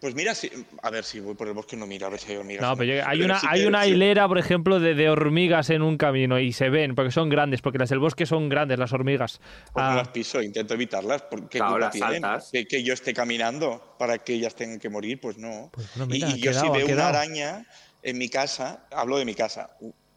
Pues 0.00 0.16
mira, 0.16 0.34
si, 0.34 0.50
a 0.82 0.90
ver 0.90 1.04
si 1.04 1.20
voy 1.20 1.36
por 1.36 1.46
el 1.46 1.54
bosque, 1.54 1.76
no 1.76 1.86
mira, 1.86 2.08
a 2.08 2.10
ver 2.10 2.18
si 2.18 2.32
hay 2.32 2.36
hormigas. 2.38 2.60
No, 2.68 2.76
pero 2.76 2.92
yo- 2.92 3.06
hay 3.06 3.18
Pero 3.18 3.24
una, 3.26 3.38
sí 3.38 3.46
hay 3.48 3.60
que- 3.60 3.68
una 3.68 3.86
hilera, 3.86 4.26
por 4.26 4.36
ejemplo, 4.36 4.80
de, 4.80 4.96
de 4.96 5.08
hormigas 5.08 5.70
en 5.70 5.80
un 5.80 5.96
camino 5.96 6.40
y 6.40 6.52
se 6.52 6.70
ven, 6.70 6.96
porque 6.96 7.12
son 7.12 7.28
grandes, 7.28 7.62
porque 7.62 7.78
las 7.78 7.88
del 7.88 8.00
bosque 8.00 8.26
son 8.26 8.48
grandes, 8.48 8.80
las 8.80 8.92
hormigas. 8.92 9.40
Pues 9.72 9.84
Ah, 9.86 9.90
no 9.90 9.96
las 9.98 10.08
piso, 10.08 10.42
intento 10.42 10.74
evitarlas. 10.74 11.22
¿Por 11.22 11.48
¿Qué 11.48 11.58
Claro, 11.58 11.78
las 11.78 11.92
tienen? 11.92 12.20
Que, 12.50 12.66
que 12.66 12.82
yo 12.82 12.94
esté 12.94 13.14
caminando 13.14 13.94
para 13.96 14.18
que 14.18 14.32
ellas 14.34 14.56
tengan 14.56 14.80
que 14.80 14.88
morir, 14.88 15.20
pues 15.20 15.38
no. 15.38 15.70
Pues 15.72 15.88
bueno, 15.94 16.12
Y- 16.12 16.18
mira, 16.18 16.28
y, 16.30 16.32
ha 16.32 16.36
yo 16.36 16.50
quedado, 16.50 16.74
si 16.74 16.78
veo 16.84 16.94
una 16.96 17.08
araña 17.08 17.64
en 18.02 18.18
mi 18.18 18.28
casa, 18.28 18.84
hablo 18.90 19.18
de 19.18 19.24
mi 19.24 19.36
casa, 19.36 19.70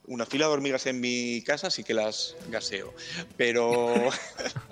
una 0.07 0.25
fila 0.25 0.47
de 0.47 0.53
hormigas 0.53 0.85
en 0.87 0.99
mi 1.01 1.41
casa 1.41 1.69
sí 1.69 1.83
que 1.83 1.93
las 1.93 2.35
gaseo. 2.49 2.93
Pero. 3.37 3.93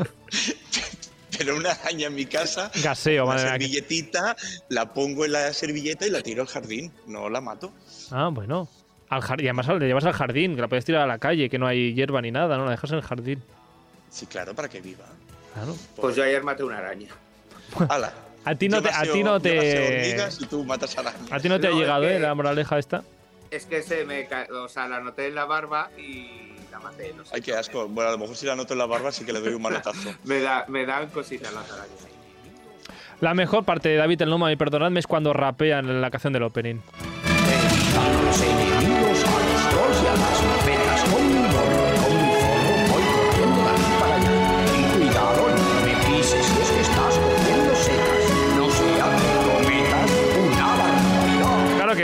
pero 1.38 1.56
una 1.58 1.72
araña 1.72 2.08
en 2.08 2.16
mi 2.16 2.26
casa, 2.26 2.72
gaseo, 2.84 3.24
una 3.26 3.34
madre 3.36 3.44
mía. 3.46 3.52
servilletita, 3.54 4.36
la 4.70 4.94
pongo 4.94 5.26
en 5.26 5.32
la 5.32 5.52
servilleta 5.54 6.06
y 6.06 6.12
la 6.12 6.22
tiro 6.22 6.44
al 6.44 6.48
jardín. 6.48 6.92
No 7.08 7.30
la 7.30 7.42
mato. 7.42 7.72
Ah, 8.12 8.30
bueno. 8.32 8.68
Al 9.10 9.22
jardín, 9.22 9.48
además 9.48 9.68
la 9.68 9.78
llevas 9.80 10.06
al 10.06 10.14
jardín, 10.14 10.56
que 10.56 10.62
la 10.62 10.68
puedes 10.68 10.86
tirar 10.86 11.02
a 11.04 11.08
la 11.08 11.18
calle, 11.20 11.50
que 11.50 11.58
no 11.60 11.68
hay 11.68 11.94
hierba 11.94 12.22
ni 12.22 12.32
nada, 12.32 12.58
¿no? 12.58 12.66
La 12.66 12.72
dejas 12.72 12.92
en 12.92 12.98
el 12.98 13.04
jardín. 13.04 13.44
Sí, 14.10 14.26
claro, 14.28 14.54
para 14.56 14.70
que 14.70 14.82
viva. 14.82 15.06
Claro. 15.54 15.76
Pues 15.96 16.16
yo 16.16 16.24
ayer 16.24 16.44
maté 16.44 16.64
una 16.64 16.78
araña. 16.80 17.10
Hala. 17.90 18.14
A 18.46 18.56
ti 18.56 18.68
no 18.68 18.78
Yo 18.78 18.84
te, 18.84 18.90
a 18.90 19.02
ti 19.04 19.24
no 19.24 19.40
te, 19.40 19.88
hormigas 19.88 20.42
y 20.42 20.46
tú 20.48 20.64
matas 20.66 20.98
arañas. 20.98 21.32
a 21.32 21.40
ti 21.40 21.48
no 21.48 21.60
te 21.60 21.68
ha 21.68 21.72
No, 21.72 21.80
llegado, 21.80 22.02
que- 22.04 22.16
¿eh? 22.16 22.20
La 22.20 22.34
moraleja 22.36 22.78
esta. 22.78 23.04
Es 23.54 23.68
que 23.68 23.84
se 23.84 24.04
me 24.04 24.28
o 24.52 24.68
sea, 24.68 24.88
la 24.88 25.00
noté 25.00 25.28
en 25.28 25.36
la 25.36 25.46
barba 25.46 25.92
y 25.96 26.54
la 26.72 26.80
maté. 26.80 27.14
No 27.14 27.24
sé. 27.24 27.36
Ay, 27.36 27.42
qué 27.42 27.54
asco. 27.54 27.88
Bueno, 27.88 28.10
a 28.10 28.14
lo 28.14 28.18
mejor 28.18 28.36
si 28.36 28.48
la 28.48 28.56
noto 28.56 28.74
en 28.74 28.80
la 28.80 28.88
barba 28.88 29.12
sí 29.12 29.26
que 29.26 29.32
le 29.32 29.40
doy 29.40 29.54
un 29.54 29.62
manotazo. 29.62 30.16
Me, 30.24 30.40
da, 30.40 30.66
me 30.68 30.88
dan 30.88 31.10
cositas 31.10 31.54
las 31.54 31.72
arañas. 31.72 32.08
La 33.22 33.36
mejor 33.36 33.64
parte 33.64 33.90
de 33.90 33.96
David 33.96 34.24
el 34.24 34.30
Noma, 34.32 34.52
y 34.52 34.56
perdonadme, 34.56 35.00
es 35.00 35.08
cuando 35.08 35.34
rapean 35.34 35.88
en 35.88 36.02
la 36.02 36.10
canción 36.10 36.34
del 36.34 36.44
opening. 36.44 36.80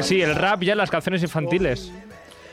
Sí, 0.09 0.21
el 0.23 0.35
rap 0.35 0.63
ya 0.63 0.73
las 0.73 0.89
canciones 0.89 1.21
infantiles. 1.21 1.91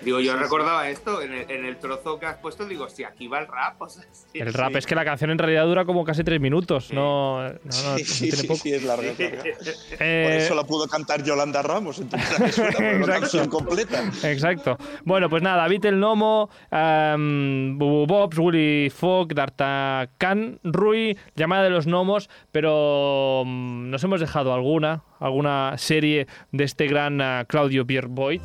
Digo, 0.07 0.21
yo 0.21 0.37
recordaba 0.37 0.89
esto 0.89 1.21
en 1.21 1.33
el, 1.35 1.51
en 1.51 1.65
el 1.65 1.79
trozo 1.79 2.17
que 2.21 2.27
has 2.27 2.37
puesto. 2.37 2.65
Digo, 2.65 2.89
si 2.89 3.03
aquí 3.03 3.27
va 3.27 3.41
el 3.41 3.49
rap. 3.49 3.75
O 3.87 3.89
sea, 3.89 4.05
sí, 4.13 4.39
El 4.39 4.53
rap 4.55 4.71
sí. 4.73 4.79
es 4.79 4.87
que 4.87 4.95
la 4.95 5.05
canción 5.05 5.31
en 5.31 5.39
realidad 5.39 5.65
dura 5.67 5.85
como 5.85 6.05
casi 6.05 6.23
tres 6.23 6.41
minutos. 6.41 6.93
No, 6.93 7.43
no, 7.43 7.55
no, 7.65 7.73
Sí, 7.73 8.05
sí, 8.05 8.21
tiene 8.25 8.37
sí, 8.37 8.47
poco. 8.47 8.61
sí, 8.61 8.73
es 8.73 8.85
larga, 8.85 9.09
es 9.11 9.19
larga. 9.19 9.43
Eh, 9.99 10.23
Por 10.25 10.33
eso 10.41 10.55
la 10.55 10.65
pudo 10.65 10.87
cantar 10.87 11.25
Yolanda 11.25 11.61
Ramos, 11.63 11.99
entonces 11.99 12.39
la 12.39 12.47
que 12.47 12.53
suena, 12.53 12.71
pero 12.79 12.89
una 12.91 12.99
Exacto. 13.17 13.21
canción 13.21 13.49
completa. 13.49 14.05
Exacto. 14.23 14.79
Bueno, 15.05 15.29
pues 15.29 15.43
nada, 15.43 15.57
David 15.63 15.85
el 15.87 15.99
Nomo, 15.99 16.51
um, 16.71 17.77
Bubu 17.79 18.07
Bobs, 18.07 18.39
Willy 18.39 18.91
Fogg, 18.91 19.35
D'Artagnan, 19.35 20.61
Rui, 20.63 21.19
Llamada 21.35 21.65
de 21.65 21.71
los 21.71 21.87
Gnomos, 21.87 22.31
pero 22.53 23.43
mm, 23.45 23.91
nos 23.91 24.05
hemos 24.05 24.21
dejado 24.21 24.55
alguna, 24.55 25.03
alguna 25.19 25.75
serie 25.79 26.27
de 26.53 26.65
este 26.65 26.87
gran 26.87 27.21
ah, 27.21 27.45
Claudio 27.49 27.85
Pierre 27.87 28.09
Boyd, 28.09 28.41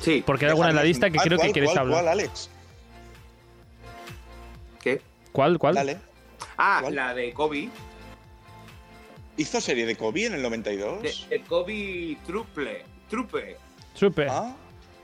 Sí. 0.00 0.22
porque 0.26 0.44
hay 0.46 0.50
alguna 0.50 0.70
en 0.70 0.76
la 0.76 0.84
lista 0.84 1.10
que 1.10 1.18
Ah, 1.18 1.22
creo 1.24 1.38
que 1.38 1.42
¿cuál, 1.44 1.52
queréis 1.52 1.70
cuál, 1.72 1.78
hablar. 1.84 2.02
¿Cuál, 2.02 2.08
Alex? 2.12 2.50
¿Qué? 4.82 5.00
¿Cuál? 5.32 5.58
¿Cuál? 5.58 5.74
Dale. 5.74 5.98
Ah, 6.56 6.78
¿Cuál? 6.82 6.94
la 6.94 7.14
de 7.14 7.32
Kobe. 7.32 7.68
¿Hizo 9.36 9.60
serie 9.60 9.84
de 9.86 9.96
Kobe 9.96 10.26
en 10.26 10.34
el 10.34 10.42
92? 10.42 11.02
De, 11.02 11.12
de 11.28 11.42
Kobe 11.42 12.16
Truple. 12.26 12.84
Trupe. 13.10 13.56
Supe, 13.94 14.26
Ah, 14.28 14.54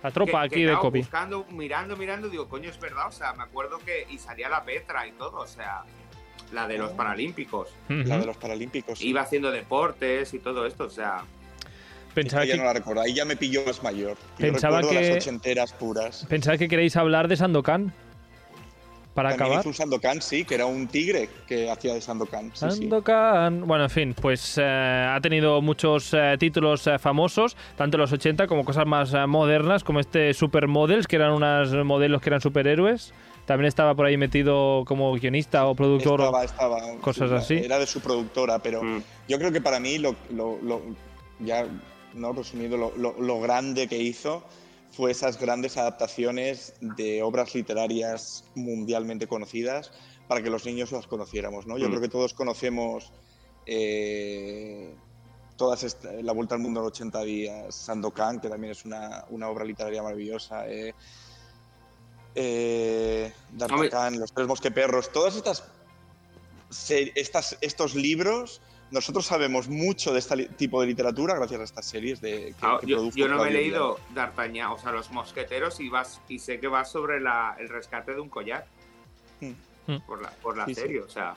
la 0.02 0.10
tropa 0.10 0.40
que- 0.40 0.46
aquí 0.46 0.54
que 0.56 0.60
de 0.60 0.66
estaba 0.66 0.80
Kobe. 0.80 0.98
Buscando, 1.00 1.44
mirando, 1.50 1.96
mirando, 1.96 2.28
digo, 2.28 2.48
coño, 2.48 2.70
es 2.70 2.78
verdad. 2.80 3.08
O 3.08 3.12
sea, 3.12 3.32
me 3.34 3.42
acuerdo 3.42 3.78
que. 3.84 4.06
Y 4.10 4.18
salía 4.18 4.48
la 4.48 4.64
Petra 4.64 5.06
y 5.06 5.12
todo. 5.12 5.38
O 5.40 5.46
sea, 5.46 5.84
la 6.52 6.66
de 6.66 6.78
los 6.78 6.92
Oh. 6.92 6.96
Paralímpicos. 6.96 7.68
La 7.88 8.18
de 8.18 8.26
los 8.26 8.36
Paralímpicos. 8.36 8.98
sí. 8.98 9.08
Iba 9.08 9.20
haciendo 9.22 9.50
deportes 9.50 10.32
y 10.34 10.38
todo 10.38 10.66
esto. 10.66 10.84
O 10.84 10.90
sea, 10.90 11.24
Pensaba 12.14 12.44
ya 12.44 12.52
que, 12.54 12.58
no 12.58 12.64
la 12.64 12.72
recuerdo, 12.74 13.00
ahí 13.02 13.14
ya 13.14 13.24
me 13.24 13.36
pilló 13.36 13.64
más 13.66 13.82
mayor. 13.82 14.16
Yo 14.38 14.46
Pensaba 14.52 14.80
que- 14.82 14.94
las 14.94 15.16
ochenteras 15.16 15.72
puras. 15.72 16.26
pensaba 16.28 16.56
que 16.58 16.68
queréis 16.68 16.96
hablar 16.96 17.28
de 17.28 17.36
Sandokan. 17.36 17.92
Para 19.14 19.28
También 19.30 19.44
acabar. 19.46 19.60
hizo 19.60 19.68
un 19.68 19.74
Sandokan, 19.74 20.22
sí, 20.22 20.44
que 20.46 20.54
era 20.54 20.64
un 20.64 20.88
tigre 20.88 21.28
que 21.46 21.70
hacía 21.70 21.92
de 21.92 22.00
Sandokan. 22.00 22.50
Sí, 22.54 22.64
sí. 22.70 22.76
Sandokan. 22.78 23.66
Bueno, 23.66 23.84
en 23.84 23.90
fin, 23.90 24.14
pues 24.18 24.56
eh, 24.56 24.64
ha 24.64 25.20
tenido 25.20 25.60
muchos 25.60 26.14
eh, 26.14 26.36
títulos 26.38 26.86
eh, 26.86 26.98
famosos, 26.98 27.54
tanto 27.76 27.98
en 27.98 28.00
los 28.00 28.12
80 28.12 28.46
como 28.46 28.64
cosas 28.64 28.86
más 28.86 29.12
eh, 29.12 29.26
modernas, 29.26 29.84
como 29.84 30.00
este 30.00 30.32
Supermodels, 30.32 31.06
que 31.06 31.16
eran 31.16 31.32
unos 31.32 31.74
modelos 31.84 32.22
que 32.22 32.30
eran 32.30 32.40
superhéroes. 32.40 33.12
También 33.44 33.66
estaba 33.68 33.94
por 33.94 34.06
ahí 34.06 34.16
metido 34.16 34.84
como 34.86 35.12
guionista 35.12 35.66
o 35.66 35.74
productor. 35.74 36.20
Estaba, 36.20 36.44
estaba, 36.44 36.78
cosas 37.02 37.28
sí, 37.46 37.56
así. 37.56 37.66
Era 37.66 37.78
de 37.78 37.86
su 37.86 38.00
productora, 38.00 38.60
pero 38.60 38.82
Mm. 38.82 39.02
yo 39.28 39.38
creo 39.38 39.52
que 39.52 39.60
para 39.60 39.78
mí, 39.78 39.98
lo, 39.98 40.14
lo- 40.30 40.58
lo- 40.62 40.80
ya 41.40 41.66
no 42.14 42.32
resumido, 42.32 42.76
lo, 42.76 42.96
lo- 42.96 43.20
lo 43.20 43.40
grande 43.40 43.88
que 43.88 43.98
hizo 43.98 44.42
fue 44.90 45.10
esas 45.10 45.38
grandes 45.40 45.76
adaptaciones 45.76 46.74
de 46.80 47.22
obras 47.22 47.54
literarias 47.54 48.44
mundialmente 48.54 49.26
conocidas 49.26 49.90
para 50.28 50.42
que 50.42 50.50
los 50.50 50.64
niños 50.66 50.92
las 50.92 51.06
conociéramos. 51.06 51.66
¿no? 51.66 51.78
Yo 51.78 51.86
Mm. 51.86 51.90
creo 51.90 52.00
que 52.02 52.08
todos 52.08 52.34
conocemos 52.34 53.12
eh, 53.66 54.94
todas 55.56 55.82
esta- 55.84 56.10
La 56.22 56.32
Vuelta 56.32 56.56
al 56.56 56.60
Mundo 56.60 56.80
en 56.80 56.86
80 56.86 57.22
días, 57.22 57.74
Sandokan, 57.74 58.40
que 58.40 58.48
también 58.48 58.72
es 58.72 58.84
una, 58.84 59.24
una 59.30 59.48
obra 59.48 59.64
literaria 59.64 60.02
maravillosa. 60.02 60.68
eh, 60.68 60.94
eh, 62.34 63.32
Los 64.18 64.32
Tres 64.32 64.46
Mosqueperros, 64.48 65.12
todas 65.12 65.36
estas, 65.36 65.64
se- 66.70 67.12
estas 67.14 67.56
estos 67.60 67.94
libros, 67.94 68.60
nosotros 68.92 69.26
sabemos 69.26 69.68
mucho 69.68 70.12
de 70.12 70.18
este 70.20 70.46
tipo 70.50 70.80
de 70.80 70.86
literatura 70.86 71.34
gracias 71.34 71.60
a 71.60 71.64
estas 71.64 71.86
series 71.86 72.20
de, 72.20 72.54
que, 72.58 72.66
ah, 72.66 72.78
que 72.80 72.86
yo, 72.86 73.10
yo 73.10 73.26
no 73.26 73.42
me 73.42 73.48
he 73.48 73.52
leído 73.52 73.98
D'Artagnan, 74.14 74.70
o 74.70 74.78
sea, 74.78 74.92
los 74.92 75.10
mosqueteros 75.10 75.80
y, 75.80 75.88
vas, 75.88 76.20
y 76.28 76.38
sé 76.38 76.60
que 76.60 76.68
va 76.68 76.84
sobre 76.84 77.18
la, 77.20 77.56
el 77.58 77.68
rescate 77.68 78.14
de 78.14 78.20
un 78.20 78.28
collar. 78.28 78.66
Mm. 79.40 79.52
Mm. 79.92 80.00
Por 80.06 80.22
la, 80.22 80.30
por 80.30 80.56
la 80.56 80.66
Sí, 80.66 80.74
sí. 80.74 80.80
serie, 80.82 81.00
o 81.00 81.08
sea. 81.08 81.34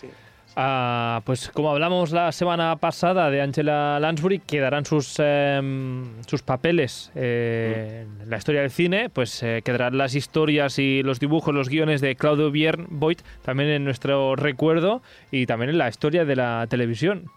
Sí, 0.00 0.08
Ah, 0.54 1.22
pues 1.24 1.48
como 1.48 1.70
hablamos 1.70 2.12
la 2.12 2.30
semana 2.30 2.76
pasada 2.76 3.30
de 3.30 3.40
Angela 3.40 3.98
Lansbury, 4.00 4.40
quedarán 4.40 4.84
sus, 4.84 5.14
em, 5.18 6.22
sus 6.26 6.42
papeles 6.42 7.10
eh, 7.14 8.06
en 8.20 8.28
la 8.28 8.36
historia 8.36 8.60
del 8.60 8.70
cine, 8.70 9.08
pues 9.08 9.42
eh, 9.42 9.62
quedarán 9.64 9.96
las 9.96 10.14
historias 10.14 10.78
y 10.78 11.02
los 11.02 11.20
dibujos, 11.20 11.54
los 11.54 11.70
guiones 11.70 12.02
de 12.02 12.16
Claudio 12.16 12.52
Boyd 12.90 13.18
también 13.42 13.70
en 13.70 13.84
nuestro 13.84 14.36
recuerdo 14.36 15.02
y 15.30 15.46
también 15.46 15.70
en 15.70 15.78
la 15.78 15.88
historia 15.88 16.26
de 16.26 16.36
la 16.36 16.66
televisión. 16.68 17.30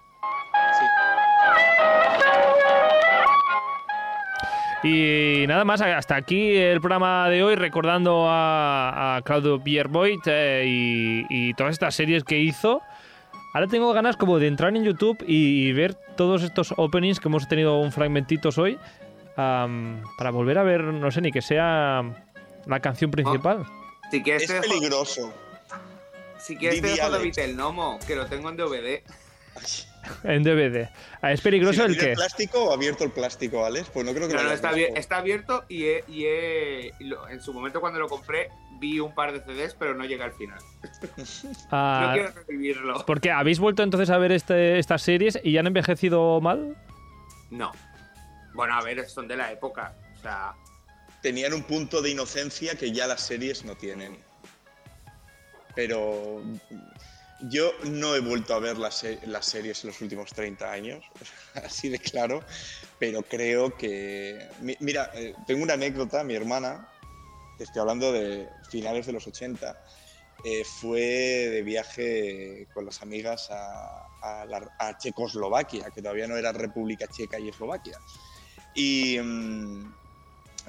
Y 4.84 5.45
nada 5.47 5.63
más, 5.63 5.82
hasta 5.82 6.16
aquí 6.16 6.55
el 6.57 6.80
programa 6.80 7.28
de 7.30 7.43
hoy, 7.43 7.55
recordando 7.55 8.28
a, 8.28 9.20
Claudio 9.24 9.57
Boyd 9.57 10.20
eh, 10.28 11.26
y 11.28 11.53
todas 11.53 11.72
estas 11.72 11.95
series 11.95 12.24
que 12.24 12.38
hizo. 12.38 12.84
Ahora 13.56 13.68
tengo 13.68 13.93
ganas 13.93 14.18
como 14.18 14.38
de 14.38 14.47
entrar 14.47 14.76
en 14.76 14.84
YouTube 14.84 15.24
y, 15.26 15.70
y 15.70 15.72
ver 15.72 15.93
todos 15.93 16.43
estos 16.43 16.74
openings 16.76 17.22
que 17.22 17.30
hemos 17.30 17.47
tenido 17.47 17.80
un 17.80 17.93
fragmentitos 17.93 18.58
hoy 18.58 18.78
para 19.36 20.32
volver 20.32 20.58
a 20.58 20.64
ver, 20.64 20.84
no 20.84 21.10
sé, 21.10 21.22
ni 21.22 21.32
que 21.32 21.41
sea 21.41 22.03
la 22.66 22.80
canción 22.82 23.12
principal. 23.12 23.66
Si 24.12 24.22
quieres, 24.22 24.43
Es 24.43 24.49
te 24.49 24.56
dejo- 24.56 24.74
peligroso. 24.74 25.34
si 26.38 26.58
quieres 26.58 26.82
te 26.82 26.88
dejo. 26.89 27.10
David 27.10 27.39
el 27.39 27.56
Nomo, 27.56 27.97
que 28.06 28.18
lo 28.18 28.26
tengo 28.26 28.49
en 28.49 28.58
DVD. 28.58 29.01
En 30.24 30.43
DVD. 30.43 30.89
Ah, 31.22 31.32
¿Es 31.32 31.41
peligroso 31.41 31.86
¿Si 31.86 31.91
el 31.93 31.97
qué? 31.97 32.14
plástico 32.14 32.66
o 32.66 32.74
abierto 32.74 33.03
el 33.03 33.12
plástico, 33.12 33.66
Alex? 33.66 33.89
Pues 33.89 34.06
no 34.06 34.14
creo 34.14 34.28
que 34.28 34.34
No, 34.34 34.41
lo 34.43 34.49
no, 34.49 34.53
está, 34.53 35.18
abierto 35.18 35.66
y, 35.70 35.86
he- 35.86 36.03
y 36.08 36.26
en 36.26 37.41
su 37.41 37.53
momento 37.53 37.80
cuando 37.82 37.99
lo 37.99 38.08
compré 38.08 38.49
vi 38.80 38.99
un 38.99 39.14
par 39.16 39.32
de 39.32 39.39
CDs, 39.41 39.74
pero 39.74 39.93
no 39.95 40.03
llegué 40.06 40.24
al 40.24 40.34
final. 40.34 40.60
Ah, 41.72 42.08
No 42.08 42.14
quiero 42.14 42.32
revivirlo. 42.47 43.06
porque 43.06 43.32
habéis 43.32 43.60
vuelto 43.60 43.84
entonces 43.84 44.10
a 44.10 44.18
ver 44.18 44.32
este- 44.32 44.80
estas 44.80 45.01
series 45.01 45.39
y 45.43 45.53
ya 45.53 45.62
han 45.62 45.68
envejecido 45.68 46.39
mal. 46.41 46.76
No. 47.49 47.72
Bueno, 48.53 48.74
a 48.76 48.82
ver, 48.84 49.08
son 49.10 49.28
de 49.28 49.36
la 49.38 49.51
época. 49.51 49.93
O 50.18 50.22
sea, 50.22 50.53
Tenían 51.22 51.53
un 51.53 51.64
punto 51.64 52.01
de 52.03 52.12
inocencia 52.12 52.76
que 52.76 52.91
ya 52.91 53.08
las 53.08 53.22
series 53.22 53.66
no 53.66 53.76
tienen. 53.76 54.16
Pero 55.74 56.41
yo 57.39 57.73
no 57.83 58.15
he 58.15 58.19
vuelto 58.19 58.53
a 58.53 58.59
ver 58.59 58.77
las, 58.77 58.95
se- 58.95 59.19
las 59.27 59.45
series 59.45 59.83
en 59.83 59.89
los 59.89 60.01
últimos 60.01 60.31
30 60.33 60.71
años, 60.71 61.03
así 61.55 61.89
de 61.89 61.99
claro, 61.99 62.43
pero 62.99 63.21
creo 63.23 63.75
que... 63.75 64.49
mi- 64.61 64.77
Mira, 64.79 65.11
eh, 65.13 65.36
tengo 65.45 65.63
una 65.63 65.73
anécdota, 65.73 66.23
mi 66.23 66.36
hermana, 66.36 66.88
estoy 67.59 67.79
hablando 67.81 68.11
de 68.11 68.49
finales 68.69 69.05
de 69.05 69.13
los 69.13 69.27
80, 69.27 69.77
eh, 70.43 70.63
fue 70.63 70.99
de 70.99 71.61
viaje 71.63 72.67
con 72.73 72.86
las 72.86 73.01
amigas 73.01 73.47
a, 73.49 74.07
a 74.77 74.97
Checoslovaquia, 74.97 75.91
que 75.91 76.01
todavía 76.01 76.27
no 76.27 76.38
era 76.38 76.51
República 76.51 77.07
Checa 77.07 77.39
y 77.39 77.49
Eslovaquia. 77.49 77.99
Y, 78.73 79.17
mm, 79.19 79.93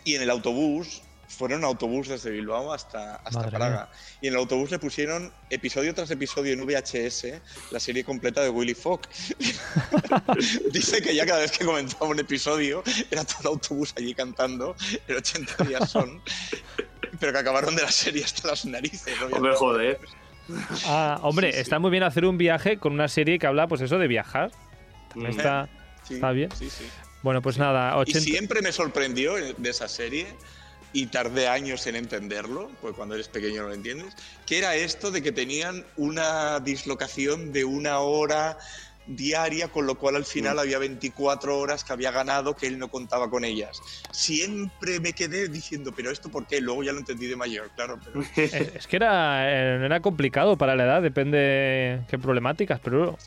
y 0.05 0.15
en 0.15 0.23
el 0.23 0.31
autobús, 0.31 1.03
fueron 1.29 1.65
autobús 1.65 2.09
desde 2.09 2.31
Bilbao 2.31 2.73
hasta, 2.73 3.17
hasta 3.17 3.39
Madre 3.41 3.57
Praga. 3.57 3.89
Y 4.21 4.29
en 4.29 4.35
el 4.35 4.39
autobús 4.39 4.71
le 4.71 4.79
pusieron 4.79 5.33
episodio 5.51 5.95
tras 5.95 6.11
episodio 6.11 6.53
en 6.53 6.65
VHS 6.65 7.27
la 7.73 7.81
serie 7.81 8.05
completa 8.05 8.43
de 8.43 8.49
Willy 8.51 8.75
Fogg. 8.75 9.01
Dice 10.73 11.03
que 11.03 11.15
ya 11.15 11.27
cada 11.27 11.41
vez 11.41 11.53
que 11.53 11.65
comenzaba 11.65 12.07
un 12.07 12.19
episodio 12.19 12.83
era 13.11 13.25
todo 13.25 13.41
el 13.41 13.47
autobús 13.49 13.93
allí 13.97 14.15
cantando, 14.15 14.77
el 15.09 15.17
80 15.17 15.65
días 15.65 15.91
son, 15.91 16.21
pero 17.21 17.33
que 17.33 17.39
acabaron 17.39 17.75
de 17.77 17.83
la 17.83 17.91
serie 17.91 18.25
hasta 18.25 18.49
las 18.49 18.65
narices. 18.65 19.15
hombre, 19.23 19.37
obviamente. 19.55 19.59
joder. 19.59 20.01
Ah, 20.85 21.19
hombre, 21.23 21.49
Sí, 21.49 21.55
sí. 21.57 21.61
está 21.63 21.79
muy 21.79 21.91
bien 21.91 22.03
hacer 22.05 22.25
un 22.25 22.39
viaje 22.39 22.79
con 22.79 22.93
una 22.93 23.09
serie 23.09 23.39
que 23.39 23.47
habla, 23.47 23.67
pues 23.67 23.81
eso, 23.81 23.99
de 23.99 24.07
viajar. 24.07 24.53
También 25.11 25.35
Mm. 25.35 25.39
está, 25.39 25.69
Sí, 26.07 26.15
está 26.15 26.31
bien. 26.31 26.51
Sí, 26.57 26.71
sí. 26.71 26.85
Bueno, 27.23 27.43
pues 27.43 27.59
nada, 27.59 27.93
Y 27.97 28.01
80... 28.03 28.21
siempre 28.21 28.63
me 28.63 28.71
sorprendió 28.71 29.35
de 29.35 29.71
esa 29.71 29.89
serie 29.89 30.29
y 30.97 31.09
tardé 31.09 31.47
años 31.47 31.87
en 31.87 31.95
entenderlo, 31.95 32.71
pues 32.81 32.95
cuando 32.95 33.15
eres 33.15 33.29
pequeño 33.29 33.61
no 33.61 33.69
lo 33.69 33.75
entiendes, 33.75 34.15
que 34.47 34.57
era 34.57 34.77
esto 34.77 35.11
de 35.11 35.21
que 35.21 35.31
tenían 35.31 35.85
una 35.99 36.59
dislocación 36.61 37.53
de 37.53 37.67
una 37.67 37.99
hora 37.99 38.57
diaria, 39.07 39.69
con 39.69 39.87
lo 39.87 39.97
cual 39.97 40.17
al 40.17 40.25
final 40.25 40.59
había 40.59 40.79
24 40.79 41.59
horas 41.59 41.85
que 41.85 41.93
había 41.93 42.13
ganado 42.13 42.57
que 42.57 42.67
él 42.67 42.79
no 42.79 42.89
contaba 42.89 43.29
con 43.29 43.45
ellas. 43.45 43.83
Siempre 44.11 44.99
me 44.99 45.13
quedé 45.13 45.49
diciendo, 45.49 45.93
pero 45.95 46.11
esto 46.11 46.31
por 46.31 46.47
qué? 46.47 46.63
Luego 46.63 46.83
ya 46.83 46.93
lo 46.93 47.01
entendí 47.01 47.27
de 47.27 47.37
mayor, 47.37 47.71
claro. 47.77 48.01
Pero... 48.03 48.25
Es, 48.37 48.55
es 48.55 48.87
que 48.87 48.97
era, 48.97 49.53
eh, 49.53 49.85
era 49.85 50.01
complicado 50.01 50.57
para 50.57 50.75
la 50.77 50.85
edad, 50.85 51.03
depende 51.03 52.01
qué 52.09 52.19
problemáticas, 52.19 52.81
pero 52.81 53.19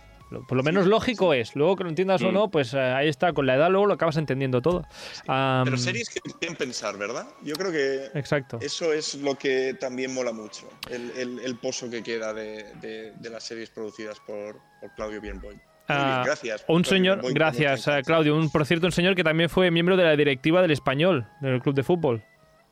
por 0.48 0.58
lo 0.58 0.64
menos 0.64 0.86
lógico 0.88 1.34
es. 1.34 1.56
Luego 1.56 1.76
que 1.76 1.84
lo 1.84 1.90
entiendas 1.90 2.22
o 2.22 2.30
Mm. 2.30 2.34
no, 2.34 2.50
pues 2.50 2.74
eh, 2.74 2.80
ahí 2.80 3.08
está, 3.08 3.34
con 3.34 3.46
la 3.46 3.56
edad 3.56 3.70
luego 3.70 3.86
lo 3.88 3.94
acabas 3.96 4.18
entendiendo 4.18 4.62
todo. 4.62 4.84
Am, 5.28 5.66
pero 5.66 5.78
series 5.78 6.10
que 6.10 6.20
quieren 6.22 6.56
pensar, 6.58 6.98
¿verdad? 6.98 7.28
Yo 7.44 7.56
creo 7.56 7.72
que 7.72 8.18
Exacto. 8.18 8.60
Eso 8.62 8.94
es 8.94 9.16
lo 9.16 9.36
que 9.36 9.74
también 9.80 10.14
mola 10.14 10.32
mucho, 10.32 10.70
el, 10.90 11.12
el- 11.18 11.40
el 11.40 11.56
pozo 11.58 11.90
que 11.90 12.04
queda 12.04 12.34
de, 12.34 12.66
de- 12.82 13.12
de 13.14 13.30
las 13.30 13.44
series 13.44 13.70
producidas 13.70 14.20
por, 14.20 14.58
por 14.82 14.94
Claudio 14.96 15.20
Bienboy. 15.22 15.60
Ah, 15.88 16.22
gracias. 16.24 16.64
Un 16.68 16.86
señor, 16.86 17.16
Bienboy, 17.16 17.34
gracias, 17.34 17.88
eh, 17.88 18.02
Claudio. 18.06 18.36
Un, 18.38 18.52
por 18.52 18.64
cierto, 18.66 18.86
un 18.86 18.92
señor 18.92 19.16
que 19.16 19.24
también 19.24 19.50
fue 19.50 19.72
miembro 19.72 19.98
de 19.98 20.04
la 20.04 20.16
directiva 20.16 20.62
del 20.62 20.70
Español, 20.72 21.28
del 21.42 21.62
club 21.62 21.74
de 21.74 21.84
fútbol. 21.84 22.24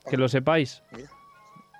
Que 0.09 0.15
lo 0.17 0.29
sepáis. 0.29 0.83
Mira, 0.91 1.09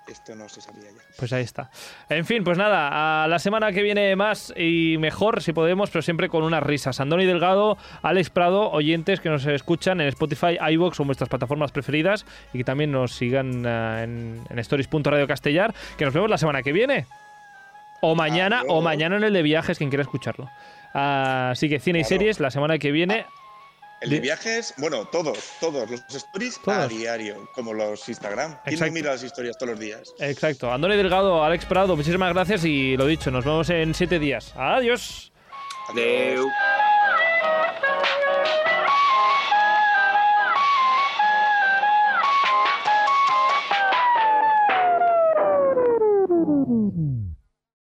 esto 0.08 0.34
no 0.34 0.48
se 0.48 0.60
sabía 0.60 0.84
ya. 0.84 1.02
Pues 1.16 1.32
ahí 1.32 1.42
está. 1.42 1.70
En 2.08 2.24
fin, 2.24 2.44
pues 2.44 2.58
nada, 2.58 3.24
a 3.24 3.28
la 3.28 3.38
semana 3.38 3.72
que 3.72 3.82
viene 3.82 4.14
más 4.16 4.52
y 4.56 4.96
mejor, 4.98 5.42
si 5.42 5.52
podemos, 5.52 5.90
pero 5.90 6.02
siempre 6.02 6.28
con 6.28 6.42
unas 6.42 6.62
risas. 6.62 7.00
Andoni 7.00 7.26
Delgado, 7.26 7.78
Alex 8.02 8.30
Prado, 8.30 8.70
oyentes 8.70 9.20
que 9.20 9.28
nos 9.28 9.44
escuchan 9.46 10.00
en 10.00 10.08
Spotify, 10.08 10.58
iVoox 10.72 11.00
o 11.00 11.04
vuestras 11.04 11.28
plataformas 11.28 11.72
preferidas 11.72 12.26
y 12.52 12.58
que 12.58 12.64
también 12.64 12.92
nos 12.92 13.12
sigan 13.12 13.64
eh, 13.66 14.02
en, 14.04 14.42
en 14.48 14.58
stories.radio 14.58 15.26
castellar, 15.26 15.74
que 15.96 16.04
nos 16.04 16.14
vemos 16.14 16.30
la 16.30 16.38
semana 16.38 16.62
que 16.62 16.72
viene. 16.72 17.06
O 18.00 18.14
mañana, 18.14 18.62
o 18.68 18.80
mañana 18.80 19.16
en 19.16 19.24
el 19.24 19.32
de 19.32 19.42
viajes, 19.42 19.76
quien 19.78 19.90
quiera 19.90 20.02
escucharlo. 20.02 20.48
Así 20.92 21.68
que 21.68 21.80
cine 21.80 22.00
y 22.00 22.04
series, 22.04 22.40
la 22.40 22.50
semana 22.50 22.78
que 22.78 22.92
viene. 22.92 23.26
El 24.00 24.10
de 24.10 24.20
viajes, 24.20 24.74
bueno, 24.76 25.06
todos, 25.06 25.38
todos, 25.60 25.90
los 25.90 26.00
stories 26.08 26.60
a 26.66 26.86
diario, 26.86 27.48
como 27.54 27.74
los 27.74 28.08
Instagram. 28.08 28.58
¿Quién 28.62 28.74
Exacto. 28.74 28.86
no 28.86 28.92
mira 28.92 29.10
las 29.12 29.22
historias 29.22 29.58
todos 29.58 29.70
los 29.72 29.80
días? 29.80 30.14
Exacto. 30.20 30.72
Andoni 30.72 30.96
Delgado, 30.96 31.42
Alex 31.42 31.64
Prado, 31.66 31.96
muchísimas 31.96 32.32
gracias 32.32 32.64
y 32.64 32.96
lo 32.96 33.06
dicho, 33.06 33.30
nos 33.30 33.44
vemos 33.44 33.68
en 33.70 33.94
siete 33.94 34.18
días. 34.18 34.52
Adiós. 34.56 35.32
Adeu. 35.88 36.46